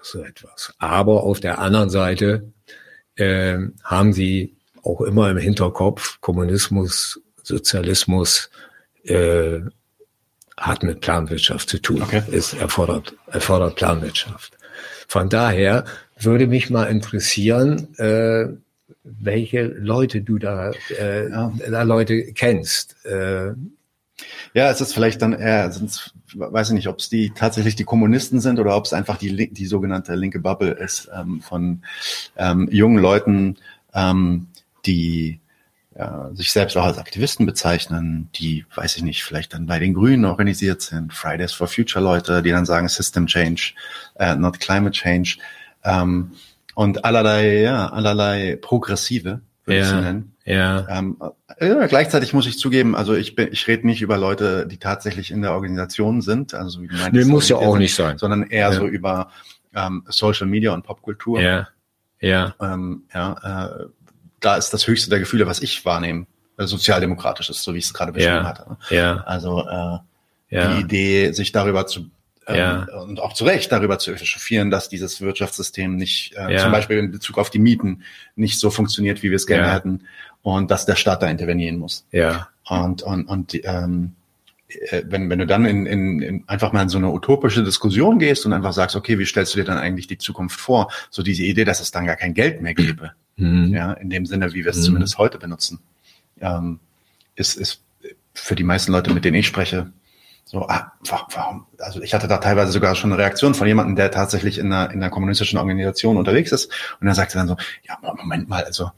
so 0.00 0.22
etwas. 0.22 0.72
Aber 0.78 1.24
auf 1.24 1.40
der 1.40 1.58
anderen 1.58 1.90
Seite 1.90 2.52
äh, 3.16 3.58
haben 3.82 4.12
sie 4.12 4.56
auch 4.84 5.00
immer 5.00 5.30
im 5.30 5.36
Hinterkopf, 5.36 6.20
Kommunismus, 6.20 7.20
Sozialismus 7.42 8.50
äh, 9.04 9.60
hat 10.56 10.82
mit 10.84 11.00
Planwirtschaft 11.00 11.68
zu 11.68 11.80
tun. 11.80 12.02
Okay. 12.02 12.22
Es 12.30 12.52
erfordert, 12.52 13.14
erfordert 13.26 13.76
Planwirtschaft. 13.76 14.56
Von 15.08 15.28
daher 15.28 15.84
würde 16.18 16.46
mich 16.46 16.70
mal 16.70 16.84
interessieren, 16.84 17.96
äh, 17.98 18.48
welche 19.04 19.62
Leute 19.62 20.20
du 20.20 20.38
da, 20.38 20.72
äh, 20.98 21.30
ja. 21.30 21.52
da 21.70 21.82
Leute 21.82 22.32
kennst. 22.32 22.96
Äh, 23.04 23.52
ja, 24.54 24.70
es 24.70 24.80
ist 24.80 24.92
vielleicht 24.92 25.22
dann 25.22 25.32
eher, 25.32 25.70
sind's, 25.70 26.12
weiß 26.34 26.68
ich 26.68 26.74
nicht, 26.74 26.88
ob 26.88 26.98
es 26.98 27.08
die 27.08 27.30
tatsächlich 27.30 27.76
die 27.76 27.84
Kommunisten 27.84 28.40
sind 28.40 28.58
oder 28.58 28.76
ob 28.76 28.84
es 28.84 28.92
einfach 28.92 29.16
die, 29.16 29.52
die 29.52 29.66
sogenannte 29.66 30.14
linke 30.14 30.40
Bubble 30.40 30.72
ist 30.72 31.08
ähm, 31.16 31.40
von 31.40 31.82
ähm, 32.36 32.68
jungen 32.70 32.98
Leuten, 32.98 33.56
ähm, 33.94 34.48
die 34.86 35.40
ja, 35.96 36.30
sich 36.32 36.52
selbst 36.52 36.76
auch 36.76 36.84
als 36.84 36.98
Aktivisten 36.98 37.44
bezeichnen, 37.44 38.28
die, 38.36 38.64
weiß 38.74 38.96
ich 38.96 39.02
nicht, 39.02 39.24
vielleicht 39.24 39.54
dann 39.54 39.66
bei 39.66 39.78
den 39.78 39.94
Grünen 39.94 40.24
organisiert 40.24 40.80
sind, 40.80 41.12
Fridays 41.12 41.52
for 41.52 41.66
Future 41.66 42.02
Leute, 42.02 42.42
die 42.42 42.50
dann 42.50 42.66
sagen 42.66 42.88
System 42.88 43.26
Change, 43.26 43.74
uh, 44.20 44.36
not 44.36 44.60
Climate 44.60 44.92
Change 44.92 45.38
ähm, 45.84 46.32
und 46.78 47.04
allerlei, 47.04 47.62
ja, 47.62 47.88
allerlei 47.88 48.54
Progressive, 48.54 49.40
würde 49.64 49.80
ja, 49.80 49.84
ich 49.84 49.90
sie 49.90 50.00
nennen. 50.00 50.36
Ja. 50.44 50.86
Ähm, 50.88 51.16
ja. 51.60 51.86
Gleichzeitig 51.88 52.32
muss 52.34 52.46
ich 52.46 52.56
zugeben, 52.56 52.94
also 52.94 53.14
ich 53.14 53.34
bin, 53.34 53.48
ich 53.50 53.66
rede 53.66 53.84
nicht 53.84 54.00
über 54.00 54.16
Leute, 54.16 54.64
die 54.64 54.76
tatsächlich 54.76 55.32
in 55.32 55.42
der 55.42 55.54
Organisation 55.54 56.22
sind, 56.22 56.54
also 56.54 56.80
wie 56.80 56.86
du 56.86 56.94
meinst, 56.94 57.14
nee, 57.14 57.24
muss 57.24 57.48
ja 57.48 57.56
auch 57.56 57.72
sind, 57.72 57.80
nicht 57.80 57.96
sein, 57.96 58.18
sondern 58.18 58.44
eher 58.44 58.70
ja. 58.70 58.72
so 58.72 58.86
über 58.86 59.32
ähm, 59.74 60.04
Social 60.08 60.46
Media 60.46 60.72
und 60.72 60.84
Popkultur. 60.84 61.40
Ja. 61.40 61.66
Ja. 62.20 62.54
Ähm, 62.60 63.02
ja, 63.12 63.72
äh, 63.72 63.86
da 64.38 64.56
ist 64.56 64.70
das 64.70 64.86
höchste 64.86 65.10
der 65.10 65.18
Gefühle, 65.18 65.48
was 65.48 65.60
ich 65.60 65.84
wahrnehme, 65.84 66.26
äh, 66.58 66.66
sozialdemokratisch 66.66 67.50
ist, 67.50 67.64
so 67.64 67.74
wie 67.74 67.78
ich 67.78 67.86
es 67.86 67.92
gerade 67.92 68.12
beschrieben 68.12 68.36
ja. 68.36 68.44
hatte. 68.44 68.76
Ja. 68.90 69.16
Also 69.26 69.66
äh, 69.66 69.98
ja. 70.54 70.74
die 70.74 70.80
Idee, 70.82 71.32
sich 71.32 71.50
darüber 71.50 71.88
zu 71.88 72.08
ja. 72.56 72.86
und 73.02 73.20
auch 73.20 73.32
zu 73.32 73.44
Recht 73.44 73.70
darüber 73.72 73.98
zu 73.98 74.12
echauffieren, 74.12 74.70
dass 74.70 74.88
dieses 74.88 75.20
Wirtschaftssystem 75.20 75.96
nicht, 75.96 76.34
äh, 76.36 76.54
ja. 76.54 76.58
zum 76.58 76.72
Beispiel 76.72 76.98
in 76.98 77.10
Bezug 77.10 77.38
auf 77.38 77.50
die 77.50 77.58
Mieten, 77.58 78.02
nicht 78.36 78.58
so 78.58 78.70
funktioniert, 78.70 79.22
wie 79.22 79.30
wir 79.30 79.36
es 79.36 79.46
gerne 79.46 79.68
ja. 79.68 79.74
hätten 79.74 80.04
und 80.42 80.70
dass 80.70 80.86
der 80.86 80.96
Staat 80.96 81.22
da 81.22 81.28
intervenieren 81.28 81.78
muss. 81.78 82.06
Ja. 82.10 82.48
Und, 82.68 83.02
und, 83.02 83.26
und 83.26 83.54
ähm, 83.64 84.14
äh, 84.68 85.02
wenn, 85.06 85.28
wenn 85.30 85.38
du 85.38 85.46
dann 85.46 85.64
in, 85.64 85.86
in, 85.86 86.22
in 86.22 86.44
einfach 86.46 86.72
mal 86.72 86.82
in 86.82 86.88
so 86.88 86.98
eine 86.98 87.10
utopische 87.10 87.64
Diskussion 87.64 88.18
gehst 88.18 88.44
und 88.46 88.52
einfach 88.52 88.72
sagst, 88.72 88.96
okay, 88.96 89.18
wie 89.18 89.26
stellst 89.26 89.54
du 89.54 89.58
dir 89.58 89.64
dann 89.64 89.78
eigentlich 89.78 90.06
die 90.06 90.18
Zukunft 90.18 90.60
vor? 90.60 90.90
So 91.10 91.22
diese 91.22 91.44
Idee, 91.44 91.64
dass 91.64 91.80
es 91.80 91.90
dann 91.90 92.06
gar 92.06 92.16
kein 92.16 92.34
Geld 92.34 92.60
mehr 92.60 92.74
gäbe, 92.74 93.12
mhm. 93.36 93.72
ja, 93.74 93.92
in 93.94 94.10
dem 94.10 94.26
Sinne, 94.26 94.52
wie 94.52 94.64
wir 94.64 94.70
es 94.70 94.78
mhm. 94.78 94.82
zumindest 94.82 95.18
heute 95.18 95.38
benutzen, 95.38 95.80
ähm, 96.40 96.80
ist, 97.34 97.56
ist 97.56 97.82
für 98.34 98.54
die 98.54 98.64
meisten 98.64 98.92
Leute, 98.92 99.12
mit 99.12 99.24
denen 99.24 99.36
ich 99.36 99.46
spreche, 99.46 99.90
so, 100.48 100.66
ah, 100.66 100.92
warum? 101.04 101.66
Also 101.78 102.00
ich 102.00 102.14
hatte 102.14 102.26
da 102.26 102.38
teilweise 102.38 102.72
sogar 102.72 102.94
schon 102.94 103.12
eine 103.12 103.20
Reaktion 103.20 103.52
von 103.52 103.66
jemandem, 103.66 103.96
der 103.96 104.10
tatsächlich 104.10 104.56
in 104.56 104.72
einer, 104.72 104.90
in 104.90 105.02
einer 105.02 105.10
kommunistischen 105.10 105.58
Organisation 105.58 106.16
unterwegs 106.16 106.52
ist. 106.52 106.72
Und 107.02 107.06
er 107.06 107.14
sagte 107.14 107.36
dann 107.36 107.48
so, 107.48 107.56
ja, 107.86 107.98
Moment 108.16 108.48
mal, 108.48 108.64
also 108.64 108.90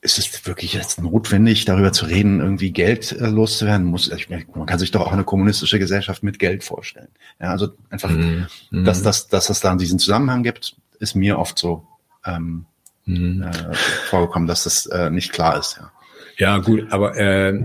ist 0.00 0.16
es 0.16 0.46
wirklich 0.46 0.74
jetzt 0.74 1.02
notwendig, 1.02 1.64
darüber 1.64 1.92
zu 1.92 2.04
reden, 2.04 2.38
irgendwie 2.38 2.70
Geld 2.70 3.10
äh, 3.10 3.26
loszuwerden? 3.26 3.84
Muss, 3.84 4.12
ich, 4.12 4.28
man 4.30 4.66
kann 4.66 4.78
sich 4.78 4.92
doch 4.92 5.00
auch 5.00 5.12
eine 5.12 5.24
kommunistische 5.24 5.80
Gesellschaft 5.80 6.22
mit 6.22 6.38
Geld 6.38 6.62
vorstellen. 6.62 7.08
Ja, 7.40 7.50
also 7.50 7.70
einfach, 7.90 8.10
mhm. 8.10 8.46
dass, 8.70 9.02
dass, 9.02 9.26
dass 9.26 9.50
es 9.50 9.58
da 9.58 9.74
diesen 9.74 9.98
Zusammenhang 9.98 10.44
gibt, 10.44 10.76
ist 11.00 11.16
mir 11.16 11.40
oft 11.40 11.58
so 11.58 11.84
ähm, 12.24 12.66
mhm. 13.06 13.42
äh, 13.42 13.74
vorgekommen, 14.08 14.46
dass 14.46 14.62
das 14.62 14.86
äh, 14.86 15.10
nicht 15.10 15.32
klar 15.32 15.58
ist. 15.58 15.80
Ja, 15.80 15.90
ja 16.36 16.58
gut, 16.58 16.92
aber 16.92 17.16
äh, 17.16 17.60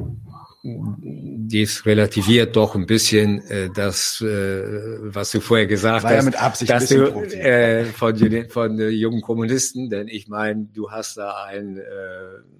dies 0.63 1.85
relativiert 1.85 2.55
doch 2.55 2.75
ein 2.75 2.85
bisschen 2.85 3.41
äh, 3.49 3.69
das, 3.73 4.21
äh, 4.21 4.63
was 5.01 5.31
du 5.31 5.39
vorher 5.39 5.65
gesagt 5.65 6.03
War 6.03 6.11
hast, 6.11 6.17
ja 6.17 6.23
mit 6.23 6.41
Absicht 6.41 6.71
dass 6.71 6.87
du 6.87 7.05
äh, 7.23 7.85
von, 7.85 8.45
von 8.49 8.79
äh, 8.79 8.89
jungen 8.89 9.21
Kommunisten, 9.21 9.89
denn 9.89 10.07
ich 10.07 10.27
meine, 10.27 10.67
du 10.71 10.91
hast 10.91 11.17
da 11.17 11.45
einen, 11.45 11.77
äh, 11.77 11.83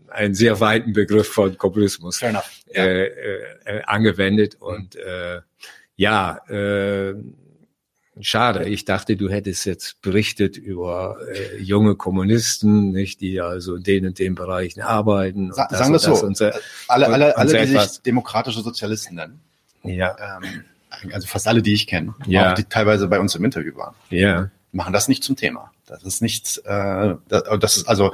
einen 0.08 0.34
sehr 0.34 0.60
weiten 0.60 0.94
Begriff 0.94 1.28
von 1.28 1.58
Kommunismus 1.58 2.22
äh, 2.74 3.06
äh, 3.06 3.82
angewendet 3.86 4.56
und 4.60 4.96
äh, 4.96 5.42
ja, 5.96 6.38
äh, 6.50 7.14
Schade, 8.20 8.68
ich 8.68 8.84
dachte, 8.84 9.16
du 9.16 9.30
hättest 9.30 9.66
jetzt 9.66 10.02
berichtet 10.02 10.58
über 10.58 11.18
äh, 11.34 11.58
junge 11.62 11.96
Kommunisten, 11.96 12.92
nicht, 12.92 13.22
die 13.22 13.40
also 13.40 13.76
in 13.76 13.84
den 13.84 14.08
und 14.08 14.20
den 14.20 14.36
Bereichen 14.36 14.82
arbeiten. 14.82 15.54
Sa 15.54 15.70
sagen 15.70 15.92
wir 15.92 15.96
es 15.96 16.04
so, 16.04 16.16
unser, 16.26 16.54
alle, 16.90 17.08
alle, 17.08 17.38
alle 17.38 17.66
die 17.66 17.68
sich 17.68 18.02
demokratische 18.02 18.62
Sozialisten 18.62 19.16
nennen. 19.16 19.40
Ja. 19.84 20.16
Ähm, 20.44 20.66
also 21.14 21.26
fast 21.26 21.48
alle, 21.48 21.62
die 21.62 21.74
ich 21.74 21.88
kenne, 21.88 22.14
ja. 22.26 22.52
auch 22.52 22.56
die 22.56 22.66
teilweise 22.66 23.08
bei 23.08 23.20
uns 23.20 23.34
im 23.36 23.46
Interview 23.46 23.76
waren. 23.78 23.96
Ja. 24.10 24.52
Machen 24.74 24.92
das 24.92 25.08
nicht 25.08 25.24
zum 25.24 25.38
Thema. 25.38 25.72
Das 25.86 26.04
ist 26.04 26.22
nichts, 26.22 26.58
äh, 26.58 27.16
das 27.30 27.78
ist 27.78 27.88
also 27.88 28.14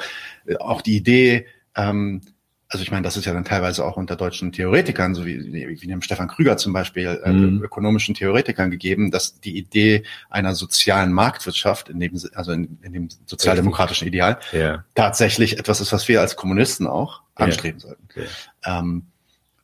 auch 0.60 0.82
die 0.82 0.96
Idee, 0.96 1.48
ähm, 1.76 2.22
also 2.70 2.84
ich 2.84 2.92
meine, 2.92 3.04
das 3.04 3.16
ist 3.16 3.26
ja 3.26 3.34
dann 3.34 3.46
teilweise 3.46 3.86
auch 3.86 3.96
unter 3.96 4.18
deutschen 4.18 4.52
Theoretikern, 4.52 5.16
so 5.16 5.26
wie, 5.26 5.54
wie 5.54 5.88
dem 5.88 6.02
Stefan 6.02 6.28
Krüger 6.28 6.58
zum 6.58 6.74
Beispiel, 6.74 7.22
äh, 7.24 7.32
mhm. 7.32 7.64
ökonomischen 7.64 8.14
Theoretikern 8.14 8.72
gegeben, 8.72 9.10
dass 9.10 9.40
die 9.40 9.58
Idee 9.58 10.04
einer 10.30 10.54
sozialen 10.54 11.14
Marktwirtschaft, 11.14 11.88
in 11.88 12.00
dem, 12.00 12.20
also 12.34 12.52
in, 12.52 12.78
in 12.82 12.92
dem 12.92 13.10
sozialdemokratischen 13.26 14.08
Ideal, 14.08 14.40
ja. 14.52 14.84
tatsächlich 14.96 15.60
etwas 15.60 15.80
ist, 15.80 15.94
was 15.94 16.08
wir 16.10 16.20
als 16.20 16.36
Kommunisten 16.36 16.88
auch 16.88 17.22
anstreben 17.36 17.80
ja. 17.80 17.88
sollten. 17.88 18.08
Ja. 18.16 18.80
Ähm, 18.80 19.06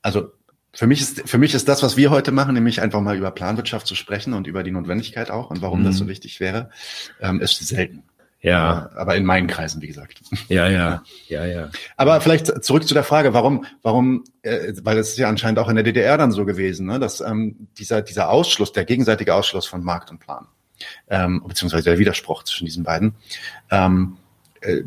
also 0.02 0.32
für 0.76 0.88
mich 0.88 1.02
ist 1.02 1.30
für 1.30 1.38
mich 1.38 1.54
ist 1.54 1.68
das, 1.68 1.84
was 1.84 1.98
wir 1.98 2.10
heute 2.10 2.32
machen, 2.32 2.56
nämlich 2.56 2.82
einfach 2.82 3.02
mal 3.02 3.16
über 3.16 3.32
Planwirtschaft 3.32 3.86
zu 3.86 3.96
sprechen 3.96 4.34
und 4.34 4.48
über 4.48 4.64
die 4.64 4.72
Notwendigkeit 4.72 5.30
auch 5.30 5.52
und 5.52 5.62
warum 5.62 5.82
mhm. 5.82 5.86
das 5.86 5.98
so 5.98 6.08
wichtig 6.08 6.40
wäre, 6.40 6.70
ähm, 7.22 7.42
ist 7.42 7.56
selten. 7.68 8.04
Ja. 8.44 8.90
Aber 8.96 9.16
in 9.16 9.24
meinen 9.24 9.48
Kreisen, 9.48 9.82
wie 9.82 9.88
gesagt. 9.88 10.22
Ja, 10.50 10.68
ja, 10.68 11.04
ja, 11.30 11.46
ja. 11.46 11.70
Aber 11.96 12.20
vielleicht 12.22 12.64
zurück 12.64 12.86
zu 12.86 12.94
der 12.94 13.06
Frage, 13.06 13.34
warum, 13.34 13.66
warum, 13.82 14.26
äh, 14.42 14.74
weil 14.84 14.98
es 14.98 15.12
ist 15.12 15.18
ja 15.18 15.30
anscheinend 15.30 15.58
auch 15.58 15.70
in 15.70 15.76
der 15.76 15.84
DDR 15.84 16.18
dann 16.18 16.32
so 16.32 16.46
gewesen, 16.46 16.86
ne, 16.86 17.00
dass 17.00 17.22
ähm, 17.22 17.68
dieser, 17.78 18.02
dieser 18.02 18.30
Ausschluss, 18.30 18.74
der 18.74 18.84
gegenseitige 18.84 19.34
Ausschluss 19.34 19.66
von 19.66 19.84
Markt 19.84 20.12
und 20.12 20.20
Plan, 20.20 20.48
ähm, 21.10 21.42
beziehungsweise 21.48 21.86
der 21.86 21.98
Widerspruch 21.98 22.44
zwischen 22.44 22.66
diesen 22.66 22.84
beiden, 22.84 23.16
ähm, 23.72 24.18
äh, 24.62 24.82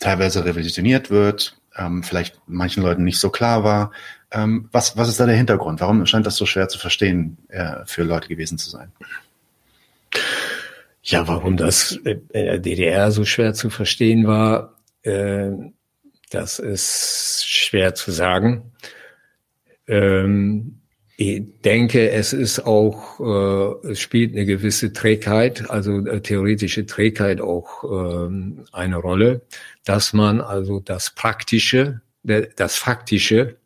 teilweise 0.00 0.44
revolutioniert 0.44 1.10
wird, 1.10 1.56
ähm, 1.76 2.02
vielleicht 2.02 2.40
manchen 2.46 2.82
Leuten 2.82 3.04
nicht 3.04 3.20
so 3.20 3.30
klar 3.30 3.62
war. 3.62 3.92
Ähm, 4.32 4.68
was, 4.72 4.96
was 4.96 5.08
ist 5.08 5.20
da 5.20 5.26
der 5.26 5.36
Hintergrund? 5.36 5.80
Warum 5.80 6.04
scheint 6.04 6.26
das 6.26 6.36
so 6.36 6.46
schwer 6.46 6.68
zu 6.68 6.78
verstehen 6.78 7.38
äh, 7.48 7.76
für 7.86 8.02
Leute 8.02 8.28
gewesen 8.28 8.58
zu 8.58 8.68
sein? 8.68 8.90
Ja, 11.08 11.26
warum 11.26 11.56
das 11.56 11.92
in 11.92 12.28
der 12.34 12.58
DDR 12.58 13.10
so 13.10 13.24
schwer 13.24 13.54
zu 13.54 13.70
verstehen 13.70 14.26
war, 14.26 14.76
äh, 15.02 15.52
das 16.28 16.58
ist 16.58 17.44
schwer 17.46 17.94
zu 17.94 18.10
sagen. 18.10 18.72
Ähm, 19.86 20.82
ich 21.16 21.42
denke, 21.64 22.10
es 22.10 22.34
ist 22.34 22.60
auch, 22.60 23.20
äh, 23.20 23.88
es 23.88 24.00
spielt 24.00 24.34
eine 24.34 24.44
gewisse 24.44 24.92
Trägheit, 24.92 25.70
also 25.70 26.06
äh, 26.06 26.20
theoretische 26.20 26.84
Trägheit 26.84 27.40
auch 27.40 27.84
ähm, 27.84 28.66
eine 28.72 28.96
Rolle, 28.96 29.40
dass 29.86 30.12
man 30.12 30.42
also 30.42 30.78
das 30.78 31.14
Praktische, 31.14 32.02
das 32.22 32.76
Faktische 32.76 33.56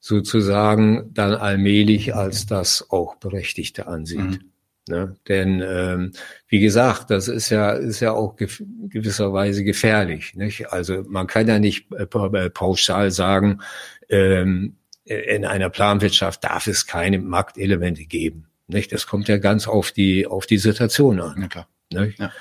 sozusagen 0.00 1.14
dann 1.14 1.34
allmählich 1.34 2.16
als 2.16 2.46
das 2.46 2.90
auch 2.90 3.14
Berechtigte 3.14 3.86
ansieht. 3.86 4.18
Mhm. 4.18 4.55
Ne? 4.88 5.16
Denn 5.26 5.62
ähm, 5.66 6.12
wie 6.48 6.60
gesagt, 6.60 7.10
das 7.10 7.28
ist 7.28 7.50
ja 7.50 7.72
ist 7.72 8.00
ja 8.00 8.12
auch 8.12 8.36
gef 8.36 8.62
gewisserweise 8.88 9.64
gefährlich. 9.64 10.34
Nicht? 10.34 10.72
Also 10.72 11.02
man 11.08 11.26
kann 11.26 11.48
ja 11.48 11.58
nicht 11.58 11.92
äh, 11.92 12.04
äh, 12.04 12.50
pauschal 12.50 13.10
sagen, 13.10 13.60
ähm, 14.08 14.76
in 15.04 15.44
einer 15.44 15.70
Planwirtschaft 15.70 16.42
darf 16.44 16.66
es 16.66 16.86
keine 16.86 17.18
Marktelemente 17.18 18.04
geben. 18.04 18.46
Nicht? 18.68 18.92
Das 18.92 19.06
kommt 19.06 19.28
ja 19.28 19.38
ganz 19.38 19.66
auf 19.66 19.92
die 19.92 20.26
auf 20.26 20.46
die 20.46 20.58
Situation 20.58 21.20
an. 21.20 21.42
Ja, 21.42 21.48
klar. 21.48 21.68
Nicht? 21.92 22.18
Ja. 22.18 22.32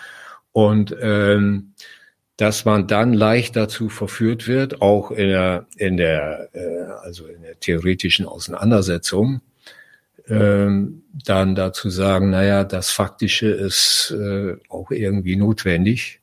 Und 0.52 0.96
ähm, 1.02 1.74
dass 2.38 2.66
man 2.66 2.88
dann 2.88 3.14
leicht 3.14 3.56
dazu 3.56 3.90
verführt 3.90 4.48
wird, 4.48 4.82
auch 4.82 5.12
in 5.12 5.30
der, 5.30 5.68
in 5.78 5.98
der 5.98 6.50
äh, 6.54 6.92
also 7.02 7.28
in 7.28 7.42
der 7.42 7.60
theoretischen 7.60 8.26
Auseinandersetzung, 8.26 9.42
ähm, 10.28 11.04
dann 11.26 11.56
dazu 11.56 11.90
sagen, 11.90 12.30
naja, 12.30 12.64
das 12.64 12.90
Faktische 12.90 13.48
ist 13.48 14.14
äh, 14.18 14.56
auch 14.70 14.92
irgendwie 14.92 15.36
notwendig, 15.36 16.20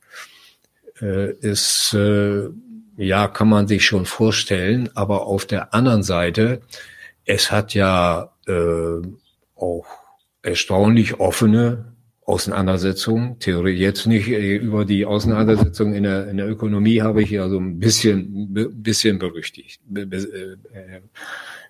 äh, 1.01 1.31
ist, 1.33 1.93
äh, 1.93 2.49
ja, 2.97 3.27
kann 3.27 3.49
man 3.49 3.67
sich 3.67 3.85
schon 3.85 4.05
vorstellen, 4.05 4.89
aber 4.93 5.25
auf 5.25 5.45
der 5.45 5.73
anderen 5.73 6.03
Seite, 6.03 6.61
es 7.25 7.51
hat 7.51 7.73
ja 7.73 8.33
äh, 8.47 9.01
auch 9.55 9.85
erstaunlich 10.41 11.19
offene 11.19 11.93
Auseinandersetzungen. 12.25 13.39
Theorie 13.39 13.73
jetzt 13.73 14.05
nicht 14.05 14.27
äh, 14.27 14.55
über 14.55 14.85
die 14.85 15.05
Auseinandersetzung 15.05 15.93
in 15.93 16.03
der, 16.03 16.29
in 16.29 16.37
der 16.37 16.47
Ökonomie 16.49 17.01
habe 17.01 17.23
ich 17.23 17.31
ja 17.31 17.49
so 17.49 17.59
ein 17.59 17.79
bisschen, 17.79 18.53
bisschen 18.81 19.19
berüchtigt, 19.19 19.81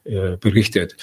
äh, 0.03 0.37
berichtet. 0.37 0.97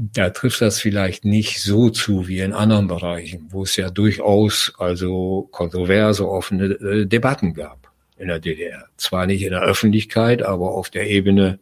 Da 0.00 0.30
trifft 0.30 0.60
das 0.60 0.78
vielleicht 0.78 1.24
nicht 1.24 1.60
so 1.60 1.90
zu 1.90 2.28
wie 2.28 2.38
in 2.38 2.52
anderen 2.52 2.86
Bereichen, 2.86 3.48
wo 3.50 3.64
es 3.64 3.74
ja 3.74 3.90
durchaus 3.90 4.72
also 4.78 5.48
kontroverse, 5.50 6.28
offene 6.28 6.66
äh, 6.66 7.06
Debatten 7.06 7.52
gab 7.52 7.90
in 8.16 8.28
der 8.28 8.38
DDR. 8.38 8.84
Zwar 8.96 9.26
nicht 9.26 9.42
in 9.42 9.50
der 9.50 9.62
Öffentlichkeit, 9.62 10.42
aber 10.42 10.70
auf 10.70 10.88
der 10.88 11.10
Ebene 11.10 11.58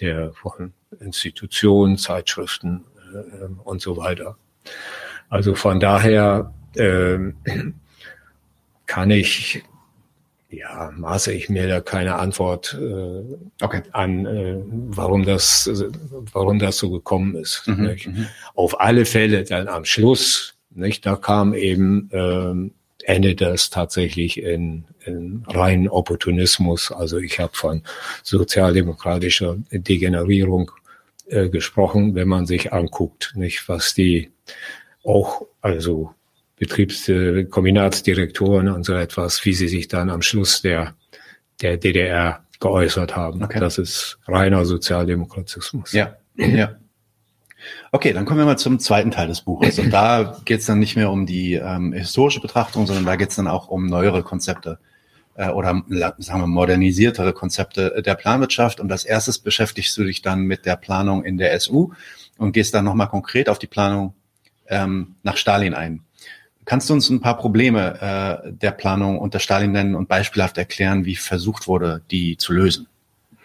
der 0.00 0.32
von 0.32 0.72
Institutionen, 1.00 1.98
Zeitschriften 1.98 2.84
äh, 3.12 3.44
und 3.64 3.82
so 3.82 3.98
weiter. 3.98 4.38
Also 5.28 5.54
von 5.54 5.78
daher 5.78 6.54
äh, 6.76 7.18
kann 8.86 9.10
ich, 9.10 9.62
ja, 10.48 10.92
maße 10.96 11.32
ich 11.32 11.48
mir 11.48 11.66
da 11.66 11.80
keine 11.80 12.16
Antwort 12.16 12.78
äh, 12.80 13.64
okay. 13.64 13.82
an, 13.92 14.26
äh, 14.26 14.56
warum 14.66 15.24
das, 15.24 15.70
warum 16.32 16.58
das 16.58 16.78
so 16.78 16.90
gekommen 16.90 17.34
ist. 17.34 17.64
Mhm, 17.66 17.96
mhm. 18.04 18.26
Auf 18.54 18.80
alle 18.80 19.04
Fälle 19.04 19.44
dann 19.44 19.68
am 19.68 19.84
Schluss, 19.84 20.54
nicht, 20.70 21.04
da 21.06 21.16
kam 21.16 21.54
eben 21.54 22.10
äh, 22.12 22.70
endet 23.06 23.40
das 23.40 23.70
tatsächlich 23.70 24.42
in, 24.42 24.84
in 25.04 25.44
reinen 25.46 25.88
Opportunismus. 25.88 26.90
Also 26.90 27.18
ich 27.18 27.38
habe 27.38 27.54
von 27.54 27.82
sozialdemokratischer 28.22 29.56
Degenerierung 29.70 30.72
äh, 31.26 31.48
gesprochen, 31.48 32.14
wenn 32.14 32.28
man 32.28 32.46
sich 32.46 32.72
anguckt, 32.72 33.32
nicht 33.36 33.68
was 33.68 33.94
die 33.94 34.30
auch, 35.04 35.46
also 35.60 36.12
Betriebskombinatsdirektoren 36.58 38.68
und 38.68 38.84
so 38.84 38.94
etwas, 38.94 39.44
wie 39.44 39.52
sie 39.52 39.68
sich 39.68 39.88
dann 39.88 40.10
am 40.10 40.22
Schluss 40.22 40.62
der, 40.62 40.94
der 41.60 41.76
DDR 41.76 42.46
geäußert 42.60 43.16
haben. 43.16 43.42
Okay. 43.42 43.60
Das 43.60 43.78
ist 43.78 44.18
reiner 44.26 44.64
Sozialdemokratismus. 44.64 45.92
Ja, 45.92 46.16
ja. 46.36 46.76
Okay, 47.92 48.12
dann 48.12 48.24
kommen 48.24 48.38
wir 48.38 48.46
mal 48.46 48.58
zum 48.58 48.78
zweiten 48.78 49.10
Teil 49.10 49.28
des 49.28 49.40
Buches. 49.40 49.78
Und 49.78 49.90
da 49.90 50.38
geht 50.44 50.60
es 50.60 50.66
dann 50.66 50.78
nicht 50.78 50.96
mehr 50.96 51.10
um 51.10 51.26
die 51.26 51.54
ähm, 51.54 51.92
historische 51.92 52.40
Betrachtung, 52.40 52.86
sondern 52.86 53.04
da 53.04 53.16
geht 53.16 53.30
es 53.30 53.36
dann 53.36 53.48
auch 53.48 53.68
um 53.68 53.86
neuere 53.86 54.22
Konzepte 54.22 54.78
äh, 55.34 55.50
oder 55.50 55.82
sagen 56.18 56.40
wir 56.40 56.46
modernisiertere 56.46 57.32
Konzepte 57.32 58.02
der 58.04 58.14
Planwirtschaft. 58.14 58.80
Und 58.80 58.90
als 58.92 59.04
erstes 59.04 59.38
beschäftigst 59.38 59.96
du 59.96 60.04
dich 60.04 60.22
dann 60.22 60.42
mit 60.42 60.66
der 60.66 60.76
Planung 60.76 61.24
in 61.24 61.38
der 61.38 61.58
SU 61.60 61.92
und 62.38 62.52
gehst 62.52 62.74
dann 62.74 62.84
nochmal 62.84 63.08
konkret 63.08 63.48
auf 63.48 63.58
die 63.58 63.66
Planung 63.66 64.14
ähm, 64.68 65.16
nach 65.22 65.36
Stalin 65.36 65.74
ein. 65.74 66.02
Kannst 66.66 66.90
du 66.90 66.94
uns 66.94 67.08
ein 67.08 67.20
paar 67.20 67.38
Probleme 67.38 68.42
äh, 68.44 68.52
der 68.52 68.72
Planung 68.72 69.18
unter 69.18 69.38
Stalin 69.38 69.72
nennen 69.72 69.94
und 69.94 70.08
beispielhaft 70.08 70.58
erklären, 70.58 71.04
wie 71.04 71.16
versucht 71.16 71.66
wurde, 71.68 72.02
die 72.10 72.36
zu 72.36 72.52
lösen? 72.52 72.88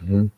Mhm. 0.02 0.32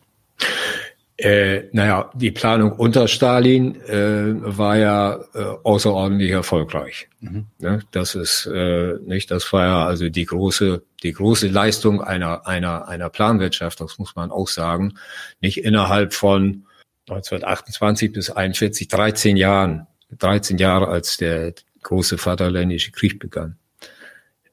Äh, 1.15 1.69
naja, 1.71 2.11
die 2.15 2.31
Planung 2.31 2.73
unter 2.73 3.07
Stalin 3.07 3.79
äh, 3.83 4.33
war 4.35 4.77
ja 4.77 5.15
äh, 5.33 5.43
außerordentlich 5.63 6.31
erfolgreich. 6.31 7.07
Mhm. 7.21 7.45
Ne? 7.59 7.83
Das 7.91 8.15
ist 8.15 8.47
äh, 8.47 8.95
nicht, 9.05 9.31
das 9.31 9.53
war 9.53 9.65
ja 9.65 9.85
also 9.85 10.09
die 10.09 10.25
große, 10.25 10.83
die 11.03 11.13
große 11.13 11.47
Leistung 11.47 12.01
einer 12.01 12.45
einer 12.47 12.89
einer 12.89 13.09
Planwirtschaft. 13.09 13.79
Das 13.79 13.97
muss 13.99 14.15
man 14.15 14.31
auch 14.31 14.49
sagen. 14.49 14.95
Nicht 15.39 15.63
innerhalb 15.63 16.13
von 16.13 16.65
1928 17.07 18.11
bis 18.11 18.29
41, 18.29 18.89
13 18.89 19.37
Jahren 19.37 19.87
13 20.17 20.57
Jahre, 20.57 20.87
als 20.87 21.17
der 21.17 21.53
große 21.83 22.17
Vaterländische 22.17 22.91
Krieg 22.91 23.19
begann. 23.19 23.57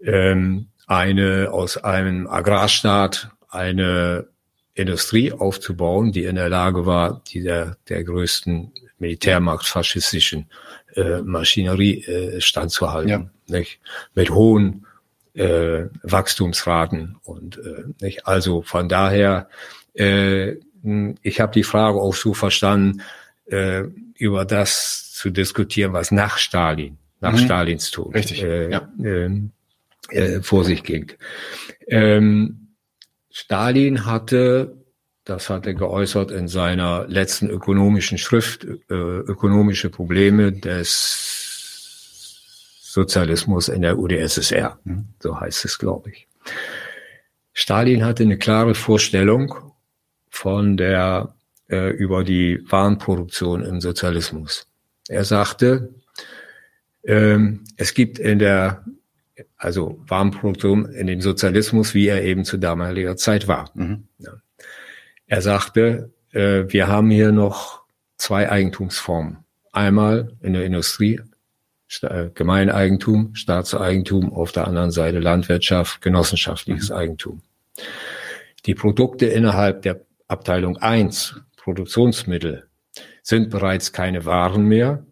Ähm, 0.03 0.69
eine 0.87 1.51
aus 1.53 1.77
einem 1.77 2.27
Agrarstaat 2.27 3.31
eine 3.49 4.27
Industrie 4.75 5.33
aufzubauen, 5.33 6.13
die 6.13 6.25
in 6.25 6.37
der 6.37 6.49
Lage 6.49 6.87
war, 6.87 7.23
die 7.29 7.43
der, 7.43 7.77
der 7.89 8.05
größten 8.05 8.73
Militärmacht 8.99 9.67
faschistischen 9.67 10.47
äh, 10.95 11.21
Maschinerie 11.23 12.05
äh, 12.05 12.41
standzuhalten. 12.41 13.09
Ja. 13.09 13.31
Nicht? 13.47 13.81
Mit 14.15 14.31
hohen 14.31 14.87
äh, 15.35 15.85
Wachstumsraten 16.03 17.17
und 17.23 17.59
äh, 17.59 17.85
nicht? 18.01 18.27
also 18.27 18.63
von 18.63 18.89
daher 18.89 19.49
äh, 19.95 20.57
ich 21.23 21.41
habe 21.41 21.53
die 21.53 21.63
Frage 21.63 22.01
auch 22.01 22.15
so 22.15 22.35
verstanden 22.35 23.03
äh, 23.47 23.83
über 24.17 24.45
das 24.45 25.13
zu 25.13 25.31
diskutieren, 25.31 25.93
was 25.93 26.11
nach 26.11 26.39
Stalin, 26.39 26.99
nach 27.21 27.33
mhm. 27.33 27.39
Stalins 27.39 27.91
Tod 27.91 28.15
Richtig, 28.15 28.43
äh, 28.43 28.71
ja. 28.71 28.89
äh, 29.03 29.31
äh, 30.11 30.43
vor 30.43 30.65
sich 30.65 30.83
ging. 30.83 31.13
Ähm, 31.87 32.69
Stalin 33.31 34.07
hatte, 34.07 34.77
das 35.25 35.51
hat 35.51 35.67
er 35.67 35.75
geäußert 35.75 36.31
in 36.31 36.49
seiner 36.49 37.07
letzten 37.07 37.49
ökonomischen 37.49 38.19
Schrift, 38.19 38.65
äh, 38.65 38.95
ökonomische 38.95 39.91
Probleme 39.91 40.53
des 40.53 41.41
Sozialismus 42.83 43.69
in 43.69 43.83
der 43.83 43.99
UdSSR. 43.99 44.79
Mhm. 44.85 45.09
So 45.21 45.39
heißt 45.39 45.65
es, 45.65 45.79
glaube 45.79 46.11
ich. 46.11 46.27
Stalin 47.53 48.05
hatte 48.05 48.25
eine 48.25 48.39
klare 48.39 48.75
Vorstellung 48.75 49.55
von 50.29 50.77
der 50.77 51.35
äh, 51.69 51.91
über 51.91 52.25
die 52.25 52.65
Warenproduktion 52.69 53.65
im 53.65 53.81
Sozialismus. 53.81 54.67
Er 55.09 55.25
sagte, 55.25 55.95
ähm, 57.05 57.65
es 57.77 57.95
gibt 57.95 58.19
in 58.19 58.39
der, 58.39 58.85
also 59.57 60.01
Warmproduktion 60.07 60.87
in 60.93 61.07
dem 61.07 61.21
Sozialismus, 61.21 61.95
wie 61.95 62.09
er 62.09 62.23
eben 62.23 62.45
zu 62.45 62.59
damaliger 62.59 63.17
Zeit 63.17 63.49
war. 63.49 63.71
Mhm. 63.75 64.09
Ja. 64.19 64.33
Er 65.27 65.43
sagte, 65.43 66.13
äh, 66.33 66.65
wir 66.69 66.89
haben 66.89 67.11
hier 67.11 67.33
noch 67.33 67.83
zwei 68.17 68.51
Eigentumsformen. 68.51 69.39
Einmal 69.73 70.37
in 70.43 70.53
der 70.53 70.65
Industrie, 70.65 71.21
äh, 72.03 72.31
Gemeineigentum, 72.35 73.35
Staatseigentum, 73.35 74.33
auf 74.33 74.53
der 74.53 74.67
anderen 74.67 74.91
Seite 74.91 75.21
Landwirtschaft, 75.21 76.03
genossenschaftliches 76.03 76.91
mhm. 76.91 76.97
Eigentum. 76.97 77.43
Die 78.67 78.75
Produkte 78.75 79.27
innerhalb 79.27 79.83
der 79.83 80.01
Abteilung 80.29 80.77
1, 80.77 81.41
Produktionsmittel, 81.57 82.69
sind 83.23 83.51
bereits 83.51 83.93
keine 83.93 84.25
Waren 84.25 84.65
mehr, 84.65 85.05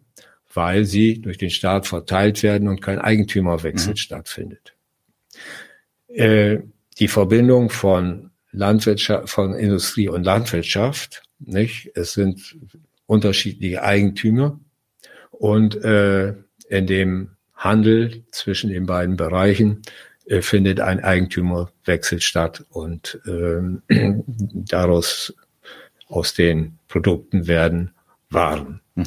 weil 0.59 0.83
sie 0.83 1.21
durch 1.21 1.37
den 1.37 1.51
Staat 1.51 1.87
verteilt 1.87 2.43
werden 2.43 2.67
und 2.67 2.81
kein 2.81 2.99
Eigentümerwechsel 2.99 3.91
mhm. 3.91 3.95
stattfindet. 3.95 4.73
Äh, 6.09 6.57
die 6.99 7.07
Verbindung 7.07 7.69
von 7.69 8.31
Landwirtschaft, 8.51 9.29
von 9.29 9.53
Industrie 9.53 10.09
und 10.09 10.25
Landwirtschaft, 10.25 11.23
nicht? 11.39 11.91
Es 11.95 12.11
sind 12.11 12.57
unterschiedliche 13.05 13.83
Eigentümer 13.83 14.59
und 15.31 15.81
äh, 15.81 16.33
in 16.67 16.87
dem 16.87 17.37
Handel 17.55 18.25
zwischen 18.31 18.69
den 18.69 18.85
beiden 18.85 19.15
Bereichen 19.15 19.81
äh, 20.25 20.41
findet 20.41 20.81
ein 20.81 21.01
Eigentümerwechsel 21.01 22.19
statt 22.19 22.65
und 22.69 23.17
äh, 23.25 23.61
daraus 24.27 25.33
aus 26.09 26.33
den 26.33 26.79
Produkten 26.89 27.47
werden 27.47 27.91
waren. 28.29 28.81
Mhm. 28.95 29.05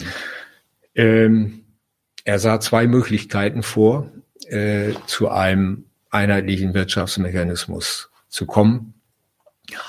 Ähm, 0.94 1.64
er 2.24 2.38
sah 2.38 2.60
zwei 2.60 2.86
Möglichkeiten 2.86 3.62
vor, 3.62 4.10
äh, 4.48 4.92
zu 5.06 5.28
einem 5.28 5.86
einheitlichen 6.10 6.74
Wirtschaftsmechanismus 6.74 8.10
zu 8.28 8.46
kommen. 8.46 8.94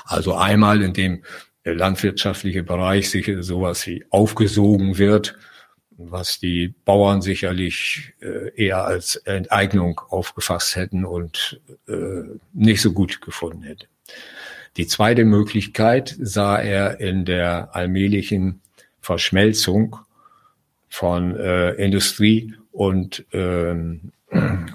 Also 0.04 0.34
einmal, 0.34 0.82
in 0.82 0.92
dem 0.92 1.22
der 1.64 1.74
landwirtschaftliche 1.74 2.62
Bereich 2.62 3.10
sich 3.10 3.30
sowas 3.40 3.86
wie 3.86 4.04
aufgesogen 4.10 4.98
wird, 4.98 5.36
was 5.96 6.38
die 6.38 6.74
Bauern 6.84 7.22
sicherlich 7.22 8.14
äh, 8.20 8.50
eher 8.54 8.84
als 8.84 9.16
Enteignung 9.16 10.00
aufgefasst 10.08 10.76
hätten 10.76 11.04
und 11.04 11.60
äh, 11.86 12.22
nicht 12.52 12.82
so 12.82 12.92
gut 12.92 13.20
gefunden 13.20 13.62
hätte. 13.62 13.86
Die 14.76 14.86
zweite 14.86 15.24
Möglichkeit 15.24 16.16
sah 16.20 16.58
er 16.58 17.00
in 17.00 17.24
der 17.24 17.74
allmählichen 17.76 18.60
Verschmelzung 19.00 19.98
von 20.94 21.36
äh, 21.36 21.72
Industrie 21.72 22.54
und, 22.70 23.24
ähm, 23.32 24.12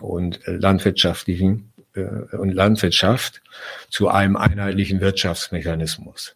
und 0.01 0.41
landwirtschaftlichen 0.45 1.71
äh, 1.93 2.01
und 2.35 2.51
Landwirtschaft 2.51 3.41
zu 3.89 4.09
einem 4.09 4.35
einheitlichen 4.35 4.99
Wirtschaftsmechanismus. 4.99 6.35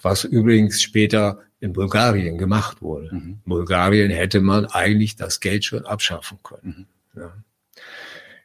Was 0.00 0.22
übrigens 0.22 0.80
später 0.80 1.40
in 1.58 1.72
Bulgarien 1.72 2.38
gemacht 2.38 2.80
wurde. 2.80 3.12
Mhm. 3.12 3.40
Bulgarien 3.44 4.12
hätte 4.12 4.40
man 4.40 4.66
eigentlich 4.66 5.16
das 5.16 5.40
Geld 5.40 5.64
schon 5.64 5.84
abschaffen 5.84 6.38
können. 6.44 6.86
Mhm. 7.14 7.20
Ja. 7.20 7.34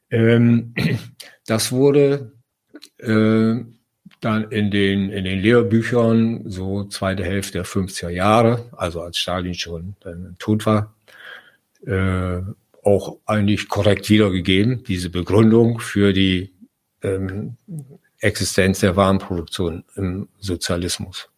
Ähm, 0.10 0.74
das 1.46 1.72
wurde 1.72 2.32
äh, 2.98 3.58
dann 4.22 4.52
in 4.52 4.72
den, 4.72 5.10
in 5.10 5.24
den 5.24 5.40
Lehrbüchern, 5.40 6.50
so 6.50 6.84
zweite 6.86 7.24
Hälfte 7.24 7.54
der 7.54 7.66
50er 7.66 8.10
Jahre, 8.10 8.66
also 8.76 9.02
als 9.02 9.18
Stalin 9.18 9.54
schon 9.54 9.96
tot 10.40 10.66
war, 10.66 10.94
äh, 11.86 12.42
auch 12.84 13.18
eigentlich 13.26 13.70
korrekt 13.70 14.10
wiedergegeben, 14.10 14.84
diese 14.84 15.10
Begründung 15.10 15.80
für 15.80 16.14
die 16.14 16.54
ähm, 17.02 17.56
Existenz 18.20 18.80
der 18.80 18.96
Warenproduktion 18.96 19.84
im 19.96 20.28
Sozialismus. 20.40 21.30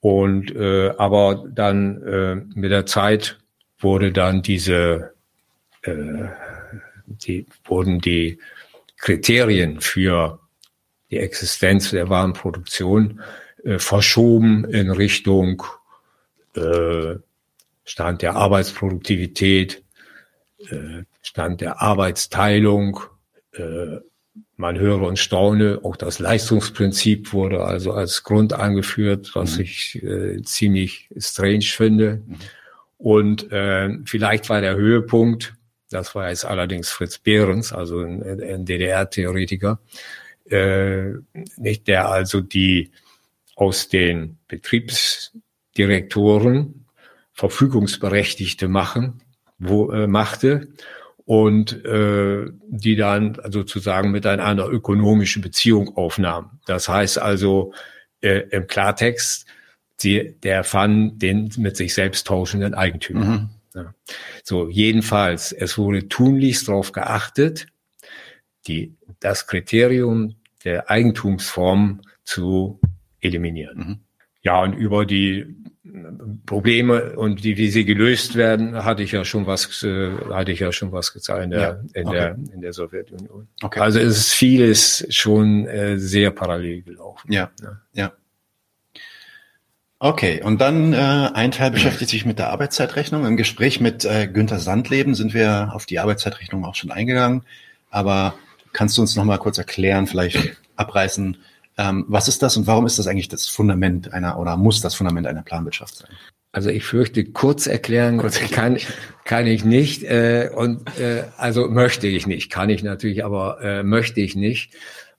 Und 0.00 0.54
äh, 0.54 0.90
aber 0.98 1.44
dann 1.48 2.02
äh, 2.02 2.34
mit 2.54 2.70
der 2.70 2.84
Zeit 2.84 3.38
wurde 3.78 4.12
dann 4.12 4.42
diese 4.42 5.14
äh, 5.82 6.28
die 7.06 7.46
wurden 7.64 8.00
die 8.00 8.38
Kriterien 8.98 9.80
für 9.80 10.40
die 11.14 11.20
Existenz 11.20 11.92
der 11.92 12.08
Warenproduktion 12.08 13.20
äh, 13.62 13.78
verschoben 13.78 14.64
in 14.64 14.90
Richtung 14.90 15.62
äh, 16.56 17.14
Stand 17.84 18.22
der 18.22 18.34
Arbeitsproduktivität, 18.34 19.84
äh, 20.70 21.04
Stand 21.22 21.60
der 21.60 21.80
Arbeitsteilung. 21.80 23.00
Äh, 23.52 23.98
man 24.56 24.78
höre 24.78 25.02
und 25.02 25.18
staune, 25.18 25.80
auch 25.84 25.96
das 25.96 26.18
Leistungsprinzip 26.18 27.32
wurde 27.32 27.64
also 27.64 27.92
als 27.92 28.24
Grund 28.24 28.52
angeführt, 28.52 29.30
was 29.34 29.56
mhm. 29.56 29.62
ich 29.62 30.02
äh, 30.02 30.42
ziemlich 30.42 31.08
strange 31.16 31.62
finde. 31.62 32.22
Mhm. 32.26 32.36
Und 32.98 33.52
äh, 33.52 33.90
vielleicht 34.04 34.48
war 34.48 34.60
der 34.60 34.74
Höhepunkt, 34.74 35.54
das 35.90 36.14
war 36.16 36.28
jetzt 36.28 36.44
allerdings 36.44 36.90
Fritz 36.90 37.18
Behrens, 37.18 37.72
also 37.72 38.00
ein, 38.00 38.22
ein 38.42 38.64
DDR-Theoretiker, 38.64 39.78
äh, 40.50 41.12
nicht 41.56 41.88
der 41.88 42.08
also 42.08 42.40
die 42.40 42.90
aus 43.56 43.88
den 43.88 44.38
Betriebsdirektoren 44.48 46.86
Verfügungsberechtigte 47.32 48.68
machen, 48.68 49.22
wo 49.58 49.90
äh, 49.90 50.06
machte 50.06 50.68
und 51.24 51.84
äh, 51.84 52.46
die 52.68 52.96
dann 52.96 53.38
sozusagen 53.48 54.10
miteinander 54.10 54.68
ökonomische 54.68 55.40
Beziehung 55.40 55.96
aufnahmen. 55.96 56.60
Das 56.66 56.88
heißt 56.88 57.18
also 57.18 57.72
äh, 58.20 58.42
im 58.50 58.66
Klartext, 58.66 59.46
sie, 59.96 60.36
der 60.42 60.64
fand 60.64 61.22
den 61.22 61.50
mit 61.56 61.76
sich 61.76 61.94
selbst 61.94 62.26
tauschenden 62.26 62.74
Eigentümer. 62.74 63.24
Mhm. 63.24 63.48
Ja. 63.74 63.94
So, 64.44 64.68
jedenfalls, 64.68 65.52
es 65.52 65.78
wurde 65.78 66.08
tunlichst 66.08 66.68
darauf 66.68 66.92
geachtet, 66.92 67.66
die, 68.66 68.94
das 69.24 69.46
Kriterium 69.46 70.34
der 70.64 70.90
Eigentumsform 70.90 72.02
zu 72.24 72.78
eliminieren. 73.20 73.78
Mhm. 73.78 73.98
Ja, 74.42 74.62
und 74.62 74.74
über 74.74 75.06
die 75.06 75.46
Probleme 76.44 77.16
und 77.16 77.44
die, 77.44 77.56
wie 77.56 77.70
sie 77.70 77.86
gelöst 77.86 78.36
werden, 78.36 78.84
hatte 78.84 79.02
ich 79.02 79.12
ja 79.12 79.24
schon 79.24 79.46
was, 79.46 79.82
äh, 79.82 80.10
hatte 80.30 80.52
ich 80.52 80.60
ja 80.60 80.72
schon 80.72 80.92
was 80.92 81.12
gezeigt 81.14 81.44
in 81.44 81.50
der, 81.50 81.60
ja, 81.60 82.00
in 82.00 82.06
okay. 82.06 82.16
der, 82.16 82.38
in 82.52 82.60
der 82.60 82.72
Sowjetunion. 82.74 83.48
Okay. 83.62 83.80
Also 83.80 83.98
es 83.98 84.18
ist 84.18 84.32
vieles 84.32 85.06
schon 85.08 85.66
äh, 85.66 85.98
sehr 85.98 86.30
parallel 86.30 86.82
gelaufen. 86.82 87.32
Ja, 87.32 87.50
ja. 87.62 87.80
ja. 87.94 88.12
Okay, 89.98 90.42
und 90.42 90.60
dann 90.60 90.92
äh, 90.92 90.96
ein 91.32 91.50
Teil 91.50 91.70
beschäftigt 91.70 92.10
sich 92.10 92.26
mit 92.26 92.38
der 92.38 92.50
Arbeitszeitrechnung. 92.50 93.24
Im 93.24 93.38
Gespräch 93.38 93.80
mit 93.80 94.04
äh, 94.04 94.26
Günther 94.26 94.58
Sandleben 94.58 95.14
sind 95.14 95.32
wir 95.32 95.70
auf 95.72 95.86
die 95.86 95.98
Arbeitszeitrechnung 95.98 96.64
auch 96.66 96.74
schon 96.74 96.90
eingegangen. 96.90 97.44
Aber 97.88 98.34
kannst 98.74 98.98
du 98.98 99.00
uns 99.00 99.16
noch 99.16 99.24
mal 99.24 99.38
kurz 99.38 99.56
erklären, 99.56 100.06
vielleicht 100.06 100.56
abreißen, 100.76 101.38
ähm, 101.78 102.04
was 102.08 102.28
ist 102.28 102.42
das 102.42 102.56
und 102.56 102.66
warum 102.66 102.86
ist 102.86 102.98
das 102.98 103.06
eigentlich 103.06 103.28
das 103.28 103.46
Fundament 103.46 104.12
einer 104.12 104.38
oder 104.38 104.56
muss 104.56 104.80
das 104.80 104.94
Fundament 104.94 105.26
einer 105.26 105.42
Planwirtschaft 105.42 105.96
sein? 105.96 106.10
Also 106.52 106.70
ich 106.70 106.84
fürchte, 106.84 107.24
kurz 107.24 107.66
erklären, 107.66 108.18
kurz 108.18 108.40
erklären. 108.40 108.76
Kann, 108.76 108.94
kann 109.24 109.46
ich 109.46 109.64
nicht 109.64 110.04
äh, 110.04 110.50
und 110.54 110.86
äh, 111.00 111.24
also 111.36 111.68
möchte 111.68 112.06
ich 112.06 112.28
nicht, 112.28 112.50
kann 112.50 112.70
ich 112.70 112.84
natürlich, 112.84 113.24
aber 113.24 113.60
äh, 113.60 113.82
möchte 113.82 114.20
ich 114.20 114.36
nicht. 114.36 114.72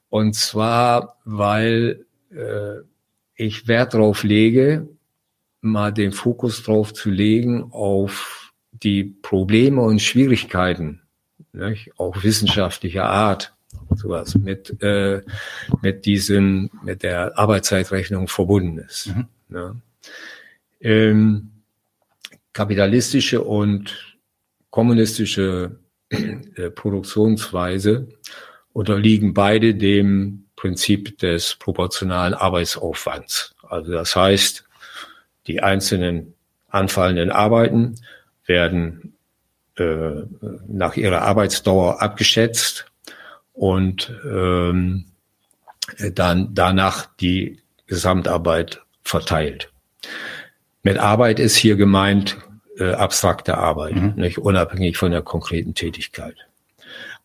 Und 0.08 0.34
zwar, 0.34 1.18
weil 1.24 2.06
äh, 2.30 2.80
ich 3.34 3.68
Wert 3.68 3.92
darauf 3.92 4.22
lege, 4.22 4.88
mal 5.60 5.92
den 5.92 6.12
Fokus 6.12 6.62
drauf 6.62 6.94
zu 6.94 7.10
legen 7.10 7.68
auf 7.70 8.54
die 8.72 9.04
Probleme 9.04 9.82
und 9.82 10.00
Schwierigkeiten, 10.00 11.02
nicht? 11.56 11.92
auch 11.98 12.22
wissenschaftlicher 12.22 13.04
Art, 13.04 13.54
sowas 13.94 14.34
mit 14.36 14.82
äh, 14.82 15.22
mit 15.82 16.06
diesem 16.06 16.70
mit 16.82 17.02
der 17.02 17.38
Arbeitszeitrechnung 17.38 18.28
verbunden 18.28 18.78
ist. 18.78 19.08
Mhm. 19.08 19.26
Ja. 19.50 19.76
Ähm, 20.80 21.50
kapitalistische 22.52 23.42
und 23.42 24.16
kommunistische 24.70 25.78
äh, 26.10 26.70
Produktionsweise 26.70 28.08
unterliegen 28.72 29.34
beide 29.34 29.74
dem 29.74 30.46
Prinzip 30.54 31.18
des 31.18 31.54
proportionalen 31.56 32.34
Arbeitsaufwands. 32.34 33.54
Also 33.62 33.92
das 33.92 34.16
heißt, 34.16 34.64
die 35.46 35.62
einzelnen 35.62 36.34
anfallenden 36.68 37.30
Arbeiten 37.30 37.96
werden 38.46 39.15
äh, 39.78 40.22
nach 40.68 40.96
ihrer 40.96 41.22
Arbeitsdauer 41.22 42.02
abgeschätzt 42.02 42.86
und 43.52 44.12
ähm, 44.24 45.06
dann 46.12 46.54
danach 46.54 47.06
die 47.20 47.60
Gesamtarbeit 47.86 48.82
verteilt. 49.02 49.70
Mit 50.82 50.98
Arbeit 50.98 51.40
ist 51.40 51.56
hier 51.56 51.76
gemeint 51.76 52.36
äh, 52.78 52.92
abstrakte 52.92 53.58
Arbeit, 53.58 53.96
mhm. 53.96 54.14
nicht 54.16 54.38
unabhängig 54.38 54.96
von 54.96 55.10
der 55.10 55.22
konkreten 55.22 55.74
Tätigkeit. 55.74 56.36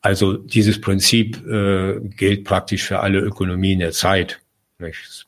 Also 0.01 0.37
dieses 0.37 0.81
Prinzip 0.81 1.45
äh, 1.45 1.99
gilt 1.99 2.43
praktisch 2.43 2.83
für 2.83 3.01
alle 3.01 3.19
Ökonomien 3.19 3.79
der 3.79 3.91
Zeit. 3.91 4.39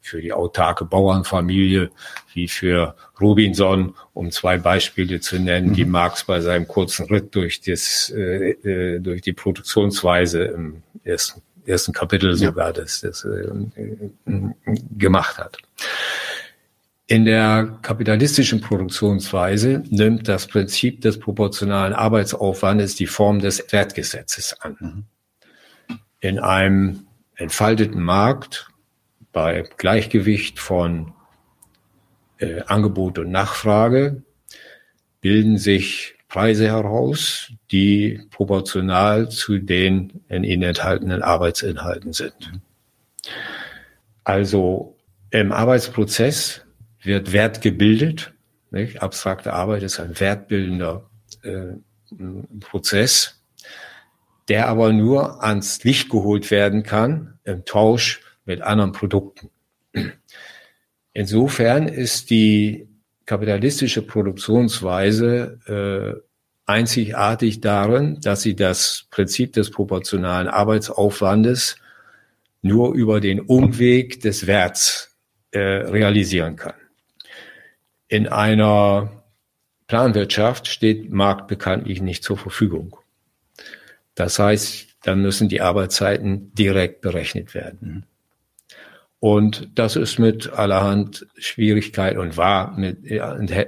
Für 0.02 0.22
die 0.22 0.34
autarke 0.34 0.86
Bauernfamilie, 0.86 1.92
wie 2.34 2.48
für 2.48 2.96
Robinson, 3.20 3.96
um 4.14 4.32
zwei 4.32 4.58
Beispiele 4.58 5.20
zu 5.20 5.40
nennen, 5.40 5.70
mhm. 5.70 5.74
die 5.74 5.86
Marx 5.86 6.24
bei 6.24 6.42
seinem 6.42 6.68
kurzen 6.68 7.06
Ritt 7.06 7.36
durch, 7.36 7.62
das, 7.62 8.12
äh, 8.16 8.52
äh, 8.52 9.00
durch 9.00 9.22
die 9.22 9.34
Produktionsweise 9.34 10.44
im 10.46 10.84
ersten, 11.04 11.42
ersten 11.66 11.94
Kapitel 11.94 12.36
sogar 12.36 12.68
ja. 12.68 12.74
das, 12.74 13.02
das 13.02 13.26
äh, 13.26 13.50
gemacht 14.98 15.38
hat. 15.38 15.58
In 17.06 17.26
der 17.26 17.80
kapitalistischen 17.82 18.62
Produktionsweise 18.62 19.84
nimmt 19.90 20.28
das 20.28 20.48
Prinzip 20.48 21.02
des 21.02 21.20
proportionalen 21.20 21.94
Arbeitsaufwandes 21.94 22.96
die 22.96 23.08
Form 23.08 23.40
des 23.40 23.72
Wertgesetzes 23.72 24.56
an. 24.62 24.78
Mhm. 24.80 25.98
In 26.22 26.40
einem 26.40 27.08
entfalteten 27.36 28.02
Markt 28.02 28.70
bei 29.34 29.64
Gleichgewicht 29.78 30.60
von 30.60 31.14
äh, 32.38 32.62
Angebot 32.62 33.20
und 33.20 33.32
Nachfrage 33.32 34.24
bilden 35.20 35.58
sich 35.58 36.16
Preise 36.30 36.68
heraus, 36.68 37.52
die 37.72 38.22
proportional 38.32 39.30
zu 39.30 39.60
den 39.60 40.24
in 40.30 40.44
ihnen 40.44 40.64
enthaltenen 40.64 41.22
Arbeitsinhalten 41.22 42.14
sind. 42.14 42.54
Also 44.24 44.98
im 45.30 45.52
Arbeitsprozess 45.52 46.66
wird 47.02 47.34
Wert 47.34 47.62
gebildet. 47.62 48.34
Nicht? 48.72 49.02
Abstrakte 49.02 49.54
Arbeit 49.54 49.84
ist 49.84 50.00
ein 50.00 50.20
wertbildender 50.20 51.10
äh, 51.44 51.74
Prozess, 52.60 53.44
der 54.48 54.68
aber 54.68 54.92
nur 54.92 55.44
ans 55.44 55.84
Licht 55.84 56.10
geholt 56.10 56.52
werden 56.52 56.84
kann 56.84 57.40
im 57.44 57.66
Tausch 57.66 58.22
mit 58.46 58.62
anderen 58.62 58.92
Produkten. 58.92 59.50
Insofern 61.14 61.88
ist 61.88 62.30
die 62.30 62.88
kapitalistische 63.26 64.02
Produktionsweise 64.02 65.60
äh, 65.68 66.22
einzigartig 66.66 67.62
darin, 67.62 68.20
dass 68.22 68.42
sie 68.42 68.56
das 68.56 69.06
Prinzip 69.12 69.54
des 69.54 69.72
proportionalen 69.72 70.48
Arbeitsaufwandes 70.48 71.78
nur 72.62 72.94
über 72.94 73.20
den 73.20 73.42
Umweg 73.42 74.22
des 74.22 74.48
Werts 74.48 75.18
äh, 75.52 75.60
realisieren 75.60 76.56
kann. 76.56 76.76
In 78.08 78.28
einer 78.28 79.24
Planwirtschaft 79.88 80.68
steht 80.68 81.12
Markt 81.12 81.48
bekanntlich 81.48 82.02
nicht 82.02 82.24
zur 82.24 82.38
Verfügung. 82.38 82.98
Das 84.16 84.40
heißt, 84.40 84.88
dann 85.04 85.22
müssen 85.22 85.50
die 85.50 85.62
Arbeitszeiten 85.62 86.54
direkt 86.54 87.02
berechnet 87.02 87.54
werden. 87.54 88.06
Und 89.24 89.70
das 89.76 89.96
ist 89.96 90.20
mit 90.20 90.52
allerhand 90.52 91.26
Schwierigkeiten 91.38 92.20
und 92.20 92.36
war 92.36 92.78
mit, 92.78 93.04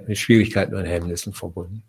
mit 0.05 0.17
Schwierigkeiten 0.17 0.75
und 0.75 0.83
Hemmnissen 0.83 1.31
verbunden. 1.31 1.81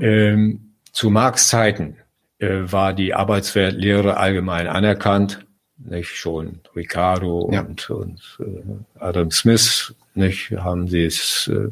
Ähm, 0.00 0.72
zu 0.90 1.10
Marx 1.10 1.50
Zeiten 1.50 1.98
äh, 2.38 2.60
war 2.62 2.94
die 2.94 3.12
Arbeitswertlehre 3.12 4.16
allgemein 4.16 4.66
anerkannt. 4.66 5.44
nicht 5.76 6.16
schon 6.16 6.60
Ricardo 6.74 7.50
ja. 7.52 7.60
und, 7.60 7.90
und 7.90 8.38
äh, 8.40 8.98
Adam 8.98 9.30
Smith, 9.30 9.94
nicht 10.14 10.50
haben 10.52 10.88
sie 10.88 11.04
es 11.04 11.50
äh, 11.52 11.68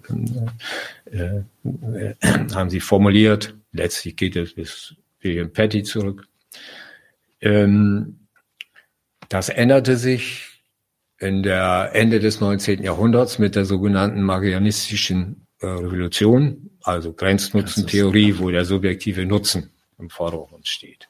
äh, 1.11 1.43
äh, 1.95 2.15
haben 2.55 2.69
sie 2.69 2.81
formuliert. 2.81 3.55
Letztlich 3.73 4.15
geht 4.15 4.37
es 4.37 4.53
bis 4.53 4.95
William 5.23 5.51
Petty 5.51 5.85
zurück. 5.85 6.29
Ähm, 7.41 8.19
das 9.31 9.49
änderte 9.49 9.97
sich 9.97 10.56
in 11.19 11.43
der 11.43 11.91
Ende 11.95 12.21
des 12.21 12.41
19. 12.41 12.83
Jahrhunderts 12.83 13.39
mit 13.39 13.57
der 13.57 13.65
sogenannten 13.65 14.23
Marianistischen 14.23 15.47
äh, 15.61 15.67
Revolution, 15.67 16.71
also 16.83 17.13
Grenznutzentheorie, 17.13 18.39
wo 18.39 18.51
der 18.51 18.65
subjektive 18.65 19.25
Nutzen 19.25 19.71
im 19.99 20.11
Vordergrund 20.11 20.69
steht. 20.69 21.09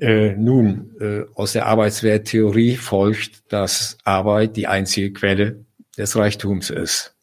Äh, 0.00 0.34
nun, 0.36 0.90
äh, 1.00 1.22
aus 1.34 1.52
der 1.52 1.66
Arbeitswerttheorie 1.66 2.76
folgt, 2.76 3.52
dass 3.52 3.96
Arbeit 4.04 4.56
die 4.56 4.66
einzige 4.66 5.12
Quelle 5.12 5.64
des 5.96 6.16
Reichtums 6.16 6.70
ist. 6.70 7.14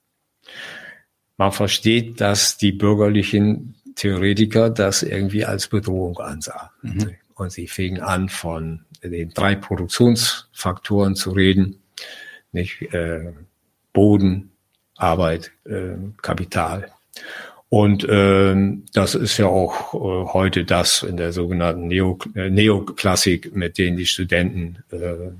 Man 1.37 1.51
versteht, 1.51 2.21
dass 2.21 2.57
die 2.57 2.71
bürgerlichen 2.71 3.75
Theoretiker 3.95 4.69
das 4.69 5.03
irgendwie 5.03 5.45
als 5.45 5.67
Bedrohung 5.67 6.17
ansahen. 6.19 6.69
Mhm. 6.81 7.15
Und 7.35 7.51
sie 7.51 7.67
fingen 7.67 8.01
an, 8.01 8.29
von 8.29 8.85
den 9.03 9.33
drei 9.33 9.55
Produktionsfaktoren 9.55 11.15
zu 11.15 11.31
reden, 11.31 11.81
nicht 12.51 12.81
äh, 12.93 13.33
Boden, 13.93 14.51
Arbeit, 14.95 15.51
äh, 15.65 15.95
Kapital. 16.21 16.91
Und 17.69 18.05
ähm, 18.09 18.83
das 18.91 19.15
ist 19.15 19.37
ja 19.37 19.45
auch 19.45 19.93
äh, 19.93 20.33
heute 20.33 20.65
das 20.65 21.03
in 21.03 21.15
der 21.15 21.31
sogenannten 21.31 21.87
Neo, 21.87 22.19
äh, 22.35 22.49
Neoklassik, 22.49 23.55
mit 23.55 23.77
denen 23.77 23.95
die 23.95 24.05
Studenten 24.05 24.83
äh, 24.91 25.31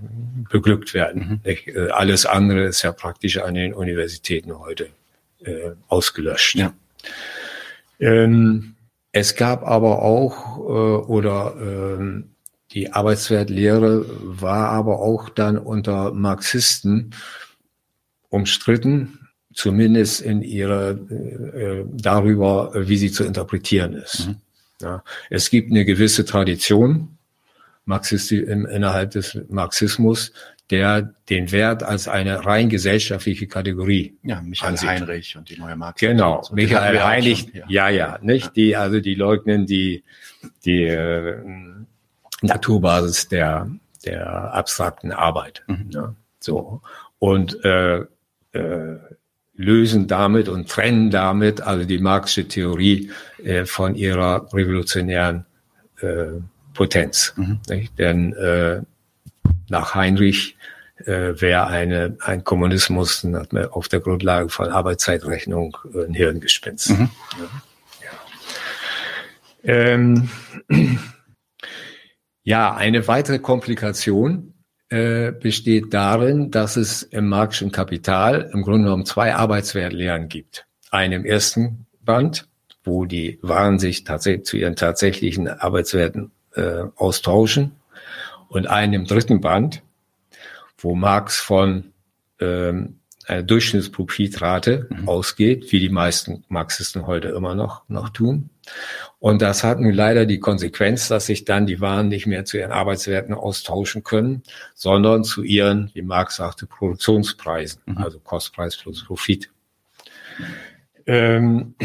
beglückt 0.50 0.94
werden. 0.94 1.42
Mhm. 1.44 1.52
Äh, 1.76 1.90
alles 1.90 2.26
andere 2.26 2.64
ist 2.64 2.84
ja 2.84 2.94
praktisch 2.94 3.38
an 3.38 3.56
den 3.56 3.74
Universitäten 3.74 4.58
heute 4.58 4.88
äh, 5.44 5.72
ausgelöscht. 5.90 6.56
Ja. 6.56 6.74
Ähm, 8.00 8.76
es 9.12 9.36
gab 9.36 9.68
aber 9.68 10.02
auch, 10.02 10.58
äh, 10.58 11.06
oder 11.12 12.00
äh, 12.00 12.24
die 12.74 12.92
Arbeitswertlehre 12.92 14.06
war 14.22 14.70
aber 14.70 15.00
auch 15.00 15.30
dann 15.30 15.58
unter 15.58 16.14
Marxisten 16.14 17.12
umstritten, 18.30 19.20
zumindest 19.54 20.22
in 20.22 20.42
ihrer 20.42 20.92
äh, 20.92 21.86
darüber, 21.92 22.72
wie 22.74 22.98
sie 22.98 23.12
zu 23.12 23.26
interpretieren 23.26 23.94
ist. 23.94 24.28
Mhm. 24.28 24.36
Ja, 24.82 25.04
es 25.30 25.50
gibt 25.50 25.70
eine 25.70 25.86
gewisse 25.86 26.26
Tradition 26.26 27.18
Marxisti 27.86 28.40
im, 28.40 28.66
innerhalb 28.66 29.12
des 29.12 29.38
Marxismus, 29.50 30.32
der 30.70 31.14
den 31.30 31.52
Wert 31.52 31.84
als 31.84 32.08
eine 32.08 32.46
rein 32.46 32.70
gesellschaftliche 32.70 33.48
Kategorie. 33.48 34.18
Ja, 34.24 34.42
Michael 34.42 34.72
ansieht. 34.72 34.90
Heinrich 34.90 35.36
und 35.36 35.50
die 35.50 35.58
neue 35.58 35.76
Marx. 35.76 36.00
Genau, 36.00 36.42
so. 36.42 36.56
Michael 36.56 37.04
Heinrich, 37.04 37.40
schon, 37.42 37.52
ja. 37.54 37.66
ja, 37.68 37.90
ja, 37.90 38.20
nicht 38.22 38.56
die, 38.56 38.76
also 38.78 39.02
die 39.02 39.16
leugnen 39.16 39.66
die 39.66 40.04
die 40.64 40.84
äh, 40.84 41.38
Naturbasis 42.42 43.28
der 43.28 43.70
der 44.06 44.54
abstrakten 44.54 45.12
Arbeit. 45.12 45.64
Mhm. 45.68 45.90
Ja, 45.92 46.16
so 46.40 46.82
und 47.20 47.64
äh, 47.64 48.06
äh, 48.54 48.98
lösen 49.56 50.08
damit 50.08 50.50
und 50.50 50.70
trennen 50.70 51.12
damit 51.12 51.62
also 51.62 51.86
die 51.86 52.00
Marxische 52.00 52.48
Theorie 52.48 53.12
äh, 53.44 53.66
von 53.66 53.96
ihrer 53.96 54.52
revolutionären 54.54 55.46
äh, 56.02 56.40
Potenz. 56.74 57.34
Mhm. 57.36 57.60
Denn 57.98 58.34
äh, 58.34 58.82
nach 59.70 59.94
Heinrich 59.94 60.58
äh, 61.06 61.40
wäre 61.40 61.68
eine, 61.68 62.18
ein 62.22 62.44
Kommunismus 62.44 63.26
auf 63.72 63.88
der 63.88 64.00
Grundlage 64.00 64.50
von 64.50 64.70
Arbeitszeitrechnung 64.70 65.78
äh, 65.94 66.06
ein 66.06 66.14
Hirngespinst. 66.14 66.92
Mhm. 66.92 67.10
Ja. 67.40 68.14
Ähm, 69.64 70.30
ja, 72.44 72.74
eine 72.74 73.08
weitere 73.08 73.40
Komplikation 73.40 74.54
äh, 74.90 75.32
besteht 75.32 75.94
darin, 75.94 76.52
dass 76.52 76.76
es 76.76 77.04
im 77.04 77.30
marxischen 77.30 77.72
Kapital 77.72 78.50
im 78.54 78.64
Grunde 78.64 78.86
genommen 78.86 79.06
zwei 79.06 79.36
Arbeitswertlehren 79.36 80.28
gibt. 80.28 80.66
Eine 80.90 81.16
im 81.16 81.26
ersten 81.26 81.86
Band, 82.02 82.48
wo 82.84 83.06
die 83.06 83.40
Waren 83.42 83.80
sich 83.80 84.04
tatsächlich 84.04 84.46
zu 84.46 84.58
ihren 84.58 84.76
tatsächlichen 84.76 85.48
Arbeitswerten 85.48 86.32
äh, 86.56 86.84
austauschen 86.96 87.78
und 88.50 88.68
einen 88.68 88.94
im 88.94 89.06
dritten 89.06 89.40
Band, 89.40 89.82
wo 90.78 90.96
Marx 90.96 91.40
von 91.40 91.94
ähm, 92.40 93.00
einer 93.28 93.44
Durchschnittsprofitrate 93.44 94.88
mhm. 94.90 95.08
ausgeht, 95.08 95.72
wie 95.72 95.80
die 95.80 95.90
meisten 95.90 96.44
Marxisten 96.50 97.08
heute 97.08 97.30
immer 97.30 97.56
noch, 97.56 97.88
noch 97.88 98.10
tun. 98.10 98.50
Und 99.20 99.42
das 99.42 99.64
hat 99.64 99.80
nun 99.80 99.94
leider 99.94 100.26
die 100.26 100.40
Konsequenz, 100.40 101.08
dass 101.08 101.28
sich 101.28 101.46
dann 101.46 101.66
die 101.66 101.80
Waren 101.80 102.08
nicht 102.08 102.26
mehr 102.26 102.46
zu 102.46 102.58
ihren 102.58 102.72
Arbeitswerten 102.72 103.34
austauschen 103.34 104.04
können, 104.04 104.44
sondern 104.74 105.24
zu 105.24 105.44
ihren, 105.44 105.92
wie 105.94 106.02
Marx 106.02 106.38
sagte, 106.38 106.66
Produktionspreisen, 106.66 107.82
mhm. 107.86 107.98
also 107.98 108.20
Kostpreis 108.20 108.78
plus 108.78 109.04
Profit. 109.04 109.52
Ähm, 111.06 111.76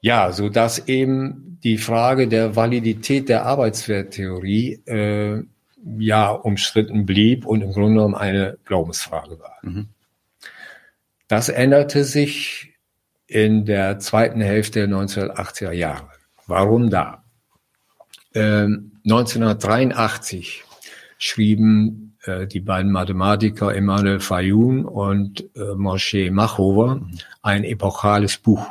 ja, 0.00 0.32
so 0.32 0.48
dass 0.48 0.88
eben 0.88 1.58
die 1.62 1.78
Frage 1.78 2.28
der 2.28 2.56
Validität 2.56 3.28
der 3.28 3.46
Arbeitswerttheorie 3.46 4.80
äh, 4.86 5.42
ja 5.98 6.30
umstritten 6.30 7.06
blieb 7.06 7.46
und 7.46 7.62
im 7.62 7.72
Grunde 7.72 7.94
genommen 7.94 8.14
eine 8.14 8.58
Glaubensfrage 8.64 9.38
war. 9.38 9.58
Mhm. 9.62 9.88
Das 11.28 11.48
änderte 11.48 12.04
sich 12.04 12.73
in 13.34 13.64
der 13.64 13.98
zweiten 13.98 14.40
Hälfte 14.40 14.86
der 14.86 14.96
1980er 14.96 15.72
Jahre. 15.72 16.08
Warum 16.46 16.88
da? 16.88 17.24
Ähm, 18.32 18.92
1983 19.04 20.62
schrieben 21.18 22.16
äh, 22.22 22.46
die 22.46 22.60
beiden 22.60 22.92
Mathematiker 22.92 23.74
Emmanuel 23.74 24.20
Fayoun 24.20 24.84
und 24.84 25.50
äh, 25.56 25.74
Moshe 25.74 26.30
Machover 26.30 27.04
ein 27.42 27.64
epochales 27.64 28.38
Buch 28.38 28.68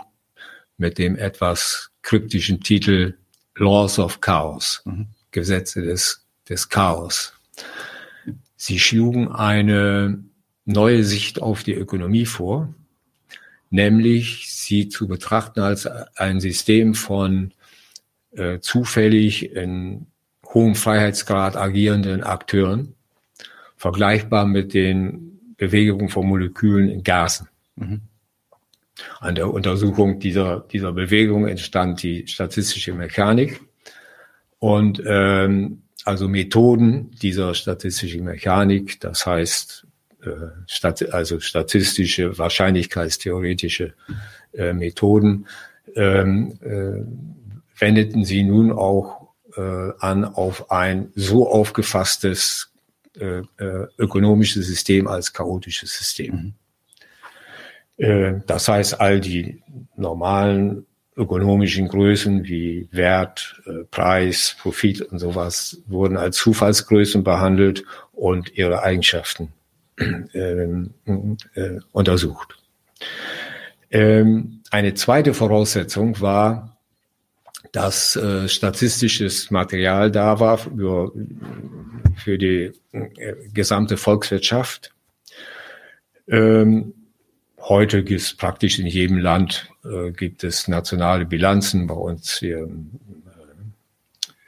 mit 0.77 0.97
dem 0.97 1.17
etwas 1.17 1.91
kryptischen 2.01 2.61
Titel 2.61 3.17
Laws 3.55 3.99
of 3.99 4.21
Chaos, 4.21 4.81
mhm. 4.85 5.07
Gesetze 5.31 5.81
des 5.81 6.25
des 6.47 6.69
Chaos. 6.69 7.33
Sie 8.55 8.79
schlugen 8.79 9.29
eine 9.29 10.23
neue 10.63 11.03
Sicht 11.03 11.41
auf 11.41 11.63
die 11.63 11.73
Ökonomie 11.73 12.25
vor, 12.25 12.73
nämlich 13.73 14.51
sie 14.53 14.87
zu 14.87 15.07
betrachten 15.07 15.59
als 15.59 15.87
ein 15.87 16.39
System 16.39 16.93
von 16.93 17.53
äh, 18.31 18.59
zufällig 18.59 19.51
in 19.51 20.05
hohem 20.45 20.75
Freiheitsgrad 20.75 21.57
agierenden 21.57 22.23
Akteuren, 22.23 22.93
vergleichbar 23.75 24.45
mit 24.45 24.75
den 24.75 25.39
Bewegungen 25.57 26.09
von 26.09 26.27
Molekülen 26.27 26.87
in 26.87 27.03
Gasen. 27.03 27.47
Mhm. 27.75 28.01
An 29.19 29.33
der 29.33 29.51
Untersuchung 29.51 30.19
dieser, 30.19 30.59
dieser 30.71 30.91
Bewegung 30.91 31.47
entstand 31.47 32.03
die 32.03 32.27
statistische 32.27 32.93
Mechanik. 32.93 33.59
Und 34.59 35.01
ähm, 35.03 35.81
also 36.05 36.27
Methoden 36.27 37.09
dieser 37.09 37.55
statistischen 37.55 38.23
Mechanik, 38.23 38.99
das 38.99 39.25
heißt 39.25 39.87
also 41.11 41.39
statistische, 41.39 42.37
wahrscheinlichkeitstheoretische 42.37 43.93
äh, 44.53 44.73
Methoden, 44.73 45.47
ähm, 45.95 46.59
äh, 46.61 47.79
wendeten 47.79 48.23
sie 48.23 48.43
nun 48.43 48.71
auch 48.71 49.29
äh, 49.55 49.91
an 49.99 50.25
auf 50.25 50.71
ein 50.71 51.11
so 51.15 51.49
aufgefasstes 51.49 52.71
äh, 53.19 53.41
äh, 53.57 53.87
ökonomisches 53.97 54.65
System 54.67 55.07
als 55.07 55.33
chaotisches 55.33 55.97
System. 55.97 56.33
Mhm. 56.35 56.53
Das 58.47 58.67
heißt, 58.67 58.99
all 58.99 59.19
die 59.19 59.61
normalen 59.95 60.87
ökonomischen 61.15 61.87
Größen 61.87 62.43
wie 62.43 62.87
Wert, 62.91 63.61
äh, 63.65 63.83
Preis, 63.91 64.55
Profit 64.59 65.01
und 65.01 65.19
sowas 65.19 65.81
wurden 65.85 66.17
als 66.17 66.37
Zufallsgrößen 66.37 67.23
behandelt 67.23 67.85
und 68.11 68.57
ihre 68.57 68.81
Eigenschaften 68.81 69.53
äh, 69.97 70.63
äh, 71.55 71.79
untersucht. 71.91 72.57
Ähm, 73.91 74.61
eine 74.71 74.93
zweite 74.93 75.33
Voraussetzung 75.33 76.19
war, 76.19 76.77
dass 77.71 78.15
äh, 78.15 78.47
statistisches 78.47 79.51
Material 79.51 80.11
da 80.11 80.39
war 80.39 80.57
für, 80.57 81.11
für 82.15 82.37
die 82.37 82.71
äh, 82.91 83.35
gesamte 83.53 83.97
Volkswirtschaft. 83.97 84.93
Ähm, 86.27 86.93
Heute 87.69 88.03
gibt 88.03 88.19
es 88.19 88.33
praktisch 88.33 88.77
in 88.77 88.87
jedem 88.87 89.17
Land 89.17 89.69
äh, 89.85 90.11
gibt 90.11 90.43
es 90.43 90.67
nationale 90.67 91.25
Bilanzen. 91.25 91.87
Bei 91.87 91.93
uns 91.93 92.39
hier 92.39 92.67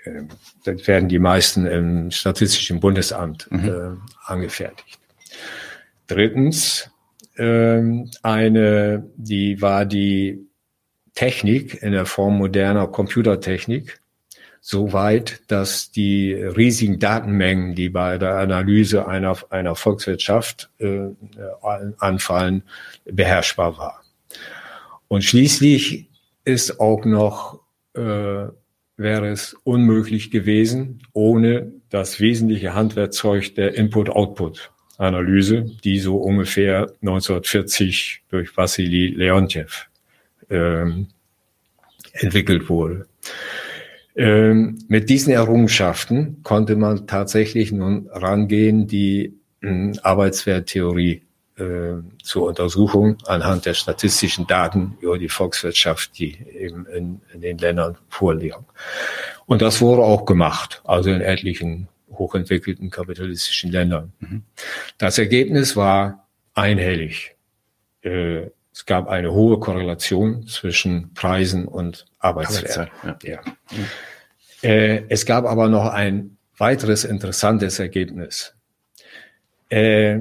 äh, 0.03 0.23
das 0.65 0.85
werden 0.85 1.07
die 1.07 1.19
meisten 1.19 1.65
im 1.65 2.11
Statistischen 2.11 2.81
Bundesamt 2.81 3.47
mhm. 3.51 3.69
äh, 3.69 3.95
angefertigt. 4.25 4.99
Drittens, 6.07 6.89
ähm, 7.37 8.09
eine, 8.23 9.09
die 9.15 9.61
war 9.61 9.85
die 9.85 10.47
Technik 11.13 11.81
in 11.81 11.93
der 11.93 12.05
Form 12.05 12.37
moderner 12.37 12.87
Computertechnik 12.87 13.99
so 14.67 14.93
weit, 14.93 15.41
dass 15.47 15.91
die 15.91 16.33
riesigen 16.33 16.97
Datenmengen, 16.97 17.75
die 17.75 17.89
bei 17.89 18.17
der 18.17 18.37
Analyse 18.37 19.07
einer, 19.07 19.37
einer 19.51 19.75
Volkswirtschaft 19.75 20.71
äh, 20.79 21.09
anfallen, 21.99 22.63
beherrschbar 23.05 23.77
war. 23.77 24.03
Und 25.07 25.23
schließlich 25.23 26.09
ist 26.45 26.79
auch 26.79 27.05
noch, 27.05 27.61
äh, 27.93 28.47
wäre 28.97 29.29
es 29.29 29.55
unmöglich 29.63 30.31
gewesen, 30.31 31.03
ohne 31.13 31.71
das 31.89 32.19
wesentliche 32.19 32.73
Handwerkzeug 32.73 33.53
der 33.53 33.77
Input-Output-Analyse, 34.99 35.63
die 35.83 35.99
so 35.99 36.17
ungefähr 36.17 36.91
1940 37.01 38.23
durch 38.29 38.55
Wassily 38.57 39.07
Leontjev 39.07 39.87
ähm, 40.49 41.07
entwickelt 42.13 42.69
wurde. 42.69 43.07
Ähm, 44.15 44.79
mit 44.87 45.09
diesen 45.09 45.33
Errungenschaften 45.33 46.41
konnte 46.43 46.75
man 46.75 47.05
tatsächlich 47.07 47.71
nun 47.71 48.07
rangehen, 48.11 48.87
die 48.87 49.33
äh, 49.61 49.91
Arbeitswerttheorie 50.01 51.21
äh, 51.57 51.95
zur 52.23 52.47
Untersuchung 52.47 53.17
anhand 53.25 53.65
der 53.65 53.73
statistischen 53.73 54.47
Daten 54.47 54.97
über 55.01 55.17
die 55.17 55.29
Volkswirtschaft, 55.29 56.17
die 56.17 56.37
eben 56.53 56.85
in, 56.87 57.21
in 57.33 57.41
den 57.41 57.57
Ländern 57.57 57.97
vorliegen. 58.07 58.65
Und 59.45 59.61
das 59.61 59.81
wurde 59.81 60.03
auch 60.03 60.25
gemacht, 60.25 60.81
also 60.85 61.09
in 61.09 61.21
etlichen 61.21 61.87
hochentwickelten 62.17 62.89
kapitalistischen 62.89 63.71
Ländern. 63.71 64.13
Mhm. 64.19 64.43
Das 64.97 65.17
Ergebnis 65.17 65.75
war 65.75 66.27
einhellig. 66.53 67.35
Äh, 68.01 68.49
es 68.73 68.85
gab 68.85 69.07
eine 69.07 69.31
hohe 69.31 69.59
Korrelation 69.59 70.47
zwischen 70.47 71.13
Preisen 71.13 71.65
und 71.65 72.05
Arbeitswert. 72.19 72.91
Ja. 73.03 73.17
ja. 73.23 73.41
Äh, 74.61 75.03
es 75.07 75.25
gab 75.25 75.45
aber 75.45 75.69
noch 75.69 75.85
ein 75.85 76.37
weiteres 76.57 77.05
interessantes 77.05 77.79
Ergebnis. 77.79 78.53
Äh, 79.69 80.19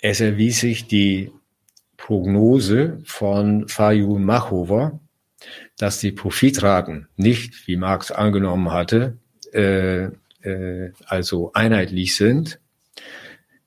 es 0.00 0.20
erwies 0.20 0.60
sich 0.60 0.86
die 0.86 1.30
Prognose 1.96 2.98
von 3.04 3.68
Fayun 3.68 4.24
Machover, 4.24 5.00
dass 5.78 5.98
die 5.98 6.12
Profitraten 6.12 7.08
nicht, 7.16 7.66
wie 7.66 7.76
Marx 7.76 8.10
angenommen 8.10 8.72
hatte, 8.72 9.18
äh, 9.52 10.08
äh, 10.42 10.90
also 11.06 11.52
einheitlich 11.52 12.16
sind, 12.16 12.60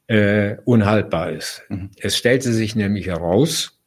äh, 0.07 0.57
unhaltbar 0.65 1.31
ist. 1.31 1.63
Mhm. 1.69 1.91
Es 1.97 2.17
stellte 2.17 2.53
sich 2.53 2.75
nämlich 2.75 3.07
heraus, 3.07 3.79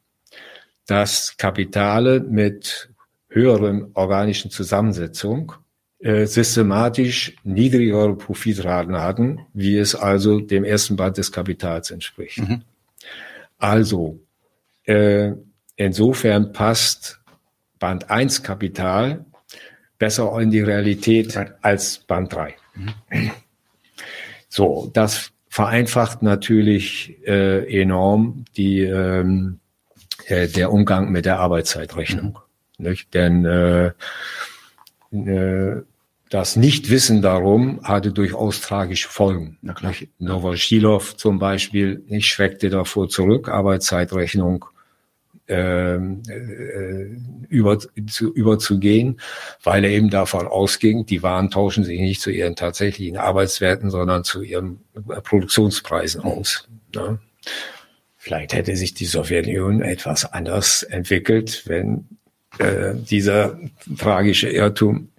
dass 0.85 1.37
Kapitale 1.37 2.19
mit 2.19 2.89
höheren 3.29 3.91
organischen 3.93 4.51
Zusammensetzung 4.51 5.53
äh, 5.99 6.25
systematisch 6.25 7.35
niedrigere 7.43 8.15
Profitraten 8.15 8.97
hatten, 8.97 9.45
wie 9.53 9.77
es 9.77 9.95
also 9.95 10.39
dem 10.39 10.63
ersten 10.63 10.95
Band 10.95 11.17
des 11.17 11.31
Kapitals 11.31 11.91
entspricht. 11.91 12.39
Mhm. 12.39 12.63
Also 13.57 14.19
äh, 14.85 15.33
insofern 15.75 16.53
passt 16.53 17.19
Band 17.79 18.09
1 18.09 18.43
Kapital 18.43 19.25
besser 19.97 20.39
in 20.39 20.49
die 20.49 20.61
Realität 20.61 21.37
als 21.61 21.99
Band 21.99 22.33
3. 22.33 22.55
So, 24.51 24.89
das 24.93 25.31
vereinfacht 25.47 26.23
natürlich 26.23 27.15
äh, 27.27 27.81
enorm 27.81 28.45
die 28.57 28.81
ähm, 28.81 29.59
äh, 30.25 30.47
der 30.47 30.71
Umgang 30.71 31.11
mit 31.11 31.25
der 31.25 31.39
Arbeitszeitrechnung. 31.39 32.39
Mhm. 32.79 32.85
Nicht? 32.85 33.13
Denn 33.13 33.45
äh, 33.45 33.91
äh, 35.11 35.83
das 36.29 36.55
Nichtwissen 36.55 37.21
darum 37.21 37.81
hatte 37.83 38.11
durchaus 38.11 38.61
tragische 38.61 39.09
Folgen. 39.09 39.57
Novoschilov 40.19 41.17
zum 41.17 41.39
Beispiel 41.39 42.03
ich 42.07 42.27
schreckte 42.27 42.69
davor 42.69 43.09
zurück, 43.09 43.49
Arbeitszeitrechnung 43.49 44.65
äh, 45.49 45.97
über, 47.49 47.79
zu, 48.07 48.33
überzugehen, 48.33 49.19
weil 49.63 49.83
er 49.83 49.91
eben 49.91 50.09
davon 50.09 50.47
ausging, 50.47 51.05
die 51.05 51.23
Waren 51.23 51.49
tauschen 51.49 51.83
sich 51.83 51.99
nicht 51.99 52.21
zu 52.21 52.29
ihren 52.29 52.55
tatsächlichen 52.55 53.17
Arbeitswerten, 53.17 53.89
sondern 53.89 54.23
zu 54.23 54.41
ihren 54.41 54.79
Produktionspreisen 55.23 56.21
aus. 56.21 56.67
Ne? 56.95 57.19
Vielleicht 58.17 58.53
hätte 58.53 58.75
sich 58.75 58.93
die 58.93 59.05
Sowjetunion 59.05 59.81
etwas 59.81 60.31
anders 60.31 60.83
entwickelt, 60.83 61.63
wenn 61.65 62.07
äh, 62.59 62.93
dieser 62.95 63.57
tragische 63.97 64.49
Irrtum 64.49 65.09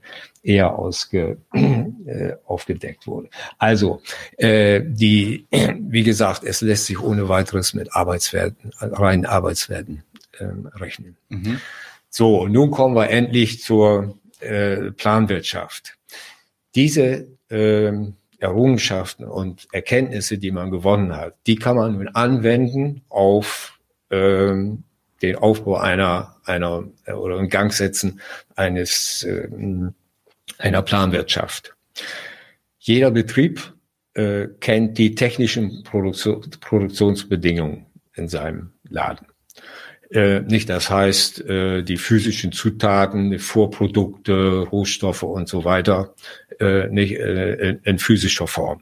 eher 0.43 0.79
ausge, 0.79 1.39
äh, 1.53 2.33
aufgedeckt 2.45 3.07
wurde. 3.07 3.29
Also, 3.59 4.03
äh, 4.37 4.81
die, 4.85 5.47
wie 5.79 6.03
gesagt, 6.03 6.45
es 6.45 6.61
lässt 6.61 6.87
sich 6.87 7.01
ohne 7.01 7.29
weiteres 7.29 7.75
mit 7.75 7.95
Arbeitswerten, 7.95 8.73
reinen 8.81 9.27
Arbeitswerten 9.27 9.97
äh, 9.99 10.10
rechnen. 10.75 11.17
Mhm. 11.29 11.61
So, 12.09 12.49
nun 12.49 12.71
kommen 12.71 12.95
wir 12.95 13.11
endlich 13.11 13.63
zur 13.63 14.19
äh, 14.41 14.91
Planwirtschaft. 14.93 15.97
Diese 16.75 17.27
äh, 17.51 17.93
Errungenschaften 18.39 19.25
und 19.25 19.69
Erkenntnisse, 19.73 20.39
die 20.39 20.51
man 20.51 20.71
gewonnen 20.71 21.17
hat, 21.17 21.35
die 21.47 21.57
kann 21.57 21.77
man 21.77 21.93
nun 21.93 22.09
anwenden 22.09 23.03
auf 23.09 23.79
ähm, 24.11 24.85
den 25.23 25.37
Aufbau 25.37 25.77
einer 25.77 26.37
einer 26.45 26.85
oder 27.07 27.39
in 27.39 27.49
Gang 27.49 27.73
setzen 27.73 28.21
eines 28.57 29.23
äh, 29.25 29.49
einer 30.59 30.83
Planwirtschaft. 30.83 31.75
Jeder 32.79 33.11
Betrieb 33.11 33.75
äh, 34.15 34.49
kennt 34.61 34.99
die 34.99 35.15
technischen 35.15 35.85
Produktion, 35.85 36.43
Produktionsbedingungen 36.61 37.87
in 38.15 38.29
seinem 38.29 38.73
Laden. 38.89 39.27
Äh, 40.11 40.41
nicht, 40.41 40.69
das 40.69 40.91
heißt, 40.91 41.41
äh, 41.43 41.83
die 41.83 41.97
physischen 41.97 42.51
Zutaten, 42.51 43.31
die 43.31 43.39
Vorprodukte, 43.39 44.59
Rohstoffe 44.59 45.23
und 45.23 45.49
so 45.49 45.65
weiter, 45.65 46.15
äh, 46.59 46.89
nicht 46.89 47.13
äh, 47.13 47.55
in, 47.55 47.81
in, 47.85 47.99
physischer 48.01 48.49
Form. 48.49 48.81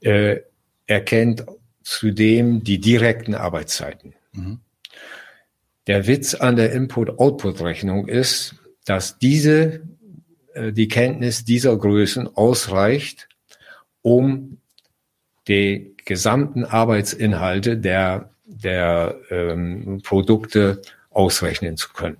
Äh, 0.00 0.40
er 0.86 1.00
kennt 1.02 1.44
zudem 1.82 2.64
die 2.64 2.80
direkten 2.80 3.34
Arbeitszeiten. 3.34 4.14
Mhm. 4.32 4.58
Der 5.86 6.06
Witz 6.08 6.34
an 6.34 6.56
der 6.56 6.72
Input-Output-Rechnung 6.72 8.08
ist, 8.08 8.56
dass 8.86 9.18
diese, 9.18 9.82
die 10.56 10.88
Kenntnis 10.88 11.44
dieser 11.44 11.76
Größen 11.76 12.36
ausreicht, 12.36 13.28
um 14.00 14.58
die 15.46 15.94
gesamten 16.04 16.64
Arbeitsinhalte 16.64 17.76
der 17.76 18.33
der 18.64 19.16
ähm, 19.30 20.00
Produkte 20.02 20.82
ausrechnen 21.10 21.76
zu 21.76 21.92
können. 21.92 22.16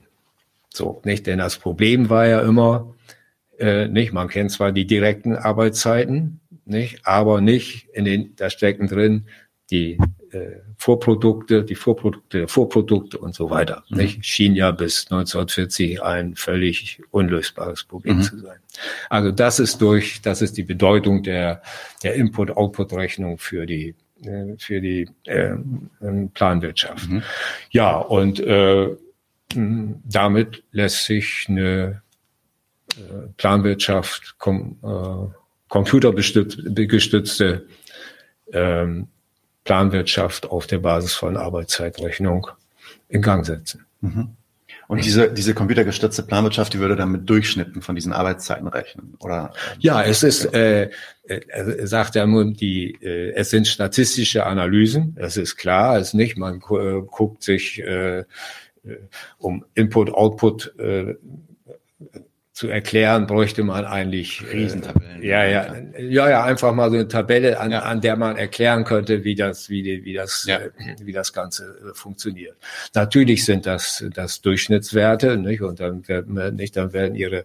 So, 0.73 1.01
nicht? 1.05 1.27
Denn 1.27 1.39
das 1.39 1.57
Problem 1.57 2.11
war 2.11 2.27
ja 2.27 2.41
immer, 2.41 2.95
äh, 3.59 3.89
nicht, 3.89 4.13
man 4.13 4.29
kennt 4.29 4.51
zwar 4.51 4.73
die 4.73 4.87
direkten 4.87 5.37
Arbeitszeiten, 5.37 6.41
nicht, 6.65 7.07
aber 7.07 7.41
nicht 7.41 7.89
in 7.93 8.05
den, 8.05 8.37
da 8.37 8.51
stecken 8.51 8.89
drin 8.89 9.27
die 9.71 9.99
äh, 10.31 10.61
Vorprodukte, 10.77 11.65
die 11.65 11.75
Vorprodukte 11.75 12.39
der 12.39 12.49
Vorprodukte 12.49 13.19
und 13.19 13.35
so 13.35 13.51
weiter. 13.51 13.85
Mhm. 13.89 13.97
Nicht? 13.97 14.27
Schien 14.27 14.55
ja 14.55 14.71
bis 14.71 15.05
1940 15.11 16.03
ein 16.03 16.35
völlig 16.35 17.01
unlösbares 17.11 17.85
Problem 17.85 18.19
mhm. 18.19 18.23
zu 18.23 18.39
sein. 18.39 18.59
Also 19.09 19.31
das 19.31 19.61
ist 19.61 19.81
durch, 19.81 20.21
das 20.23 20.43
ist 20.43 20.57
die 20.57 20.63
Bedeutung 20.63 21.23
der, 21.23 21.63
der 22.03 22.15
Input-Output-Rechnung 22.15 23.39
für 23.39 23.65
die 23.65 23.95
für 24.59 24.81
die 24.81 25.09
äh, 25.25 25.55
Planwirtschaft. 26.35 27.09
Mhm. 27.09 27.23
Ja, 27.71 27.99
und 27.99 28.41
äh, 28.41 28.97
damit 29.55 30.63
lässt 30.73 31.05
sich 31.05 31.47
eine 31.49 32.03
äh, 32.97 33.29
Planwirtschaft, 33.37 34.37
kom, 34.39 34.79
äh, 34.83 35.35
computergestützte 35.69 37.67
ähm, 38.53 39.09
Planwirtschaft 39.65 40.47
auf 40.47 40.67
der 40.67 40.79
Basis 40.79 41.15
von 41.15 41.37
Arbeitszeitrechnung 41.37 42.47
in 43.09 43.23
Gang 43.23 43.45
setzen. 43.45 43.85
Mhm. 44.01 44.37
Und 44.89 45.05
diese, 45.05 45.33
diese 45.33 45.55
computergestützte 45.55 46.23
Planwirtschaft, 46.23 46.75
die 46.75 46.79
würde 46.79 46.97
dann 46.97 47.11
mit 47.11 47.29
Durchschnitten 47.29 47.83
von 47.83 47.95
diesen 47.95 48.13
Arbeitszeiten 48.13 48.69
rechnen, 48.69 49.17
oder? 49.21 49.53
Ja, 49.79 50.03
es 50.03 50.23
ist, 50.23 50.53
äh, 50.55 50.91
er 51.27 51.87
sagt 51.87 52.15
ja 52.15 52.27
nur, 52.27 52.45
die, 52.53 52.99
äh, 53.03 53.33
es 53.33 53.51
sind 53.51 53.67
statistische 53.67 54.47
Analysen, 54.47 55.17
das 55.19 55.37
ist 55.37 55.57
klar, 55.57 55.99
es 55.99 56.09
ist 56.09 56.15
nicht, 56.15 56.37
man 56.37 56.57
äh, 56.57 57.01
guckt 57.07 57.43
sich 57.43 57.81
äh, 57.81 58.25
um 59.39 59.65
Input, 59.75 60.13
Output 60.13 60.79
äh, 60.79 61.15
zu 62.55 62.69
erklären, 62.69 63.27
bräuchte 63.27 63.65
man 63.65 63.85
eigentlich 63.85 64.41
äh, 64.43 64.57
Riesentabellen. 64.57 65.21
Äh, 65.21 65.27
ja, 65.27 65.45
ja, 65.45 65.75
ja, 65.99 66.31
ja, 66.31 66.45
einfach 66.45 66.73
mal 66.73 66.89
so 66.89 66.95
eine 66.95 67.09
Tabelle, 67.09 67.59
an, 67.59 67.73
ja. 67.73 67.81
an 67.81 68.01
der 68.01 68.15
man 68.15 68.37
erklären 68.37 68.85
könnte, 68.85 69.25
wie 69.25 69.35
das, 69.35 69.69
wie, 69.69 70.05
wie 70.05 70.15
das, 70.15 70.45
ja. 70.47 70.59
äh, 70.59 70.71
wie 71.01 71.13
das 71.13 71.33
Ganze 71.33 71.65
äh, 71.65 71.95
funktioniert. 71.95 72.57
Natürlich 72.95 73.45
sind 73.45 73.67
das, 73.67 74.05
das 74.15 74.41
Durchschnittswerte, 74.41 75.37
nicht? 75.37 75.63
Und 75.63 75.81
dann 75.81 76.07
werden, 76.07 76.55
nicht, 76.55 76.77
dann 76.77 76.93
werden 76.93 77.17
ihre, 77.17 77.45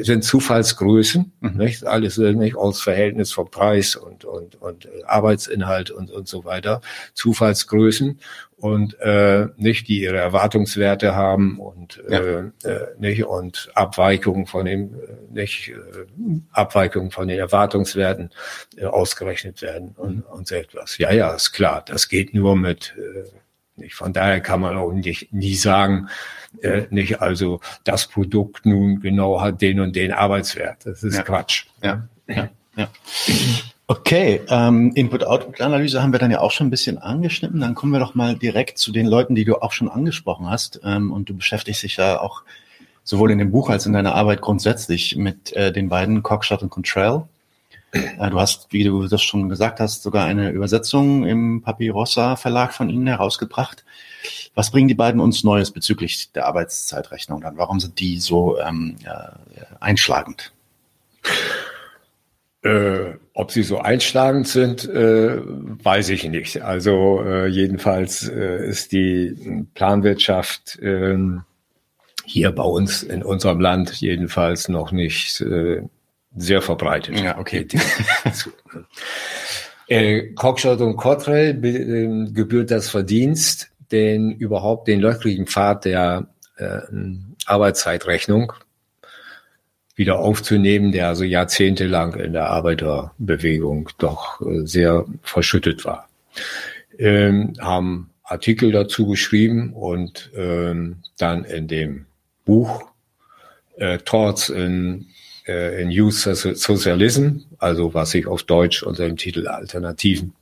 sind 0.00 0.24
Zufallsgrößen, 0.24 1.32
mhm. 1.38 1.56
nicht? 1.56 1.84
Alles 1.84 2.18
nicht 2.18 2.56
aus 2.56 2.82
Verhältnis 2.82 3.30
vom 3.30 3.48
Preis 3.48 3.94
und, 3.94 4.24
und, 4.24 4.60
und 4.60 4.88
Arbeitsinhalt 5.06 5.92
und, 5.92 6.10
und 6.10 6.26
so 6.26 6.44
weiter. 6.44 6.80
Zufallsgrößen 7.14 8.18
und 8.62 8.96
äh, 9.00 9.48
nicht 9.56 9.88
die 9.88 10.02
ihre 10.02 10.18
Erwartungswerte 10.18 11.16
haben 11.16 11.58
und 11.58 12.00
ja. 12.08 12.20
äh, 12.20 12.38
äh 12.62 12.86
nicht 12.96 13.24
und 13.24 13.72
Abweichungen 13.74 14.46
von 14.46 14.66
dem 14.66 14.94
äh, 14.94 15.32
nicht 15.32 15.70
äh, 15.70 15.74
Abweichungen 16.52 17.10
von 17.10 17.26
den 17.26 17.40
Erwartungswerten 17.40 18.30
äh, 18.76 18.84
ausgerechnet 18.84 19.62
werden 19.62 19.96
und, 19.96 20.20
und 20.22 20.46
so 20.46 20.54
etwas. 20.54 20.96
Ja, 20.98 21.12
ja, 21.12 21.34
ist 21.34 21.50
klar. 21.50 21.82
Das 21.84 22.08
geht 22.08 22.34
nur 22.34 22.54
mit 22.54 22.94
äh, 22.96 23.24
nicht. 23.74 23.96
Von 23.96 24.12
daher 24.12 24.40
kann 24.40 24.60
man 24.60 24.76
auch 24.76 24.92
nicht 24.92 25.32
nie 25.32 25.56
sagen, 25.56 26.08
äh, 26.60 26.82
nicht 26.90 27.20
also 27.20 27.60
das 27.82 28.06
Produkt 28.06 28.64
nun 28.64 29.00
genau 29.00 29.40
hat 29.40 29.60
den 29.60 29.80
und 29.80 29.96
den 29.96 30.12
Arbeitswert. 30.12 30.86
Das 30.86 31.02
ist 31.02 31.16
ja. 31.16 31.22
Quatsch. 31.22 31.66
Ja, 31.82 32.06
ja, 32.28 32.48
ja. 32.76 32.88
Okay, 33.92 34.40
ähm, 34.48 34.92
Input-Output-Analyse 34.94 36.02
haben 36.02 36.12
wir 36.12 36.18
dann 36.18 36.30
ja 36.30 36.40
auch 36.40 36.50
schon 36.50 36.68
ein 36.68 36.70
bisschen 36.70 36.96
angeschnitten. 36.96 37.60
Dann 37.60 37.74
kommen 37.74 37.92
wir 37.92 38.00
doch 38.00 38.14
mal 38.14 38.34
direkt 38.34 38.78
zu 38.78 38.90
den 38.90 39.04
Leuten, 39.04 39.34
die 39.34 39.44
du 39.44 39.56
auch 39.56 39.72
schon 39.72 39.90
angesprochen 39.90 40.48
hast. 40.48 40.80
Ähm, 40.82 41.12
und 41.12 41.28
du 41.28 41.36
beschäftigst 41.36 41.82
dich 41.82 41.98
ja 41.98 42.18
auch 42.18 42.40
sowohl 43.04 43.30
in 43.32 43.38
dem 43.38 43.50
Buch 43.50 43.68
als 43.68 43.84
in 43.84 43.92
deiner 43.92 44.14
Arbeit 44.14 44.40
grundsätzlich 44.40 45.16
mit 45.16 45.52
äh, 45.52 45.72
den 45.72 45.90
beiden 45.90 46.22
Cockshot 46.22 46.62
und 46.62 46.70
Contrell. 46.70 47.24
Äh, 47.92 48.30
du 48.30 48.40
hast, 48.40 48.72
wie 48.72 48.82
du 48.82 49.06
das 49.08 49.20
schon 49.20 49.50
gesagt 49.50 49.78
hast, 49.78 50.02
sogar 50.02 50.24
eine 50.24 50.48
Übersetzung 50.48 51.26
im 51.26 51.60
Papirossa 51.60 52.36
Verlag 52.36 52.72
von 52.72 52.88
ihnen 52.88 53.08
herausgebracht. 53.08 53.84
Was 54.54 54.70
bringen 54.70 54.88
die 54.88 54.94
beiden 54.94 55.20
uns 55.20 55.44
Neues 55.44 55.70
bezüglich 55.70 56.32
der 56.32 56.46
Arbeitszeitrechnung 56.46 57.42
dann? 57.42 57.58
Warum 57.58 57.78
sind 57.78 58.00
die 58.00 58.18
so 58.20 58.58
ähm, 58.58 58.96
ja, 59.04 59.34
einschlagend? 59.80 60.50
Äh, 62.62 63.16
ob 63.34 63.50
sie 63.50 63.62
so 63.62 63.78
einschlagend 63.78 64.46
sind, 64.46 64.88
äh, 64.88 65.38
weiß 65.38 66.10
ich 66.10 66.28
nicht. 66.28 66.62
Also 66.62 67.22
äh, 67.24 67.46
jedenfalls 67.46 68.28
äh, 68.28 68.66
ist 68.68 68.92
die 68.92 69.66
Planwirtschaft 69.74 70.78
äh, 70.80 71.16
hier 72.24 72.52
bei 72.52 72.62
uns 72.62 73.02
in 73.02 73.22
unserem 73.22 73.60
Land 73.60 74.00
jedenfalls 74.00 74.68
noch 74.68 74.92
nicht 74.92 75.40
äh, 75.40 75.82
sehr 76.36 76.62
verbreitet. 76.62 77.18
Ja, 77.20 77.38
okay. 77.38 77.66
äh, 79.88 80.32
Cockshot 80.34 80.80
und 80.80 80.96
Cottrell 80.96 81.64
äh, 81.64 82.32
gebührt 82.32 82.70
das 82.70 82.90
Verdienst, 82.90 83.70
den 83.90 84.30
überhaupt 84.30 84.88
den 84.88 85.00
löchrigen 85.00 85.46
Pfad 85.46 85.84
der 85.86 86.28
äh, 86.56 86.80
Arbeitszeitrechnung 87.46 88.52
wieder 89.94 90.18
aufzunehmen, 90.18 90.92
der 90.92 91.08
also 91.08 91.24
jahrzehntelang 91.24 92.14
in 92.14 92.32
der 92.32 92.48
Arbeiterbewegung 92.48 93.90
doch 93.98 94.40
äh, 94.40 94.66
sehr 94.66 95.04
verschüttet 95.22 95.84
war. 95.84 96.08
Ähm, 96.98 97.54
haben 97.60 98.10
Artikel 98.22 98.72
dazu 98.72 99.06
geschrieben 99.06 99.72
und 99.74 100.30
ähm, 100.34 100.96
dann 101.18 101.44
in 101.44 101.68
dem 101.68 102.06
Buch 102.44 102.82
äh, 103.76 103.98
Thoughts 103.98 104.48
in, 104.48 105.06
äh, 105.46 105.82
in 105.82 105.90
Youth 105.90 106.14
Socialism, 106.14 107.40
also 107.58 107.94
was 107.94 108.14
ich 108.14 108.26
auf 108.26 108.44
Deutsch 108.44 108.82
unter 108.82 109.06
dem 109.06 109.16
Titel 109.16 109.46
Alternativen 109.48 110.34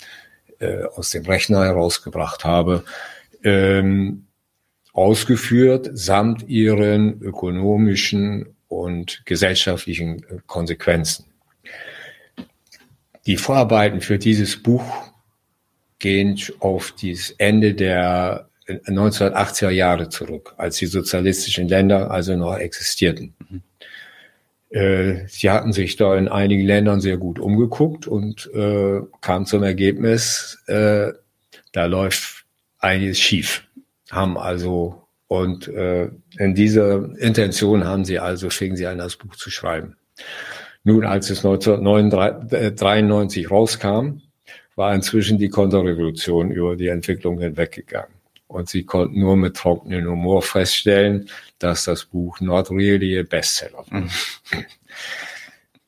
äh, 0.61 0.85
aus 0.85 1.11
dem 1.11 1.25
Rechner 1.25 1.65
herausgebracht 1.65 2.45
habe, 2.45 2.85
ähm, 3.43 4.27
ausgeführt, 4.93 5.91
samt 5.95 6.49
ihren 6.49 7.21
ökonomischen 7.23 8.55
und 8.71 9.23
gesellschaftlichen 9.27 10.23
äh, 10.25 10.39
Konsequenzen. 10.47 11.27
Die 13.27 13.37
Vorarbeiten 13.37 14.01
für 14.01 14.19
dieses 14.19 14.63
Buch 14.63 14.85
gehen 15.99 16.41
auf 16.61 16.95
das 17.03 17.35
Ende 17.37 17.75
der 17.75 18.49
1980er 18.67 19.69
äh, 19.69 19.75
Jahre 19.75 20.09
zurück, 20.09 20.55
als 20.57 20.79
die 20.79 20.87
sozialistischen 20.87 21.69
Länder 21.69 22.11
also 22.11 22.37
noch 22.37 22.57
existierten. 22.57 23.35
Mhm. 23.51 23.63
Äh, 24.71 25.27
sie 25.27 25.51
hatten 25.51 25.73
sich 25.73 25.97
da 25.97 26.17
in 26.17 26.29
einigen 26.29 26.65
Ländern 26.65 27.01
sehr 27.01 27.17
gut 27.17 27.41
umgeguckt 27.41 28.07
und 28.07 28.49
äh, 28.55 29.01
kamen 29.21 29.45
zum 29.47 29.65
Ergebnis, 29.65 30.63
äh, 30.69 31.13
da 31.73 31.85
läuft 31.87 32.47
einiges 32.79 33.19
schief. 33.19 33.65
Haben 34.11 34.39
also 34.39 35.00
und 35.31 35.67
äh, 35.69 36.11
in 36.39 36.55
dieser 36.57 37.17
Intention 37.21 37.85
haben 37.85 38.05
sie 38.05 38.19
also, 38.19 38.51
fingen 38.51 38.77
sie 38.77 38.89
an, 38.89 38.99
das 38.99 39.15
Buch 39.15 39.37
zu 39.37 39.49
schreiben. 39.49 39.97
Nun, 40.83 41.05
als 41.05 41.31
es 41.31 41.45
1993 41.45 43.49
rauskam, 43.49 44.23
war 44.75 44.93
inzwischen 44.93 45.39
die 45.39 45.49
Konterrevolution 45.49 46.51
über 46.51 46.75
die 46.75 46.89
Entwicklung 46.89 47.39
hinweggegangen. 47.39 48.13
Und 48.49 48.71
sie 48.71 48.83
konnten 48.83 49.21
nur 49.21 49.37
mit 49.37 49.57
trockenen 49.57 50.09
Humor 50.09 50.43
feststellen, 50.43 51.31
dass 51.61 51.85
das 51.85 52.07
Buch 52.07 52.41
not 52.41 52.69
really 52.73 53.17
a 53.17 53.23
bestseller 53.23 53.85
war. 53.89 54.01
Mhm. 54.01 54.11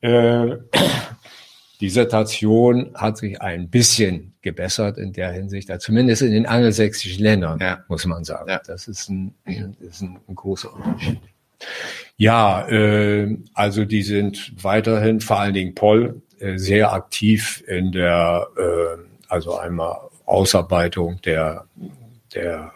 äh, 0.03 0.57
die 1.81 1.91
Situation 1.91 2.93
hat 2.95 3.19
sich 3.19 3.43
ein 3.43 3.71
bisschen 3.71 4.32
gebessert 4.43 4.99
in 4.99 5.13
der 5.13 5.33
Hinsicht, 5.33 5.71
zumindest 5.81 6.23
in 6.23 6.33
den 6.33 6.47
angelsächsischen 6.47 7.23
Ländern, 7.23 7.59
ja. 7.61 7.85
muss 7.89 8.05
man 8.07 8.25
sagen. 8.25 8.51
Ja. 8.51 8.61
Das 8.67 8.89
ist 8.89 9.09
ein, 9.09 9.35
ist 9.81 10.03
ein, 10.03 10.19
ein 10.29 10.35
großer 10.35 10.73
Unterschied. 10.73 11.21
Ja, 12.17 12.69
äh, 12.69 13.39
also 13.55 13.85
die 13.85 14.03
sind 14.03 14.53
weiterhin, 14.63 15.21
vor 15.21 15.41
allen 15.41 15.55
Dingen 15.55 15.75
Paul, 15.75 16.23
äh, 16.39 16.59
sehr 16.59 16.93
aktiv 16.93 17.63
in 17.67 17.93
der, 17.93 18.49
äh, 18.57 18.99
also 19.29 19.57
einmal 19.59 19.97
Ausarbeitung 20.27 21.21
der, 21.23 21.67
der 22.35 22.73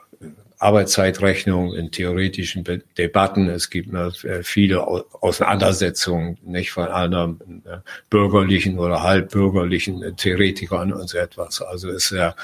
Arbeitszeitrechnung, 0.59 1.75
in 1.75 1.91
theoretischen 1.91 2.65
Debatten. 2.97 3.49
Es 3.49 3.71
gibt 3.71 3.93
äh, 3.93 4.43
viele 4.43 4.87
Auseinandersetzungen, 4.87 6.39
nicht 6.45 6.71
von 6.71 6.89
anderen 6.89 7.63
äh, 7.67 7.79
bürgerlichen 8.11 8.79
oder 8.79 9.03
halbbürgerlichen 9.03 10.03
äh, 10.03 10.13
Theoretikern 10.13 10.93
und 10.93 11.09
so 11.09 11.19
etwas. 11.19 11.63
Also 11.63 11.91
ist 11.91 12.11
ja 12.11 12.35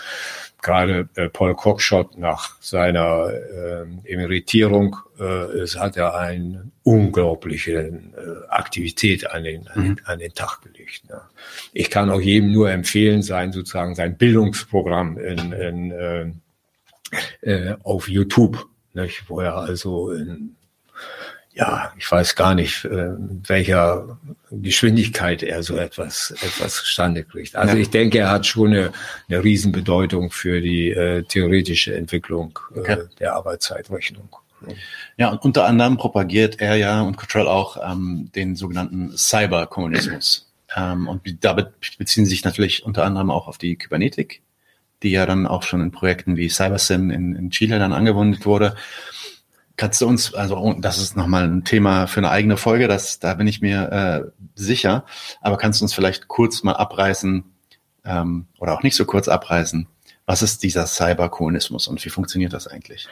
gerade 0.60 1.08
Paul 1.32 1.56
Cockshott 1.56 2.16
nach 2.16 2.56
seiner 2.60 3.32
äh, 3.32 3.84
Emeritierung 4.04 4.96
äh, 5.22 5.58
es 5.58 5.78
hat 5.78 5.96
er 5.96 6.16
eine 6.16 6.70
unglaubliche 6.82 7.72
äh, 7.72 8.48
Aktivität 8.48 9.30
an 9.30 9.44
den, 9.44 9.68
mhm. 9.74 9.98
an 10.04 10.18
den 10.18 10.34
Tag 10.34 10.62
gelegt. 10.62 11.02
Ja. 11.08 11.28
Ich 11.72 11.90
kann 11.90 12.10
auch 12.10 12.20
jedem 12.20 12.52
nur 12.52 12.70
empfehlen, 12.70 13.22
sein 13.22 13.52
sozusagen 13.52 13.94
sein 13.94 14.16
Bildungsprogramm 14.16 15.18
in, 15.18 15.52
in 15.52 16.41
äh, 17.42 17.52
äh, 17.52 17.76
auf 17.82 18.08
YouTube, 18.08 18.66
nicht? 18.94 19.28
wo 19.28 19.40
er 19.40 19.56
also 19.56 20.10
in, 20.10 20.56
ja, 21.54 21.92
ich 21.98 22.10
weiß 22.10 22.34
gar 22.34 22.54
nicht, 22.54 22.84
äh, 22.84 23.10
welcher 23.46 24.18
Geschwindigkeit 24.50 25.42
er 25.42 25.62
so 25.62 25.76
etwas, 25.76 26.30
etwas 26.30 26.76
zustande 26.76 27.24
kriegt. 27.24 27.56
Also 27.56 27.74
ja. 27.74 27.82
ich 27.82 27.90
denke, 27.90 28.18
er 28.18 28.30
hat 28.30 28.46
schon 28.46 28.68
eine, 28.68 28.92
eine 29.28 29.44
Riesenbedeutung 29.44 30.30
für 30.30 30.60
die 30.60 30.90
äh, 30.90 31.22
theoretische 31.24 31.94
Entwicklung 31.94 32.58
äh, 32.74 32.80
okay. 32.80 32.98
der 33.18 33.34
Arbeitszeitrechnung. 33.34 34.28
Ja, 35.16 35.30
und 35.30 35.42
unter 35.44 35.64
anderem 35.66 35.96
propagiert 35.96 36.60
er 36.60 36.76
ja 36.76 37.02
und 37.02 37.16
Cottrell 37.16 37.48
auch 37.48 37.76
ähm, 37.84 38.30
den 38.34 38.56
sogenannten 38.56 39.16
Cyberkommunismus. 39.16 40.48
Ähm, 40.74 41.06
und 41.06 41.44
damit 41.44 41.98
beziehen 41.98 42.24
sich 42.24 42.46
natürlich 42.46 42.86
unter 42.86 43.04
anderem 43.04 43.30
auch 43.30 43.46
auf 43.46 43.58
die 43.58 43.76
Kybernetik 43.76 44.40
die 45.03 45.11
ja 45.11 45.26
dann 45.26 45.46
auch 45.46 45.62
schon 45.62 45.80
in 45.80 45.90
Projekten 45.90 46.36
wie 46.36 46.48
CyberSyn 46.48 47.11
in, 47.11 47.34
in 47.34 47.50
Chile 47.50 47.78
dann 47.78 47.92
angewendet 47.92 48.46
wurde. 48.46 48.74
Kannst 49.76 50.00
du 50.00 50.07
uns, 50.07 50.34
also 50.34 50.57
oh, 50.57 50.74
das 50.78 50.98
ist 50.98 51.16
nochmal 51.16 51.44
ein 51.44 51.64
Thema 51.64 52.07
für 52.07 52.20
eine 52.20 52.30
eigene 52.30 52.57
Folge, 52.57 52.88
das, 52.88 53.18
da 53.18 53.34
bin 53.34 53.46
ich 53.46 53.62
mir 53.62 53.90
äh, 53.90 54.30
sicher, 54.55 55.05
aber 55.40 55.57
kannst 55.57 55.80
du 55.80 55.84
uns 55.84 55.94
vielleicht 55.94 56.28
kurz 56.28 56.62
mal 56.62 56.74
abreißen 56.74 57.44
ähm, 58.05 58.46
oder 58.59 58.74
auch 58.74 58.82
nicht 58.82 58.96
so 58.96 59.05
kurz 59.07 59.28
abreißen, 59.28 59.88
was 60.26 60.42
ist 60.42 60.62
dieser 60.62 60.86
Cyberkommunismus 60.86 61.88
und 61.88 62.05
wie 62.05 62.11
funktioniert 62.11 62.53
das 62.53 62.68
eigentlich? 62.68 63.09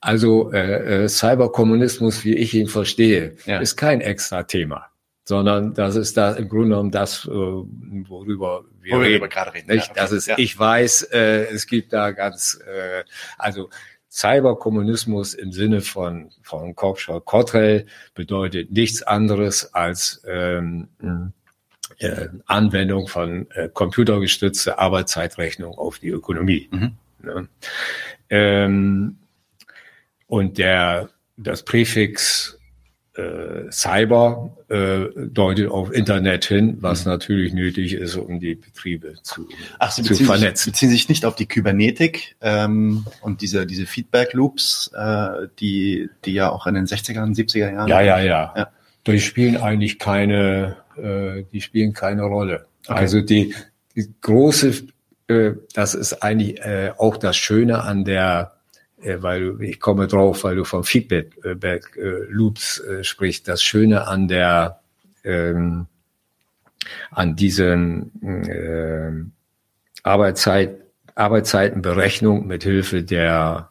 Also 0.00 0.52
äh, 0.52 1.04
äh, 1.04 1.08
Cyberkommunismus, 1.08 2.24
wie 2.24 2.34
ich 2.36 2.54
ihn 2.54 2.68
verstehe, 2.68 3.36
ja. 3.44 3.58
ist 3.58 3.76
kein 3.76 4.00
extra 4.00 4.44
Thema 4.44 4.86
sondern 5.24 5.74
das 5.74 5.96
ist 5.96 6.16
da 6.16 6.32
im 6.32 6.48
Grunde 6.48 6.68
genommen 6.68 6.90
das, 6.90 7.24
äh, 7.26 7.30
worüber 7.30 8.64
wir, 8.82 9.00
reden, 9.00 9.28
gerade 9.28 9.54
reden. 9.54 9.70
Nicht? 9.70 9.86
Ja, 9.86 9.90
okay. 9.90 10.00
Das 10.00 10.12
ist, 10.12 10.26
ja. 10.26 10.36
ich 10.38 10.58
weiß, 10.58 11.04
äh, 11.12 11.46
es 11.46 11.66
gibt 11.66 11.92
da 11.92 12.10
ganz, 12.10 12.60
äh, 12.66 13.04
also 13.38 13.70
Cyberkommunismus 14.10 15.34
im 15.34 15.50
Sinne 15.50 15.80
von, 15.80 16.30
von 16.42 16.76
Korpschau-Cottrell 16.76 17.86
bedeutet 18.14 18.70
nichts 18.70 19.02
anderes 19.02 19.74
als 19.74 20.22
ähm, 20.28 20.88
äh, 21.98 22.28
Anwendung 22.46 23.08
von 23.08 23.50
äh, 23.50 23.68
computergestützter 23.68 24.78
Arbeitszeitrechnung 24.78 25.76
auf 25.76 25.98
die 25.98 26.10
Ökonomie. 26.10 26.68
Mhm. 26.70 26.92
Ne? 27.22 27.48
Ähm, 28.30 29.18
und 30.26 30.58
der, 30.58 31.10
das 31.36 31.64
Präfix 31.64 32.58
äh, 33.16 33.70
Cyber 33.70 34.56
äh, 34.68 35.06
deutet 35.16 35.70
auf 35.70 35.92
Internet 35.92 36.44
hin, 36.46 36.78
was 36.80 37.04
mhm. 37.04 37.12
natürlich 37.12 37.52
nötig 37.52 37.94
ist, 37.94 38.16
um 38.16 38.40
die 38.40 38.56
Betriebe 38.56 39.14
zu, 39.22 39.48
Ach, 39.78 39.92
Sie 39.92 40.02
zu 40.02 40.14
vernetzen. 40.16 40.64
Sie 40.64 40.70
beziehen 40.70 40.90
sich 40.90 41.08
nicht 41.08 41.24
auf 41.24 41.36
die 41.36 41.46
Kybernetik 41.46 42.36
ähm, 42.40 43.06
und 43.20 43.40
diese, 43.40 43.66
diese 43.66 43.86
Feedback 43.86 44.32
Loops, 44.32 44.90
äh, 44.96 45.46
die, 45.60 46.08
die 46.24 46.32
ja 46.32 46.50
auch 46.50 46.66
in 46.66 46.74
den 46.74 46.86
60er 46.86 47.24
70er 47.24 47.72
Jahren. 47.72 47.88
Ja, 47.88 48.00
ja, 48.00 48.18
ja. 48.20 48.52
ja. 48.56 48.68
Die 49.06 49.20
spielen 49.20 49.58
eigentlich 49.58 49.98
keine, 49.98 50.76
äh, 50.96 51.44
die 51.52 51.60
spielen 51.60 51.92
keine 51.92 52.24
Rolle. 52.24 52.66
Okay. 52.86 52.98
Also 52.98 53.20
die, 53.20 53.54
die 53.94 54.12
große, 54.20 54.86
äh, 55.28 55.52
das 55.72 55.94
ist 55.94 56.22
eigentlich 56.22 56.60
äh, 56.62 56.92
auch 56.96 57.16
das 57.16 57.36
Schöne 57.36 57.82
an 57.82 58.04
der 58.04 58.53
weil 59.04 59.60
ich 59.60 59.80
komme 59.80 60.06
drauf, 60.06 60.44
weil 60.44 60.56
du 60.56 60.64
von 60.64 60.84
Feedback 60.84 61.96
äh, 61.96 62.24
Loops 62.28 62.80
äh, 62.80 63.04
sprichst. 63.04 63.48
Das 63.48 63.62
Schöne 63.62 64.06
an 64.06 64.28
der 64.28 64.80
ähm, 65.24 65.86
an 67.10 67.36
diesen 67.36 68.22
äh, 68.22 69.12
Arbeitszeit 70.02 70.80
Arbeitszeitenberechnung 71.14 72.46
mit 72.46 72.64
Hilfe 72.64 73.02
der 73.02 73.70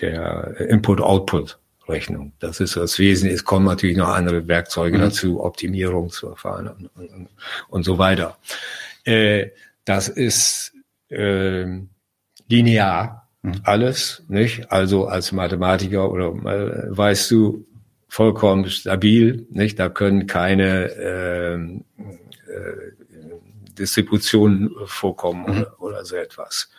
der 0.00 0.56
Input-Output 0.58 1.58
Rechnung. 1.88 2.32
Das 2.38 2.60
ist 2.60 2.76
das 2.76 2.98
Wesen. 2.98 3.28
Es 3.28 3.44
kommen 3.44 3.66
natürlich 3.66 3.96
noch 3.96 4.08
andere 4.08 4.46
Werkzeuge 4.48 4.98
mhm. 4.98 5.02
dazu, 5.02 5.42
Optimierungsverfahren 5.42 6.68
und, 6.68 6.86
und, 6.96 7.28
und 7.68 7.84
so 7.84 7.98
weiter. 7.98 8.38
Äh, 9.04 9.50
das 9.84 10.08
ist 10.08 10.72
äh, 11.08 11.66
linear. 12.48 13.21
Alles, 13.64 14.24
nicht? 14.28 14.70
Also 14.70 15.06
als 15.06 15.32
Mathematiker 15.32 16.10
oder 16.10 16.28
äh, 16.28 16.96
weißt 16.96 17.30
du 17.30 17.66
vollkommen 18.08 18.68
stabil, 18.70 19.46
nicht? 19.50 19.78
Da 19.78 19.88
können 19.88 20.26
keine 20.26 20.90
äh, 20.90 21.54
äh, 21.54 22.92
Distributionen 23.78 24.70
vorkommen 24.84 25.42
mhm. 25.42 25.60
oder, 25.60 25.82
oder 25.82 26.04
so 26.04 26.16
etwas. 26.16 26.70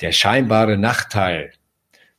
Der 0.00 0.12
scheinbare 0.12 0.76
Nachteil, 0.76 1.52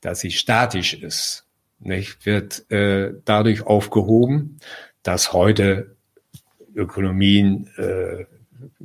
dass 0.02 0.20
sie 0.20 0.32
statisch 0.32 0.94
ist, 0.94 1.46
nicht, 1.80 2.26
wird 2.26 2.70
äh, 2.72 3.12
dadurch 3.26 3.64
aufgehoben, 3.64 4.60
dass 5.04 5.34
heute 5.34 5.96
Ökonomien 6.76 7.68
äh, 7.78 8.26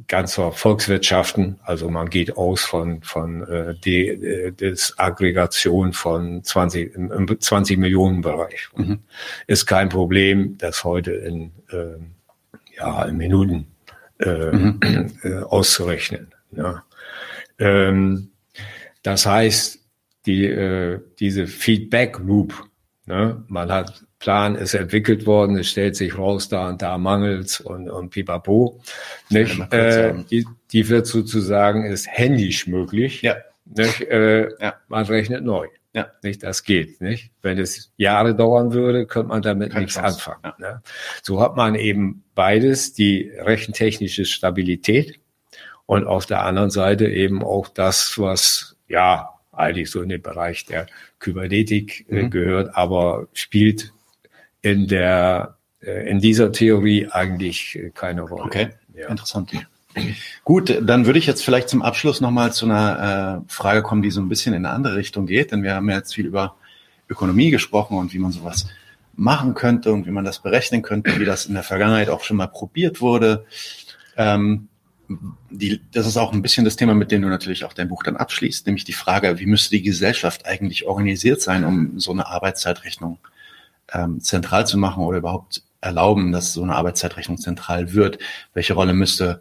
ganzer 0.09 0.53
Volkswirtschaften. 0.53 1.59
Also 1.63 1.89
man 1.91 2.09
geht 2.11 2.37
aus 2.37 2.63
von, 2.65 3.03
von 3.03 3.43
äh, 3.43 3.75
die, 3.85 4.09
äh, 4.09 4.53
des 4.53 4.99
Aggregation 4.99 5.93
von 5.93 6.43
20, 6.43 6.95
im, 6.95 7.13
im 7.13 7.41
20 7.41 7.79
Millionen 7.79 8.21
Bereich. 8.21 8.69
Mhm. 8.77 9.01
Ist 9.47 9.67
kein 9.67 9.89
Problem, 9.89 10.57
das 10.59 10.85
heute 10.85 11.13
in, 11.13 11.53
äh, 11.71 11.97
ja, 12.77 13.05
in 13.05 13.17
Minuten 13.17 13.67
äh, 14.21 14.53
mhm. 14.53 14.81
äh, 15.23 15.35
auszurechnen. 15.41 16.29
Ja. 16.53 16.85
Ähm, 17.59 18.31
das 19.03 19.27
heißt, 19.27 19.81
die, 20.27 20.47
äh, 20.47 21.01
diese 21.21 21.47
Feedback 21.47 22.19
Loop, 22.19 22.55
ne, 23.07 23.45
man 23.49 23.71
hat 23.71 24.06
Plan 24.19 24.55
ist 24.55 24.75
entwickelt 24.75 25.27
worden, 25.27 25.59
es 25.59 25.69
stellt 25.69 25.97
sich 25.97 26.17
raus, 26.17 26.49
da 26.49 26.69
und 26.69 26.81
da 26.81 26.97
mangelt's 26.97 27.61
und, 27.61 27.91
und 27.91 28.11
pipapo. 28.11 28.81
Nicht? 29.29 29.61
Äh, 29.73 30.15
die, 30.31 30.47
die 30.73 30.89
wird 30.89 31.07
sozusagen, 31.07 31.85
ist 31.85 32.07
händisch 32.09 32.67
möglich. 32.67 33.23
Ja. 33.23 33.37
Nicht? 33.67 34.01
Äh, 34.03 34.49
ja. 34.61 34.75
Man 34.89 35.05
rechnet 35.05 35.45
neu. 35.45 35.67
Ja. 35.93 36.09
Nicht, 36.23 36.43
das 36.43 36.63
geht, 36.63 37.01
nicht? 37.01 37.31
Wenn 37.41 37.59
es 37.59 37.91
Jahre 37.97 38.35
dauern 38.35 38.73
würde, 38.73 39.07
könnte 39.07 39.29
man 39.29 39.43
damit 39.43 39.73
Kein 39.73 39.83
nichts 39.83 39.97
Chance. 39.97 40.31
anfangen. 40.31 40.55
Ja. 40.61 40.73
Ne? 40.73 40.83
So 41.23 41.41
hat 41.41 41.57
man 41.57 41.75
eben 41.75 42.23
beides, 42.35 42.93
die 42.93 43.33
rechentechnische 43.39 44.27
Stabilität 44.27 45.19
und 45.87 46.07
auf 46.07 46.27
der 46.27 46.45
anderen 46.45 46.71
Seite 46.71 47.07
eben 47.07 47.43
auch 47.43 47.69
das, 47.69 48.19
was, 48.19 48.77
ja, 48.89 49.31
eigentlich 49.53 49.91
so 49.91 50.03
in 50.03 50.11
den 50.11 50.21
Bereich 50.21 50.67
der 50.67 50.87
Kybernetik 51.19 52.07
äh, 52.11 52.25
mhm. 52.25 52.31
gehört, 52.31 52.77
aber 52.77 53.29
spielt 53.33 53.93
in 54.67 54.89
der 54.89 55.57
äh, 55.81 56.11
in 56.11 56.19
dieser 56.19 56.51
Theorie 56.51 57.09
eigentlich 57.09 57.79
keine 57.95 58.23
Rolle. 58.23 58.43
Okay, 58.43 58.69
ja. 58.95 59.09
interessant. 59.09 59.53
Gut, 60.45 60.77
dann 60.83 61.07
würde 61.07 61.19
ich 61.19 61.27
jetzt 61.27 61.45
vielleicht 61.45 61.69
zum 61.69 61.83
Abschluss 61.83 62.21
nochmal 62.21 62.53
zu 62.53 62.67
einer 62.67 63.43
äh, 63.47 63.51
Frage 63.53 63.83
kommen, 63.83 64.03
die 64.03 64.11
so 64.11 64.21
ein 64.21 64.29
bisschen 64.29 64.55
in 64.55 64.67
eine 64.67 64.75
andere 64.75 64.97
Richtung 64.97 65.27
geht, 65.27 65.53
denn 65.53 65.63
wir 65.63 65.75
haben 65.75 65.89
ja 65.89 65.97
jetzt 65.97 66.15
viel 66.15 66.27
über 66.27 66.57
Ökonomie 67.09 67.51
gesprochen 67.51 67.97
und 67.97 68.13
wie 68.13 68.19
man 68.19 68.33
sowas 68.33 68.67
machen 69.15 69.55
könnte 69.55 69.93
und 69.93 70.07
wie 70.07 70.11
man 70.11 70.25
das 70.25 70.41
berechnen 70.41 70.83
könnte, 70.83 71.19
wie 71.19 71.25
das 71.25 71.47
in 71.47 71.55
der 71.55 71.63
Vergangenheit 71.63 72.11
auch 72.11 72.25
schon 72.25 72.37
mal 72.37 72.49
probiert 72.49 73.01
wurde. 73.01 73.47
Ähm, 74.17 74.69
die, 75.51 75.81
das 75.93 76.07
ist 76.07 76.17
auch 76.17 76.33
ein 76.33 76.43
bisschen 76.43 76.65
das 76.65 76.75
Thema, 76.75 76.93
mit 76.95 77.13
dem 77.13 77.23
du 77.23 77.29
natürlich 77.29 77.65
auch 77.65 77.73
dein 77.73 77.89
Buch 77.89 78.03
dann 78.03 78.17
abschließt, 78.17 78.67
nämlich 78.67 78.85
die 78.85 78.93
Frage, 78.93 79.39
wie 79.39 79.47
müsste 79.47 79.71
die 79.71 79.83
Gesellschaft 79.83 80.45
eigentlich 80.45 80.87
organisiert 80.87 81.41
sein, 81.41 81.65
um 81.65 82.01
so 82.01 82.11
eine 82.11 82.27
Arbeitszeitrechnung 82.27 83.19
ähm, 83.93 84.21
zentral 84.21 84.67
zu 84.67 84.79
machen 84.79 85.03
oder 85.05 85.19
überhaupt 85.19 85.63
erlauben, 85.81 86.33
dass 86.33 86.53
so 86.53 86.63
eine 86.63 86.75
Arbeitszeitrechnung 86.75 87.39
zentral 87.39 87.93
wird? 87.93 88.19
Welche 88.55 88.75
Rolle 88.75 88.95
müsste 88.95 89.41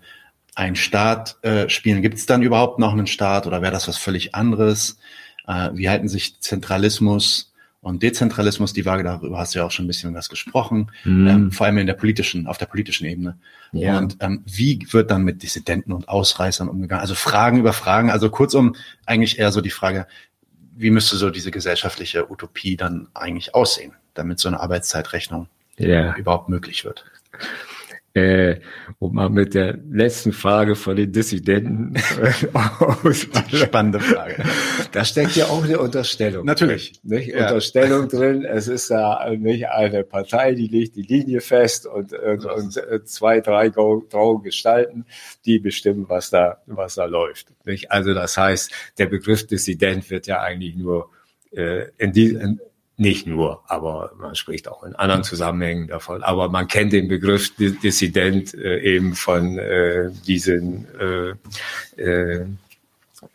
ein 0.56 0.76
Staat 0.76 1.38
äh, 1.44 1.70
spielen? 1.70 2.02
Gibt 2.02 2.18
es 2.18 2.26
dann 2.26 2.42
überhaupt 2.42 2.80
noch 2.80 2.94
einen 2.94 3.08
Staat 3.08 3.48
oder 3.48 3.62
wäre 3.62 3.74
das 3.74 3.88
was 3.88 3.98
völlig 3.98 4.36
anderes? 4.36 4.98
Äh, 5.48 5.72
wie 5.74 5.90
halten 5.90 6.08
sich 6.08 6.40
Zentralismus 6.40 7.54
und 7.86 8.02
Dezentralismus, 8.02 8.74
die 8.74 8.84
Waage, 8.86 9.04
darüber 9.04 9.38
hast 9.38 9.54
du 9.54 9.60
ja 9.60 9.66
auch 9.66 9.70
schon 9.70 9.86
ein 9.86 9.88
bisschen 9.88 10.16
was 10.16 10.28
gesprochen, 10.28 10.90
mm. 11.04 11.28
ähm, 11.28 11.52
vor 11.52 11.68
allem 11.68 11.78
in 11.78 11.86
der 11.86 11.94
politischen, 11.94 12.48
auf 12.48 12.58
der 12.58 12.66
politischen 12.66 13.06
Ebene. 13.06 13.38
Ja. 13.74 14.00
Und 14.00 14.18
ähm, 14.22 14.42
wie 14.46 14.88
wird 14.90 15.12
dann 15.12 15.24
mit 15.24 15.44
Dissidenten 15.44 15.92
und 15.92 16.10
Ausreißern 16.10 16.68
umgegangen? 16.68 17.02
Also 17.02 17.14
Fragen 17.14 17.60
über 17.60 17.74
Fragen, 17.74 18.10
also 18.10 18.32
kurzum 18.32 18.76
eigentlich 19.06 19.38
eher 19.38 19.52
so 19.52 19.62
die 19.62 19.70
Frage, 19.70 20.08
wie 20.76 20.90
müsste 20.90 21.16
so 21.16 21.30
diese 21.30 21.52
gesellschaftliche 21.52 22.32
Utopie 22.32 22.76
dann 22.76 23.08
eigentlich 23.14 23.54
aussehen? 23.54 23.94
Damit 24.16 24.40
so 24.40 24.48
eine 24.48 24.60
Arbeitszeitrechnung 24.60 25.48
ja. 25.78 26.16
überhaupt 26.16 26.50
möglich 26.50 26.86
wird. 26.86 27.06
Äh, 28.16 28.62
um 29.00 29.14
mal 29.14 29.30
mit 29.30 29.56
der 29.56 29.78
letzten 29.92 30.32
Frage 30.32 30.78
von 30.78 30.96
den 30.96 31.12
Dissidenten 31.12 31.96
aus. 32.54 33.28
Spannende 33.54 34.00
Frage. 34.00 34.42
Da 34.94 35.04
steckt 35.04 35.36
ja 35.36 35.48
auch 35.48 35.66
eine 35.66 35.80
Unterstellung. 35.80 36.46
Natürlich. 36.46 36.94
Nicht? 37.04 37.28
Ja. 37.28 37.48
Unterstellung 37.48 38.08
drin. 38.08 38.46
Es 38.46 38.70
ist 38.70 38.90
da 38.90 39.30
nicht 39.38 39.68
eine 39.68 40.06
Partei, 40.06 40.54
die 40.54 40.68
legt 40.68 40.96
die 40.96 41.02
Linie 41.02 41.42
fest 41.42 41.88
und, 41.88 42.14
und, 42.14 42.46
und 42.46 42.78
äh, 42.78 43.04
zwei, 43.04 43.42
drei 43.42 43.68
graue 43.68 44.42
Gestalten, 44.42 45.06
die 45.44 45.60
bestimmen, 45.60 46.06
was 46.08 46.30
da, 46.30 46.62
was 46.68 46.96
da 46.96 47.04
läuft. 47.04 47.48
Nicht? 47.66 47.92
Also 47.92 48.14
das 48.14 48.38
heißt, 48.38 48.72
der 48.98 49.08
Begriff 49.08 49.46
Dissident 49.46 50.10
wird 50.10 50.26
ja 50.28 50.40
eigentlich 50.40 50.78
nur 50.78 51.10
äh, 51.52 51.90
in, 51.98 52.14
die, 52.14 52.28
in, 52.28 52.62
nicht 52.98 53.28
nur, 53.28 53.62
aber 53.68 54.14
man 54.18 54.36
spricht 54.36 54.68
auch 54.68 54.84
in 54.84 54.96
anderen 54.96 55.24
Zusammenhängen 55.24 55.88
davon. 55.88 56.24
Aber 56.24 56.50
man 56.50 56.68
kennt 56.68 56.94
den 56.94 57.08
Begriff 57.08 57.54
Dissident 57.56 58.54
äh, 58.54 58.80
eben 58.80 59.16
von 59.16 59.58
äh, 59.60 60.12
diesen 60.26 60.88
äh, 61.00 62.02
äh, 62.02 62.46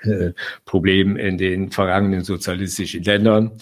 äh, 0.02 0.32
Problemen 0.64 1.16
in 1.16 1.36
den 1.36 1.70
vergangenen 1.70 2.24
sozialistischen 2.24 3.02
Ländern, 3.02 3.52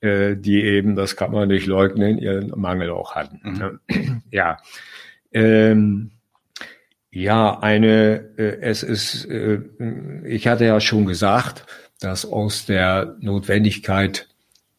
äh, 0.00 0.36
die 0.36 0.62
eben, 0.62 0.94
das 0.94 1.16
kann 1.16 1.32
man 1.32 1.48
nicht 1.48 1.66
leugnen, 1.66 2.18
ihren 2.18 2.50
Mangel 2.58 2.90
auch 2.90 3.14
hatten. 3.14 3.80
Mhm. 3.88 4.22
Ja. 4.30 4.58
Ähm, 5.32 6.10
ja, 7.12 7.60
eine, 7.60 8.30
äh, 8.36 8.60
es 8.62 8.82
ist, 8.82 9.26
äh, 9.26 9.60
ich 10.24 10.48
hatte 10.48 10.64
ja 10.64 10.80
schon 10.80 11.06
gesagt, 11.06 11.66
dass 12.00 12.26
aus 12.26 12.66
der 12.66 13.16
Notwendigkeit 13.20 14.26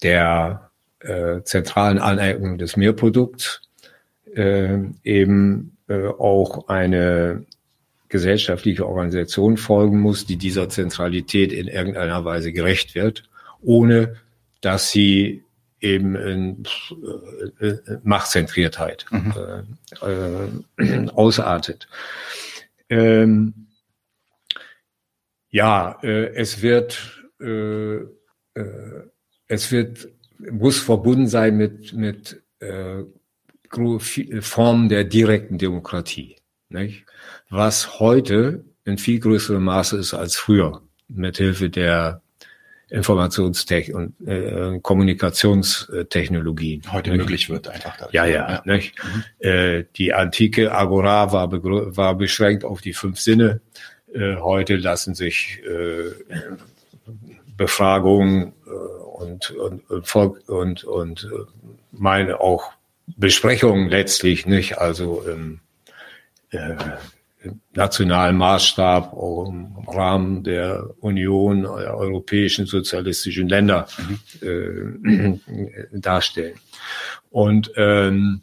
der 0.03 0.71
äh, 0.99 1.41
zentralen 1.43 1.99
Aneignung 1.99 2.57
des 2.57 2.77
Mehrprodukts 2.77 3.61
äh, 4.35 4.77
eben 5.03 5.77
äh, 5.87 6.07
auch 6.07 6.67
eine 6.67 7.45
gesellschaftliche 8.09 8.87
Organisation 8.87 9.57
folgen 9.57 9.99
muss, 9.99 10.25
die 10.25 10.37
dieser 10.37 10.69
Zentralität 10.69 11.51
in 11.53 11.67
irgendeiner 11.67 12.23
Weise 12.25 12.51
gerecht 12.51 12.93
wird, 12.93 13.23
ohne 13.61 14.17
dass 14.59 14.91
sie 14.91 15.43
eben 15.79 16.15
in 16.15 16.63
äh, 17.59 17.67
äh 17.67 17.79
Machtzentriertheit 18.03 19.05
mhm. 19.09 19.33
äh, 20.01 20.83
äh, 20.83 21.09
ausartet. 21.09 21.87
Ähm, 22.89 23.67
ja, 25.49 25.97
äh, 26.03 26.33
es 26.35 26.61
wird 26.61 27.25
äh, 27.41 27.95
äh, 27.95 29.10
es 29.51 29.71
wird, 29.71 30.09
muss 30.49 30.79
verbunden 30.79 31.27
sein 31.27 31.55
mit, 31.57 31.93
mit 31.93 32.41
äh, 32.59 33.03
Formen 34.39 34.89
der 34.89 35.03
direkten 35.03 35.57
Demokratie, 35.57 36.37
nicht? 36.69 37.05
was 37.49 37.99
heute 37.99 38.63
in 38.85 38.97
viel 38.97 39.19
größerem 39.19 39.61
Maße 39.63 39.97
ist 39.97 40.13
als 40.13 40.37
früher, 40.37 40.81
mit 41.09 41.35
Hilfe 41.37 41.69
der 41.69 42.21
Informationstech 42.89 43.93
und 43.93 44.15
äh, 44.25 44.79
Kommunikationstechnologien. 44.81 46.83
Heute 46.91 47.11
nicht? 47.11 47.19
möglich 47.19 47.49
wird 47.49 47.67
einfach. 47.67 47.97
Dadurch. 47.97 48.13
Ja, 48.13 48.25
ja. 48.25 48.49
ja. 48.49 48.61
Nicht? 48.65 48.95
Mhm. 49.03 49.23
Äh, 49.39 49.83
die 49.97 50.13
antike 50.13 50.73
Agora 50.73 51.33
war, 51.33 51.51
war 51.51 52.15
beschränkt 52.15 52.63
auf 52.63 52.79
die 52.81 52.93
fünf 52.93 53.19
Sinne. 53.19 53.59
Äh, 54.13 54.37
heute 54.37 54.77
lassen 54.77 55.13
sich 55.13 55.61
äh, 55.65 56.11
Befragungen 57.55 58.53
äh, 58.65 59.00
und, 59.21 59.51
und, 59.51 59.89
und, 59.89 60.49
und, 60.49 60.83
und 60.83 61.23
äh, 61.23 61.45
meine 61.91 62.39
auch 62.39 62.71
Besprechungen 63.17 63.89
letztlich 63.89 64.45
nicht, 64.45 64.77
also 64.77 65.23
im, 65.27 65.59
äh, 66.51 66.75
im 67.43 67.61
nationalen 67.73 68.37
Maßstab, 68.37 69.13
auch 69.13 69.49
im 69.49 69.75
Rahmen 69.87 70.43
der 70.43 70.89
Union 70.99 71.63
der 71.63 71.97
europäischen 71.97 72.65
sozialistischen 72.65 73.47
Länder 73.47 73.87
mhm. 74.41 75.39
äh, 75.51 75.79
darstellen. 75.99 76.55
Und 77.29 77.71
ähm, 77.77 78.41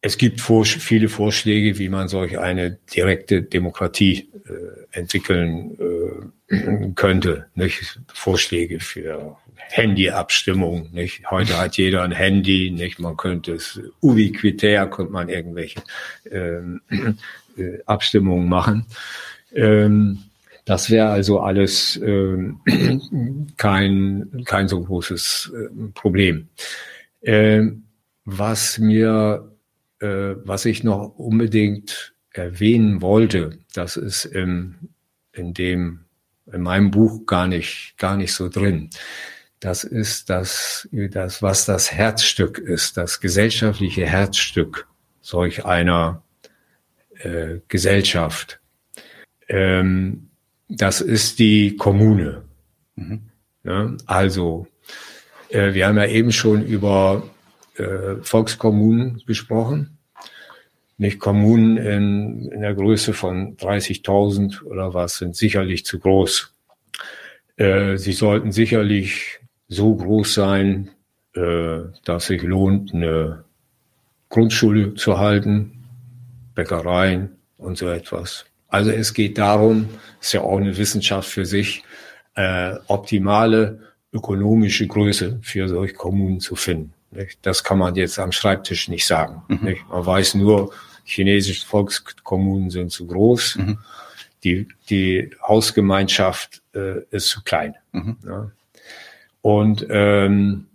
es 0.00 0.18
gibt 0.18 0.40
vor, 0.42 0.66
viele 0.66 1.08
Vorschläge, 1.08 1.78
wie 1.78 1.88
man 1.88 2.08
solch 2.08 2.38
eine 2.38 2.78
direkte 2.94 3.42
Demokratie 3.42 4.28
äh, 4.46 4.98
entwickeln 4.98 5.78
äh, 5.80 6.43
könnte. 6.94 7.46
Nicht? 7.54 8.00
Vorschläge 8.12 8.80
für 8.80 9.36
Handyabstimmung. 9.56 10.90
Nicht? 10.92 11.30
Heute 11.30 11.58
hat 11.58 11.76
jeder 11.76 12.02
ein 12.02 12.12
Handy. 12.12 12.70
Nicht? 12.70 12.98
Man 12.98 13.16
könnte 13.16 13.54
es 13.54 13.80
ubiquitär, 14.00 14.86
könnte 14.86 15.12
man 15.12 15.28
irgendwelche 15.28 15.82
ähm, 16.30 16.80
äh, 17.56 17.78
Abstimmungen 17.86 18.48
machen. 18.48 18.86
Ähm, 19.54 20.18
das 20.64 20.90
wäre 20.90 21.08
also 21.08 21.40
alles 21.40 22.00
ähm, 22.02 22.60
kein, 23.56 24.44
kein 24.46 24.68
so 24.68 24.82
großes 24.82 25.52
äh, 25.54 25.90
Problem. 25.92 26.48
Ähm, 27.22 27.84
was 28.24 28.78
mir 28.78 29.54
äh, 30.04 30.36
was 30.44 30.64
ich 30.64 30.84
noch 30.84 31.16
unbedingt 31.16 32.14
erwähnen 32.30 33.00
wollte, 33.00 33.58
das 33.74 33.96
ist 33.96 34.24
im, 34.24 34.74
in 35.32 35.54
dem, 35.54 36.03
in 36.52 36.62
meinem 36.62 36.90
Buch 36.90 37.26
gar 37.26 37.46
nicht, 37.46 37.94
gar 37.98 38.16
nicht 38.16 38.34
so 38.34 38.48
drin. 38.48 38.90
Das 39.60 39.84
ist 39.84 40.28
das, 40.28 40.88
das, 40.92 41.42
was 41.42 41.64
das 41.64 41.90
Herzstück 41.90 42.58
ist, 42.58 42.96
das 42.96 43.20
gesellschaftliche 43.20 44.06
Herzstück 44.06 44.86
solch 45.22 45.64
einer 45.64 46.22
äh, 47.18 47.60
Gesellschaft. 47.68 48.60
Ähm, 49.48 50.28
das 50.68 51.00
ist 51.00 51.38
die 51.38 51.76
Kommune. 51.76 52.42
Mhm. 52.96 53.22
Ja, 53.64 53.96
also, 54.04 54.66
äh, 55.48 55.72
wir 55.72 55.86
haben 55.86 55.96
ja 55.96 56.06
eben 56.06 56.32
schon 56.32 56.66
über 56.66 57.22
äh, 57.76 58.16
Volkskommunen 58.22 59.22
gesprochen 59.26 59.96
nicht 60.96 61.18
Kommunen 61.18 61.76
in, 61.76 62.50
in 62.50 62.60
der 62.60 62.74
Größe 62.74 63.12
von 63.12 63.56
30.000 63.56 64.62
oder 64.62 64.94
was 64.94 65.18
sind 65.18 65.34
sicherlich 65.36 65.84
zu 65.84 65.98
groß. 65.98 66.52
Äh, 67.56 67.96
sie 67.96 68.12
sollten 68.12 68.52
sicherlich 68.52 69.40
so 69.68 69.94
groß 69.94 70.34
sein, 70.34 70.90
äh, 71.34 71.80
dass 72.04 72.26
sich 72.26 72.42
lohnt, 72.42 72.94
eine 72.94 73.44
Grundschule 74.28 74.94
zu 74.94 75.18
halten, 75.18 75.84
Bäckereien 76.54 77.36
und 77.56 77.76
so 77.76 77.88
etwas. 77.88 78.46
Also 78.68 78.90
es 78.90 79.14
geht 79.14 79.38
darum, 79.38 79.88
ist 80.20 80.32
ja 80.32 80.40
auch 80.40 80.58
eine 80.58 80.76
Wissenschaft 80.76 81.28
für 81.28 81.46
sich, 81.46 81.82
äh, 82.34 82.74
optimale 82.88 83.80
ökonomische 84.12 84.86
Größe 84.86 85.38
für 85.42 85.68
solche 85.68 85.94
Kommunen 85.94 86.40
zu 86.40 86.56
finden. 86.56 86.92
Das 87.42 87.64
kann 87.64 87.78
man 87.78 87.94
jetzt 87.94 88.18
am 88.18 88.32
Schreibtisch 88.32 88.88
nicht 88.88 89.06
sagen. 89.06 89.42
Mhm. 89.48 89.76
Man 89.88 90.06
weiß 90.06 90.34
nur, 90.34 90.72
chinesische 91.04 91.66
Volkskommunen 91.66 92.70
sind 92.70 92.90
zu 92.90 93.06
groß. 93.06 93.56
Mhm. 93.56 93.78
Die, 94.42 94.68
die 94.90 95.30
Hausgemeinschaft 95.46 96.62
äh, 96.74 97.02
ist 97.10 97.28
zu 97.28 97.42
klein. 97.42 97.76
Mhm. 97.92 98.16
Ja. 98.26 98.50
Und 99.40 99.86
ähm, 99.90 100.66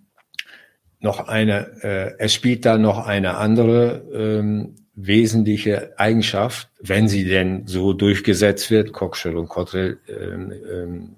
noch 0.99 1.27
eine, 1.27 1.81
äh, 1.81 2.13
es 2.19 2.33
spielt 2.33 2.65
da 2.65 2.77
noch 2.77 3.05
eine 3.05 3.37
andere 3.37 4.03
ähm, 4.13 4.75
wesentliche 4.95 5.93
Eigenschaft, 5.97 6.69
wenn 6.81 7.07
sie 7.07 7.25
denn 7.25 7.67
so 7.67 7.93
durchgesetzt 7.93 8.69
wird. 8.69 8.91
Cockshell 8.91 9.37
und 9.37 9.47
Cottrell 9.47 9.99
ähm, 10.07 10.53
ähm, 10.71 11.15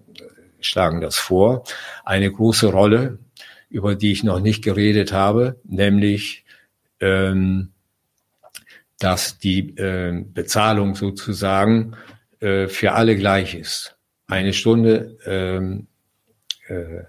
schlagen 0.60 1.02
das 1.02 1.18
vor. 1.18 1.64
Eine 2.06 2.32
große 2.32 2.68
Rolle 2.72 3.18
über 3.72 3.96
die 3.96 4.12
ich 4.12 4.24
noch 4.24 4.40
nicht 4.40 4.64
geredet 4.64 5.14
habe, 5.14 5.60
nämlich 5.64 6.46
ähm, 7.00 7.72
dass 9.00 9.40
die 9.40 9.76
äh, 9.78 10.24
Bezahlung 10.24 10.96
sozusagen 10.96 11.96
äh, 12.40 12.68
für 12.68 12.92
alle 12.92 13.16
gleich 13.16 13.56
ist. 13.56 13.96
Eine 14.28 14.54
Stunde, 14.54 15.18
ähm, 15.26 15.88
äh, 16.68 17.04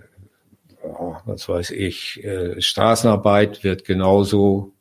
oh, 0.82 1.16
was 1.26 1.48
weiß 1.48 1.70
ich, 1.70 2.24
äh, 2.24 2.60
Straßenarbeit 2.60 3.62
wird 3.62 3.84
genauso 3.84 4.72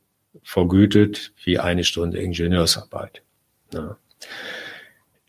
vergütet 0.44 1.34
wie 1.44 1.60
eine 1.60 1.84
Stunde 1.84 2.20
Ingenieursarbeit. 2.20 3.22
Ja. 3.74 3.98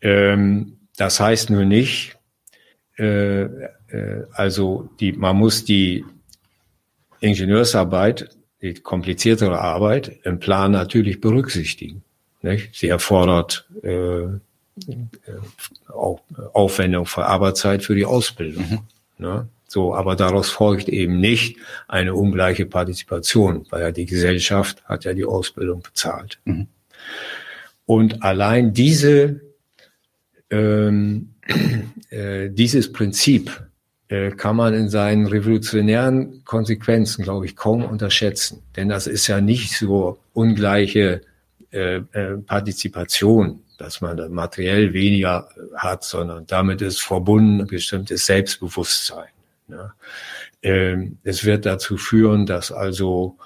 Ähm, 0.01 0.77
das 0.95 1.19
heißt 1.19 1.49
nur 1.49 1.65
nicht, 1.65 2.17
äh, 2.97 3.43
äh, 3.43 4.25
also 4.31 4.89
die, 4.99 5.11
man 5.11 5.35
muss 5.35 5.65
die 5.65 6.05
Ingenieursarbeit, 7.23 8.29
die 8.61 8.73
kompliziertere 8.73 9.59
Arbeit 9.59 10.19
im 10.23 10.39
Plan 10.39 10.71
natürlich 10.71 11.21
berücksichtigen. 11.21 12.03
Nicht? 12.41 12.75
Sie 12.75 12.89
erfordert 12.89 13.67
äh, 13.81 14.27
Aufwendung 16.53 17.05
für 17.05 17.25
Arbeitszeit 17.25 17.83
für 17.83 17.95
die 17.95 18.05
Ausbildung. 18.05 18.65
Mhm. 18.69 18.79
Ne? 19.17 19.47
So, 19.67 19.95
aber 19.95 20.15
daraus 20.15 20.49
folgt 20.49 20.89
eben 20.89 21.19
nicht 21.19 21.57
eine 21.87 22.13
ungleiche 22.13 22.65
Partizipation, 22.65 23.65
weil 23.69 23.81
ja 23.81 23.91
die 23.91 24.05
Gesellschaft 24.05 24.83
hat 24.85 25.05
ja 25.05 25.13
die 25.13 25.25
Ausbildung 25.25 25.81
bezahlt. 25.81 26.39
Mhm. 26.43 26.67
Und 27.85 28.23
allein 28.23 28.73
diese 28.73 29.41
ähm, 30.49 31.33
äh, 32.09 32.49
dieses 32.49 32.91
Prinzip 32.91 33.65
kann 34.37 34.55
man 34.55 34.73
in 34.73 34.89
seinen 34.89 35.27
revolutionären 35.27 36.43
Konsequenzen, 36.45 37.23
glaube 37.23 37.45
ich, 37.45 37.55
kaum 37.55 37.83
unterschätzen. 37.83 38.61
Denn 38.75 38.89
das 38.89 39.07
ist 39.07 39.27
ja 39.27 39.41
nicht 39.41 39.77
so 39.77 40.19
ungleiche 40.33 41.21
äh, 41.71 42.01
äh, 42.11 42.37
Partizipation, 42.45 43.61
dass 43.77 44.01
man 44.01 44.31
materiell 44.31 44.93
weniger 44.93 45.49
hat, 45.75 46.03
sondern 46.03 46.45
damit 46.45 46.81
ist 46.81 47.01
verbunden 47.01 47.61
ein 47.61 47.67
bestimmtes 47.67 48.25
Selbstbewusstsein. 48.25 49.29
Ne? 49.67 49.91
Ähm, 50.61 51.17
es 51.23 51.45
wird 51.45 51.65
dazu 51.65 51.97
führen, 51.97 52.45
dass 52.45 52.71
also 52.71 53.37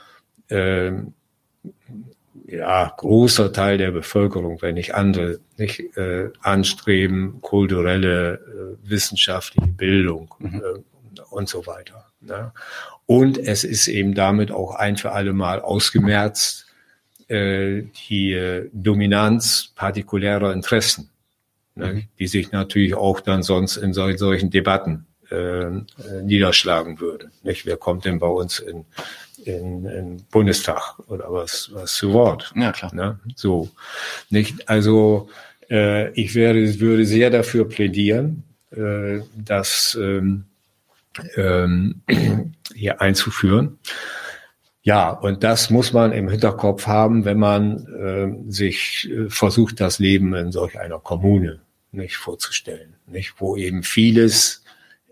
ähm, 0.49 1.13
ja, 2.47 2.93
großer 2.95 3.51
Teil 3.51 3.77
der 3.77 3.91
Bevölkerung, 3.91 4.61
wenn 4.61 4.75
nicht 4.75 4.95
andere, 4.95 5.39
nicht 5.57 5.79
äh, 5.97 6.29
anstreben, 6.41 7.41
kulturelle, 7.41 8.35
äh, 8.35 8.89
wissenschaftliche 8.89 9.67
Bildung 9.67 10.33
mhm. 10.39 10.63
äh, 10.63 11.21
und 11.29 11.49
so 11.49 11.67
weiter. 11.67 12.05
Ne? 12.21 12.53
Und 13.05 13.37
es 13.37 13.63
ist 13.63 13.87
eben 13.89 14.15
damit 14.15 14.51
auch 14.51 14.75
ein 14.75 14.95
für 14.95 15.11
alle 15.11 15.33
Mal 15.33 15.61
ausgemerzt 15.61 16.67
äh, 17.27 17.83
die 18.07 18.31
äh, 18.31 18.69
Dominanz 18.71 19.73
partikulärer 19.75 20.53
Interessen, 20.53 21.09
ne? 21.75 21.93
Mhm. 21.93 22.03
die 22.17 22.27
sich 22.27 22.51
natürlich 22.51 22.95
auch 22.95 23.19
dann 23.19 23.43
sonst 23.43 23.75
in 23.75 23.91
sol 23.91 24.17
solchen 24.17 24.49
Debatten 24.49 25.05
äh, 25.29 25.35
äh, 25.35 25.81
niederschlagen 26.23 27.01
würde. 27.01 27.29
Nicht? 27.43 27.65
Wer 27.65 27.75
kommt 27.75 28.05
denn 28.05 28.19
bei 28.19 28.27
uns 28.27 28.59
in 28.59 28.85
in, 29.39 29.85
in 29.85 30.23
Bundestag 30.31 30.99
oder 31.07 31.31
was, 31.31 31.69
was 31.73 31.93
zu 31.93 32.13
Wort. 32.13 32.53
Ja, 32.55 32.71
klar. 32.71 32.93
Ne? 32.93 33.19
So. 33.35 33.69
Nicht, 34.29 34.69
also, 34.69 35.29
äh, 35.69 36.11
ich 36.11 36.35
werde, 36.35 36.79
würde 36.79 37.05
sehr 37.05 37.29
dafür 37.29 37.67
plädieren, 37.67 38.43
äh, 38.71 39.19
das 39.35 39.97
ähm, 39.99 40.45
ähm, 41.35 42.01
hier 42.73 43.01
einzuführen. 43.01 43.79
Ja, 44.83 45.09
und 45.09 45.43
das 45.43 45.69
muss 45.69 45.91
man 45.91 46.13
im 46.13 46.29
Hinterkopf 46.29 46.87
haben, 46.87 47.25
wenn 47.25 47.39
man 47.39 47.85
äh, 48.47 48.51
sich 48.51 49.09
versucht, 49.27 49.81
das 49.81 49.99
Leben 49.99 50.33
in 50.33 50.53
solch 50.53 50.79
einer 50.79 50.99
Kommune 50.99 51.59
nicht 51.91 52.15
vorzustellen, 52.15 52.95
nicht, 53.05 53.33
wo 53.39 53.57
eben 53.57 53.83
vieles 53.83 54.63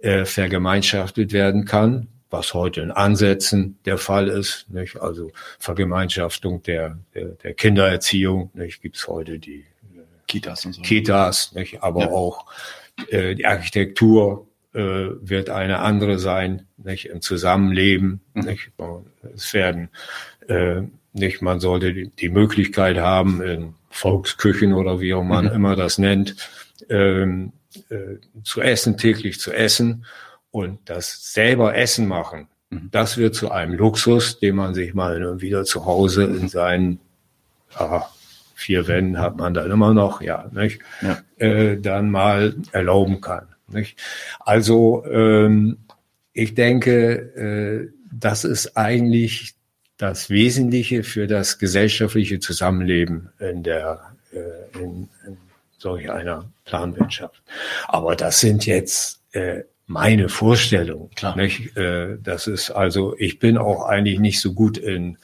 äh, 0.02 0.24
vergemeinschaftet 0.24 1.34
werden 1.34 1.66
kann, 1.66 2.08
was 2.36 2.54
heute 2.54 2.82
in 2.82 2.92
Ansätzen 2.92 3.78
der 3.86 3.98
Fall 3.98 4.28
ist. 4.28 4.66
Nicht? 4.70 5.02
Also 5.02 5.32
Vergemeinschaftung 5.60 6.62
der, 6.64 6.98
der, 7.14 7.30
der 7.30 7.54
Kindererziehung. 7.54 8.52
Gibt 8.82 8.98
es 8.98 9.08
heute 9.08 9.40
die 9.40 9.66
äh, 9.96 10.02
Kitas 10.28 10.66
und 10.66 10.74
so. 10.74 10.82
Kitas, 10.82 11.54
nicht? 11.54 11.82
aber 11.82 12.02
ja. 12.02 12.12
auch 12.12 12.46
äh, 13.10 13.36
die 13.36 13.46
Architektur 13.46 14.48
äh, 14.74 14.80
wird 14.80 15.50
eine 15.50 15.80
andere 15.80 16.20
sein, 16.20 16.68
nicht? 16.78 17.06
im 17.06 17.22
Zusammenleben. 17.22 18.20
Mhm. 18.34 18.44
Nicht? 18.44 18.72
Es 19.34 19.54
werden 19.54 19.90
äh, 20.48 20.82
nicht, 21.14 21.42
man 21.42 21.60
sollte 21.62 21.94
die, 21.94 22.10
die 22.10 22.30
Möglichkeit 22.30 22.98
haben, 22.98 23.42
in 23.42 23.74
Volksküchen 23.90 24.74
oder 24.74 25.00
wie 25.00 25.14
auch 25.14 25.24
man 25.24 25.46
mhm. 25.46 25.52
immer 25.52 25.76
das 25.78 25.98
nennt, 25.98 26.36
ähm, 26.90 27.54
äh, 27.90 28.18
zu 28.44 28.62
essen, 28.62 28.98
täglich 28.98 29.40
zu 29.40 29.54
essen 29.54 30.06
und 30.56 30.80
das 30.86 31.34
selber 31.34 31.76
Essen 31.76 32.08
machen. 32.08 32.48
Mhm. 32.70 32.88
Das 32.90 33.18
wird 33.18 33.36
zu 33.36 33.52
einem 33.52 33.74
Luxus, 33.74 34.40
den 34.40 34.56
man 34.56 34.74
sich 34.74 34.94
mal 34.94 35.42
wieder 35.42 35.66
zu 35.66 35.86
Hause 35.86 36.24
in 36.24 36.48
seinen 36.48 37.02
ja, 37.78 38.08
vier 38.56 38.88
Wänden 38.88 39.20
hat 39.20 39.36
man 39.36 39.54
dann 39.54 39.70
immer 39.70 39.94
noch, 39.94 40.22
ja, 40.22 40.50
nicht? 40.54 40.80
Ja. 41.02 41.18
Äh, 41.46 41.78
dann 41.82 42.10
mal 42.10 42.56
erlauben 42.72 43.20
kann. 43.20 43.50
Nicht? 43.68 44.00
Also 44.40 45.06
ähm, 45.06 45.80
ich 46.32 46.54
denke, 46.54 47.12
äh, 47.36 47.94
das 48.14 48.46
ist 48.46 48.78
eigentlich 48.78 49.56
das 49.98 50.30
Wesentliche 50.30 51.04
für 51.04 51.28
das 51.28 51.60
gesellschaftliche 51.60 52.40
Zusammenleben 52.40 53.30
in 53.40 53.64
der 53.64 54.16
äh, 54.32 54.80
in, 54.80 55.10
in 55.28 55.38
solch 55.78 56.10
einer 56.10 56.46
Planwirtschaft. 56.64 57.44
Aber 57.90 58.16
das 58.16 58.40
sind 58.40 58.66
jetzt 58.66 59.20
äh, 59.34 59.64
meine 59.88 60.30
Vorstellungen. 60.30 61.10
Klar. 61.16 61.36
Nicht? 61.36 61.76
Äh, 61.78 62.18
das 62.22 62.48
ist 62.48 62.72
also, 62.72 63.16
ich 63.18 63.40
bin 63.40 63.58
auch 63.58 63.86
eigentlich 63.86 64.20
nicht 64.20 64.42
so 64.42 64.54
gut 64.54 64.78
in 64.78 65.18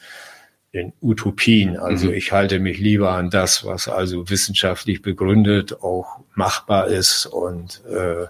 in 0.72 0.94
Utopien. 1.02 1.76
Also 1.76 2.08
mhm. 2.08 2.14
ich 2.14 2.32
halte 2.32 2.58
mich 2.58 2.78
lieber 2.78 3.12
an 3.12 3.28
das, 3.28 3.64
was 3.64 3.88
also 3.88 4.30
wissenschaftlich 4.30 5.02
begründet 5.02 5.82
auch 5.82 6.20
machbar 6.34 6.88
ist 6.88 7.26
und 7.26 7.82
äh, 7.86 8.26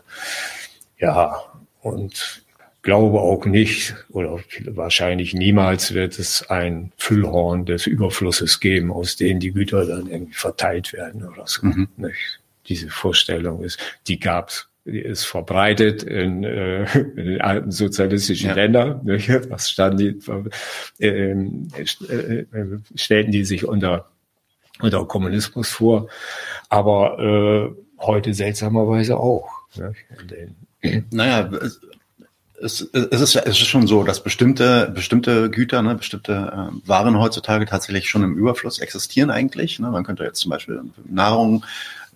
ja 0.98 1.40
und 1.80 2.42
glaube 2.82 3.20
auch 3.20 3.46
nicht 3.46 3.94
oder 4.10 4.40
wahrscheinlich 4.66 5.34
niemals 5.34 5.94
wird 5.94 6.18
es 6.18 6.50
ein 6.50 6.92
Füllhorn 6.96 7.64
des 7.64 7.86
Überflusses 7.86 8.58
geben, 8.58 8.90
aus 8.90 9.14
denen 9.14 9.38
die 9.38 9.52
Güter 9.52 9.86
dann 9.86 10.08
irgendwie 10.08 10.34
verteilt 10.34 10.92
werden 10.92 11.24
oder 11.24 11.46
so. 11.46 11.64
Mhm. 11.64 11.88
Nicht? 11.96 12.40
Diese 12.66 12.90
Vorstellung 12.90 13.62
ist, 13.62 13.78
die 14.08 14.18
gab's 14.18 14.68
ist 14.84 15.24
verbreitet 15.24 16.02
in, 16.02 16.44
äh, 16.44 16.84
in 16.98 17.26
den 17.26 17.40
alten 17.40 17.70
sozialistischen 17.70 18.48
ja. 18.48 18.54
Ländern. 18.54 19.00
Nicht? 19.04 19.28
Was 19.50 19.70
standen 19.70 19.98
die, 19.98 20.18
ähm, 21.00 21.68
äh, 21.76 21.82
äh, 21.82 22.78
stellten 22.94 23.32
die 23.32 23.44
sich 23.44 23.66
unter, 23.66 24.06
unter 24.80 25.04
Kommunismus 25.06 25.70
vor, 25.70 26.08
aber 26.68 27.18
äh, 27.18 28.02
heute 28.02 28.34
seltsamerweise 28.34 29.18
auch. 29.18 29.48
Nicht? 30.82 31.12
Naja, 31.12 31.48
es, 32.62 32.88
es, 32.92 33.20
ist, 33.20 33.36
es 33.36 33.46
ist 33.60 33.66
schon 33.66 33.86
so, 33.86 34.04
dass 34.04 34.22
bestimmte, 34.22 34.90
bestimmte 34.94 35.50
Güter, 35.50 35.82
ne, 35.82 35.94
bestimmte 35.96 36.32
äh, 36.32 36.88
Waren 36.88 37.18
heutzutage 37.18 37.66
tatsächlich 37.66 38.08
schon 38.08 38.22
im 38.22 38.36
Überfluss 38.36 38.78
existieren 38.78 39.30
eigentlich. 39.30 39.78
Ne? 39.78 39.90
Man 39.90 40.04
könnte 40.04 40.24
jetzt 40.24 40.40
zum 40.40 40.50
Beispiel 40.50 40.80
Nahrung, 41.08 41.64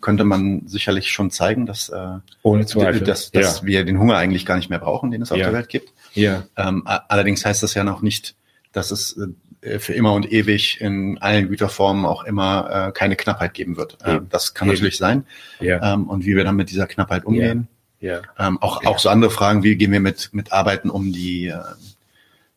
könnte 0.00 0.24
man 0.24 0.62
sicherlich 0.66 1.10
schon 1.10 1.30
zeigen, 1.30 1.66
dass, 1.66 1.88
äh, 1.88 2.18
Ohne 2.42 2.66
Zweifel. 2.66 3.00
dass, 3.00 3.30
dass 3.30 3.60
ja. 3.60 3.66
wir 3.66 3.84
den 3.84 3.98
Hunger 3.98 4.16
eigentlich 4.16 4.46
gar 4.46 4.56
nicht 4.56 4.70
mehr 4.70 4.78
brauchen, 4.78 5.10
den 5.10 5.22
es 5.22 5.32
auf 5.32 5.38
ja. 5.38 5.46
der 5.46 5.54
Welt 5.54 5.68
gibt. 5.68 5.92
Ja. 6.14 6.44
Ähm, 6.56 6.82
allerdings 6.86 7.44
heißt 7.44 7.62
das 7.62 7.74
ja 7.74 7.84
noch 7.84 8.02
nicht, 8.02 8.34
dass 8.72 8.90
es 8.90 9.18
äh, 9.62 9.78
für 9.78 9.94
immer 9.94 10.12
und 10.12 10.30
ewig 10.30 10.80
in 10.80 11.18
allen 11.18 11.48
Güterformen 11.48 12.04
auch 12.04 12.24
immer 12.24 12.88
äh, 12.88 12.92
keine 12.92 13.16
Knappheit 13.16 13.54
geben 13.54 13.76
wird. 13.76 13.98
Äh, 14.04 14.20
das 14.28 14.54
kann 14.54 14.68
Eben. 14.68 14.76
natürlich 14.76 14.98
sein. 14.98 15.26
Ja. 15.60 15.94
Ähm, 15.94 16.08
und 16.08 16.24
wie 16.24 16.36
wir 16.36 16.44
dann 16.44 16.56
mit 16.56 16.70
dieser 16.70 16.86
Knappheit 16.86 17.24
umgehen, 17.24 17.68
ja. 18.00 18.20
Ähm, 18.38 18.60
auch, 18.60 18.84
auch 18.84 18.98
so 18.98 19.08
andere 19.08 19.30
Fragen, 19.30 19.62
wie 19.62 19.76
gehen 19.76 19.90
wir 19.90 20.00
mit, 20.00 20.30
mit 20.32 20.52
Arbeiten 20.52 20.90
um, 20.90 21.12
die, 21.12 21.46
äh, 21.46 21.58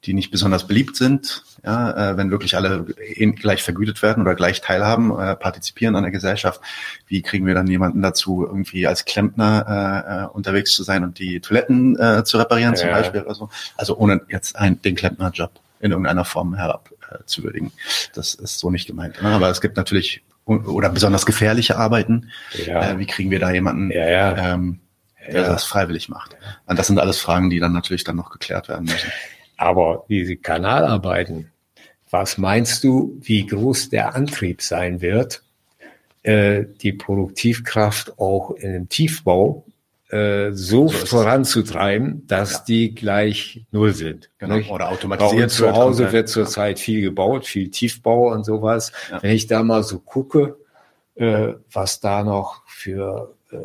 die 0.05 0.13
nicht 0.13 0.31
besonders 0.31 0.65
beliebt 0.65 0.95
sind, 0.95 1.43
ja, 1.63 2.11
äh, 2.11 2.17
wenn 2.17 2.31
wirklich 2.31 2.55
alle 2.55 2.85
gleich 2.85 3.63
vergütet 3.63 4.01
werden 4.01 4.21
oder 4.21 4.33
gleich 4.33 4.61
teilhaben, 4.61 5.11
äh, 5.19 5.35
partizipieren 5.35 5.95
an 5.95 6.03
der 6.03 6.11
Gesellschaft. 6.11 6.61
Wie 7.07 7.21
kriegen 7.21 7.45
wir 7.45 7.53
dann 7.53 7.67
jemanden 7.67 8.01
dazu, 8.01 8.45
irgendwie 8.45 8.87
als 8.87 9.03
Klempner 9.03 9.65
äh, 9.67 10.23
äh 10.23 10.27
unterwegs 10.27 10.73
zu 10.73 10.83
sein 10.83 11.03
und 11.03 11.19
die 11.19 11.41
Toiletten 11.41 11.99
äh, 11.99 12.23
zu 12.23 12.37
reparieren 12.37 12.75
ja. 12.75 12.79
zum 12.79 12.89
Beispiel 12.89 13.21
oder 13.21 13.35
so? 13.35 13.49
Also 13.75 13.97
ohne 13.97 14.21
jetzt 14.29 14.55
ein, 14.55 14.81
den 14.81 14.95
Klempnerjob 14.95 15.51
in 15.81 15.91
irgendeiner 15.91 16.23
Form 16.23 16.55
herab 16.55 16.91
äh, 17.11 17.25
zu 17.25 17.43
würdigen. 17.43 17.73
Das 18.13 18.35
ist 18.35 18.59
so 18.59 18.71
nicht 18.71 18.87
gemeint. 18.87 19.21
Ne? 19.21 19.29
Aber 19.29 19.49
es 19.49 19.59
gibt 19.59 19.75
natürlich 19.75 20.23
oder 20.45 20.89
besonders 20.89 21.25
gefährliche 21.25 21.77
Arbeiten. 21.77 22.31
Ja. 22.65 22.91
Äh, 22.91 22.99
wie 22.99 23.05
kriegen 23.05 23.31
wir 23.31 23.39
da 23.39 23.51
jemanden, 23.51 23.91
ja, 23.91 24.09
ja. 24.09 24.53
Ähm, 24.53 24.79
der 25.27 25.41
ja. 25.41 25.47
das 25.47 25.63
freiwillig 25.63 26.09
macht. 26.09 26.35
Und 26.65 26.79
das 26.79 26.87
sind 26.87 26.97
alles 26.97 27.19
Fragen, 27.19 27.49
die 27.49 27.59
dann 27.59 27.73
natürlich 27.73 28.03
dann 28.03 28.15
noch 28.15 28.31
geklärt 28.31 28.67
werden 28.69 28.85
müssen. 28.85 29.11
Aber 29.59 30.05
diese 30.07 30.37
Kanalarbeiten, 30.37 31.51
was 32.09 32.37
meinst 32.37 32.85
du, 32.85 33.17
wie 33.19 33.45
groß 33.45 33.89
der 33.89 34.15
Antrieb 34.15 34.61
sein 34.61 35.01
wird, 35.01 35.43
äh, 36.23 36.63
die 36.81 36.93
Produktivkraft 36.93 38.17
auch 38.19 38.51
in 38.51 38.71
dem 38.71 38.87
Tiefbau 38.87 39.65
äh, 40.11 40.51
so, 40.53 40.87
so 40.87 41.05
voranzutreiben, 41.05 42.25
dass 42.25 42.53
ja. 42.53 42.63
die 42.69 42.95
gleich 42.95 43.65
null 43.71 43.93
sind. 43.93 44.29
Genau. 44.37 44.55
Nicht? 44.55 44.71
Oder 44.71 44.87
automatisiert. 44.87 45.51
zu 45.51 45.73
Hause 45.73 46.03
wird, 46.03 46.13
wird 46.13 46.29
zurzeit 46.29 46.79
ja. 46.79 46.83
viel 46.85 47.01
gebaut, 47.01 47.45
viel 47.45 47.69
Tiefbau 47.69 48.31
und 48.31 48.45
sowas. 48.45 48.93
Ja. 49.11 49.21
Wenn 49.21 49.31
ich 49.31 49.47
da 49.47 49.61
mal 49.61 49.83
so 49.83 49.99
gucke, 49.99 50.55
äh, 51.15 51.49
was 51.69 51.99
da 51.99 52.23
noch 52.23 52.63
für 52.65 53.35
äh, 53.51 53.57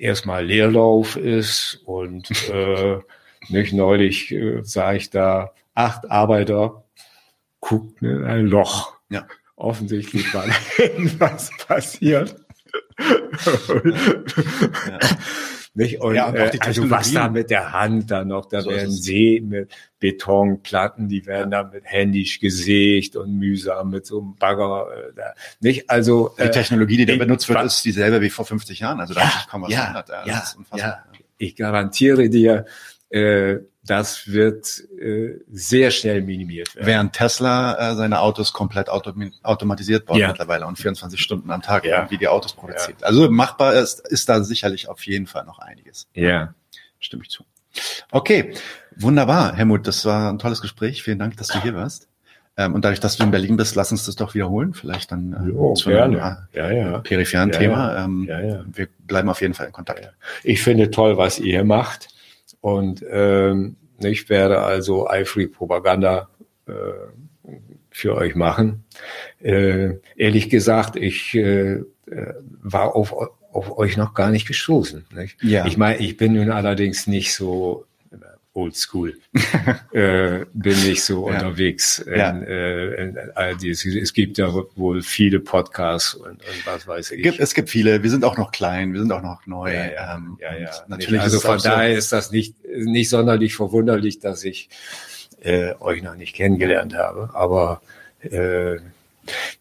erstmal 0.00 0.46
Leerlauf 0.46 1.16
ist 1.16 1.82
und 1.84 2.30
äh, 2.48 3.00
nicht 3.48 3.72
neulich 3.72 4.32
äh, 4.32 4.62
sah 4.62 4.94
ich 4.94 5.10
da 5.10 5.52
acht 5.74 6.10
Arbeiter 6.10 6.84
guckten 7.60 8.08
in 8.08 8.24
ein 8.24 8.46
Loch. 8.46 8.94
Ja. 9.10 9.26
Offensichtlich 9.56 10.32
war 10.34 10.46
da 10.46 10.54
irgendwas 10.82 11.50
passiert. 11.66 12.36
ja. 12.98 14.98
Nicht? 15.76 16.00
Und, 16.00 16.14
ja, 16.14 16.28
und 16.28 16.36
äh, 16.36 16.52
also 16.60 16.88
was 16.88 17.12
da 17.12 17.28
mit 17.28 17.50
der 17.50 17.72
Hand 17.72 18.12
dann 18.12 18.28
noch, 18.28 18.46
da 18.46 18.60
so 18.60 18.70
werden 18.70 18.92
See 18.92 19.42
mit 19.44 19.72
Betonplatten, 19.98 21.08
die 21.08 21.26
werden 21.26 21.50
da 21.50 21.64
mit 21.64 21.84
händisch 21.84 22.38
gesägt 22.38 23.16
und 23.16 23.38
mühsam 23.38 23.90
mit 23.90 24.06
so 24.06 24.20
einem 24.20 24.36
Bagger. 24.36 24.86
Äh, 24.92 25.12
da, 25.16 25.34
nicht? 25.58 25.90
Also 25.90 26.32
die 26.38 26.42
äh, 26.42 26.50
Technologie, 26.52 26.98
die 26.98 27.06
da 27.06 27.16
benutzt 27.16 27.48
wird, 27.48 27.64
ist 27.64 27.84
dieselbe 27.84 28.20
wie 28.20 28.30
vor 28.30 28.44
50 28.44 28.78
Jahren. 28.78 29.00
Also 29.00 29.14
da 29.14 29.20
ja, 29.20 29.26
hat 29.26 29.40
sich 29.40 29.50
kaum 29.50 29.62
was 29.62 29.72
ja, 29.72 29.78
verändert. 29.78 30.08
Ja, 30.10 30.26
ja, 30.26 30.44
ja, 30.76 31.04
ich 31.38 31.56
garantiere 31.56 32.28
dir, 32.28 32.66
äh, 33.14 33.60
das 33.86 34.32
wird 34.32 34.82
äh, 34.98 35.40
sehr 35.50 35.90
schnell 35.90 36.22
minimiert 36.22 36.74
werden. 36.74 36.86
Während 36.86 37.12
Tesla 37.12 37.92
äh, 37.92 37.94
seine 37.94 38.20
Autos 38.20 38.52
komplett 38.52 38.88
autom 38.88 39.30
automatisiert 39.42 40.06
baut 40.06 40.16
ja. 40.16 40.28
mittlerweile 40.28 40.66
und 40.66 40.78
24 40.78 41.20
Stunden 41.20 41.50
am 41.50 41.62
Tag 41.62 41.84
ja. 41.84 42.10
wie 42.10 42.18
die 42.18 42.26
Autos 42.26 42.54
produziert. 42.54 43.02
Ja. 43.02 43.06
Also 43.06 43.30
machbar 43.30 43.74
ist, 43.74 44.00
ist 44.08 44.28
da 44.28 44.42
sicherlich 44.42 44.88
auf 44.88 45.06
jeden 45.06 45.26
Fall 45.26 45.44
noch 45.44 45.60
einiges. 45.60 46.08
Ja. 46.14 46.54
Stimme 46.98 47.22
ich 47.22 47.30
zu. 47.30 47.44
Okay, 48.10 48.54
wunderbar, 48.96 49.54
Helmut, 49.54 49.86
das 49.86 50.04
war 50.04 50.32
ein 50.32 50.38
tolles 50.38 50.60
Gespräch. 50.60 51.02
Vielen 51.02 51.18
Dank, 51.18 51.36
dass 51.36 51.48
du 51.48 51.62
hier 51.62 51.74
warst. 51.74 52.08
Ähm, 52.56 52.74
und 52.74 52.84
dadurch, 52.84 53.00
dass 53.00 53.16
du 53.16 53.24
in 53.24 53.30
Berlin 53.30 53.56
bist, 53.56 53.76
lass 53.76 53.92
uns 53.92 54.06
das 54.06 54.16
doch 54.16 54.34
wiederholen. 54.34 54.74
Vielleicht 54.74 55.12
dann 55.12 55.32
äh, 55.32 55.50
jo, 55.50 55.74
zu 55.74 55.90
einem 55.90 56.14
äh, 56.14 56.36
ja, 56.52 56.70
ja. 56.70 56.98
peripheren 57.00 57.50
ja, 57.50 57.58
Thema. 57.58 58.04
Ähm, 58.04 58.26
ja, 58.28 58.40
ja. 58.40 58.64
Wir 58.72 58.88
bleiben 59.06 59.28
auf 59.28 59.40
jeden 59.40 59.54
Fall 59.54 59.66
in 59.66 59.72
Kontakt. 59.72 60.12
Ich 60.42 60.62
finde 60.62 60.90
toll, 60.90 61.16
was 61.16 61.38
ihr 61.38 61.64
macht. 61.64 62.13
Und 62.64 63.04
ähm, 63.10 63.76
ich 64.02 64.30
werde 64.30 64.62
also 64.62 65.06
eifrig 65.06 65.52
Propaganda 65.52 66.30
äh, 66.66 66.72
für 67.90 68.14
euch 68.14 68.34
machen. 68.34 68.84
Äh, 69.42 69.96
ehrlich 70.16 70.48
gesagt, 70.48 70.96
ich 70.96 71.34
äh, 71.34 71.72
äh 71.74 71.84
war 72.62 72.96
auf, 72.96 73.14
auf 73.52 73.76
euch 73.76 73.98
noch 73.98 74.14
gar 74.14 74.30
nicht 74.30 74.48
gestoßen. 74.48 75.04
Nicht? 75.14 75.36
Ja. 75.42 75.66
Ich 75.66 75.76
meine, 75.76 75.98
ich 75.98 76.16
bin 76.16 76.32
nun 76.32 76.50
allerdings 76.50 77.06
nicht 77.06 77.34
so 77.34 77.84
oldschool. 78.54 79.18
äh, 79.92 80.46
bin 80.52 80.82
nicht 80.84 81.02
so 81.02 81.28
ja. 81.28 81.34
unterwegs. 81.34 81.98
In, 81.98 82.14
ja. 82.14 82.38
äh, 82.38 83.02
in, 83.02 83.16
in, 83.16 83.70
es 83.70 84.12
gibt 84.12 84.38
ja 84.38 84.52
wohl 84.76 85.02
viele 85.02 85.40
Podcasts 85.40 86.14
und, 86.14 86.30
und 86.30 86.66
was 86.66 86.86
weiß 86.86 87.10
ich. 87.12 87.22
Gibt, 87.22 87.40
es 87.40 87.54
gibt 87.54 87.68
viele. 87.68 88.02
Wir 88.02 88.10
sind 88.10 88.24
auch 88.24 88.38
noch 88.38 88.52
klein, 88.52 88.92
wir 88.92 89.00
sind 89.00 89.12
auch 89.12 89.22
noch 89.22 89.46
neu. 89.46 89.74
Ja, 89.74 89.86
ja, 89.86 90.16
ähm, 90.16 90.38
ja, 90.40 90.56
ja. 90.56 90.70
Natürlich 90.88 91.20
also 91.20 91.40
von 91.40 91.58
daher 91.58 91.92
so. 91.92 91.98
ist 91.98 92.12
das 92.12 92.30
nicht, 92.30 92.54
nicht 92.64 93.08
sonderlich 93.08 93.54
verwunderlich, 93.54 94.20
dass 94.20 94.44
ich 94.44 94.68
äh, 95.42 95.74
euch 95.80 96.02
noch 96.02 96.16
nicht 96.16 96.34
kennengelernt 96.34 96.94
habe. 96.94 97.30
Aber 97.34 97.82
äh, 98.22 98.76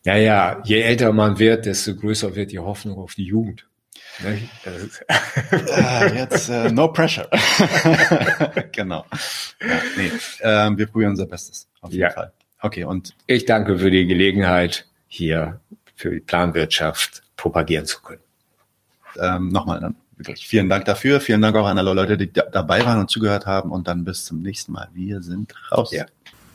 naja, 0.06 0.62
je 0.64 0.82
älter 0.82 1.14
man 1.14 1.40
wird, 1.40 1.66
desto 1.66 1.96
größer 1.96 2.36
wird 2.36 2.52
die 2.52 2.60
Hoffnung 2.60 2.98
auf 2.98 3.16
die 3.16 3.26
Jugend. 3.26 3.66
Äh, 4.24 6.16
jetzt 6.16 6.50
äh, 6.50 6.72
no 6.72 6.88
pressure. 6.90 7.28
genau. 8.72 9.06
Ja, 9.62 9.82
nee, 9.98 10.12
äh, 10.40 10.78
wir 10.78 10.88
probieren 10.88 11.12
unser 11.12 11.26
Bestes. 11.26 11.68
Auf 11.82 11.92
jeden 11.92 12.04
Ja. 12.04 12.10
Fall. 12.12 12.32
Okay, 12.62 12.84
und 12.86 13.14
Ich 13.28 13.46
danke 13.46 13.78
für 13.80 13.92
die 13.92 14.06
Gelegenheit, 14.06 14.86
hier 15.08 15.60
für 15.96 16.12
die 16.12 16.20
Planwirtschaft 16.22 17.24
propagieren 17.36 17.86
zu 17.86 18.02
können. 18.02 18.22
ähm, 19.20 19.50
nochmal 19.50 19.80
dann 19.80 19.96
wirklich 20.18 20.48
vielen 20.48 20.70
Dank 20.70 20.86
dafür. 20.86 21.20
Vielen 21.20 21.42
Dank 21.42 21.56
auch 21.58 21.66
an 21.68 21.78
alle 21.78 21.94
Leute, 21.94 22.18
die 22.18 22.32
da 22.32 22.44
dabei 22.44 22.86
waren 22.86 23.00
und 23.00 23.10
zugehört 23.10 23.46
haben. 23.46 23.72
Und 23.72 23.88
dann 23.88 24.06
bis 24.06 24.26
zum 24.26 24.42
nächsten 24.42 24.72
Mal. 24.72 24.88
Wir 24.94 25.22
sind 25.22 25.54
raus. 25.72 25.92
Ja. 25.92 26.06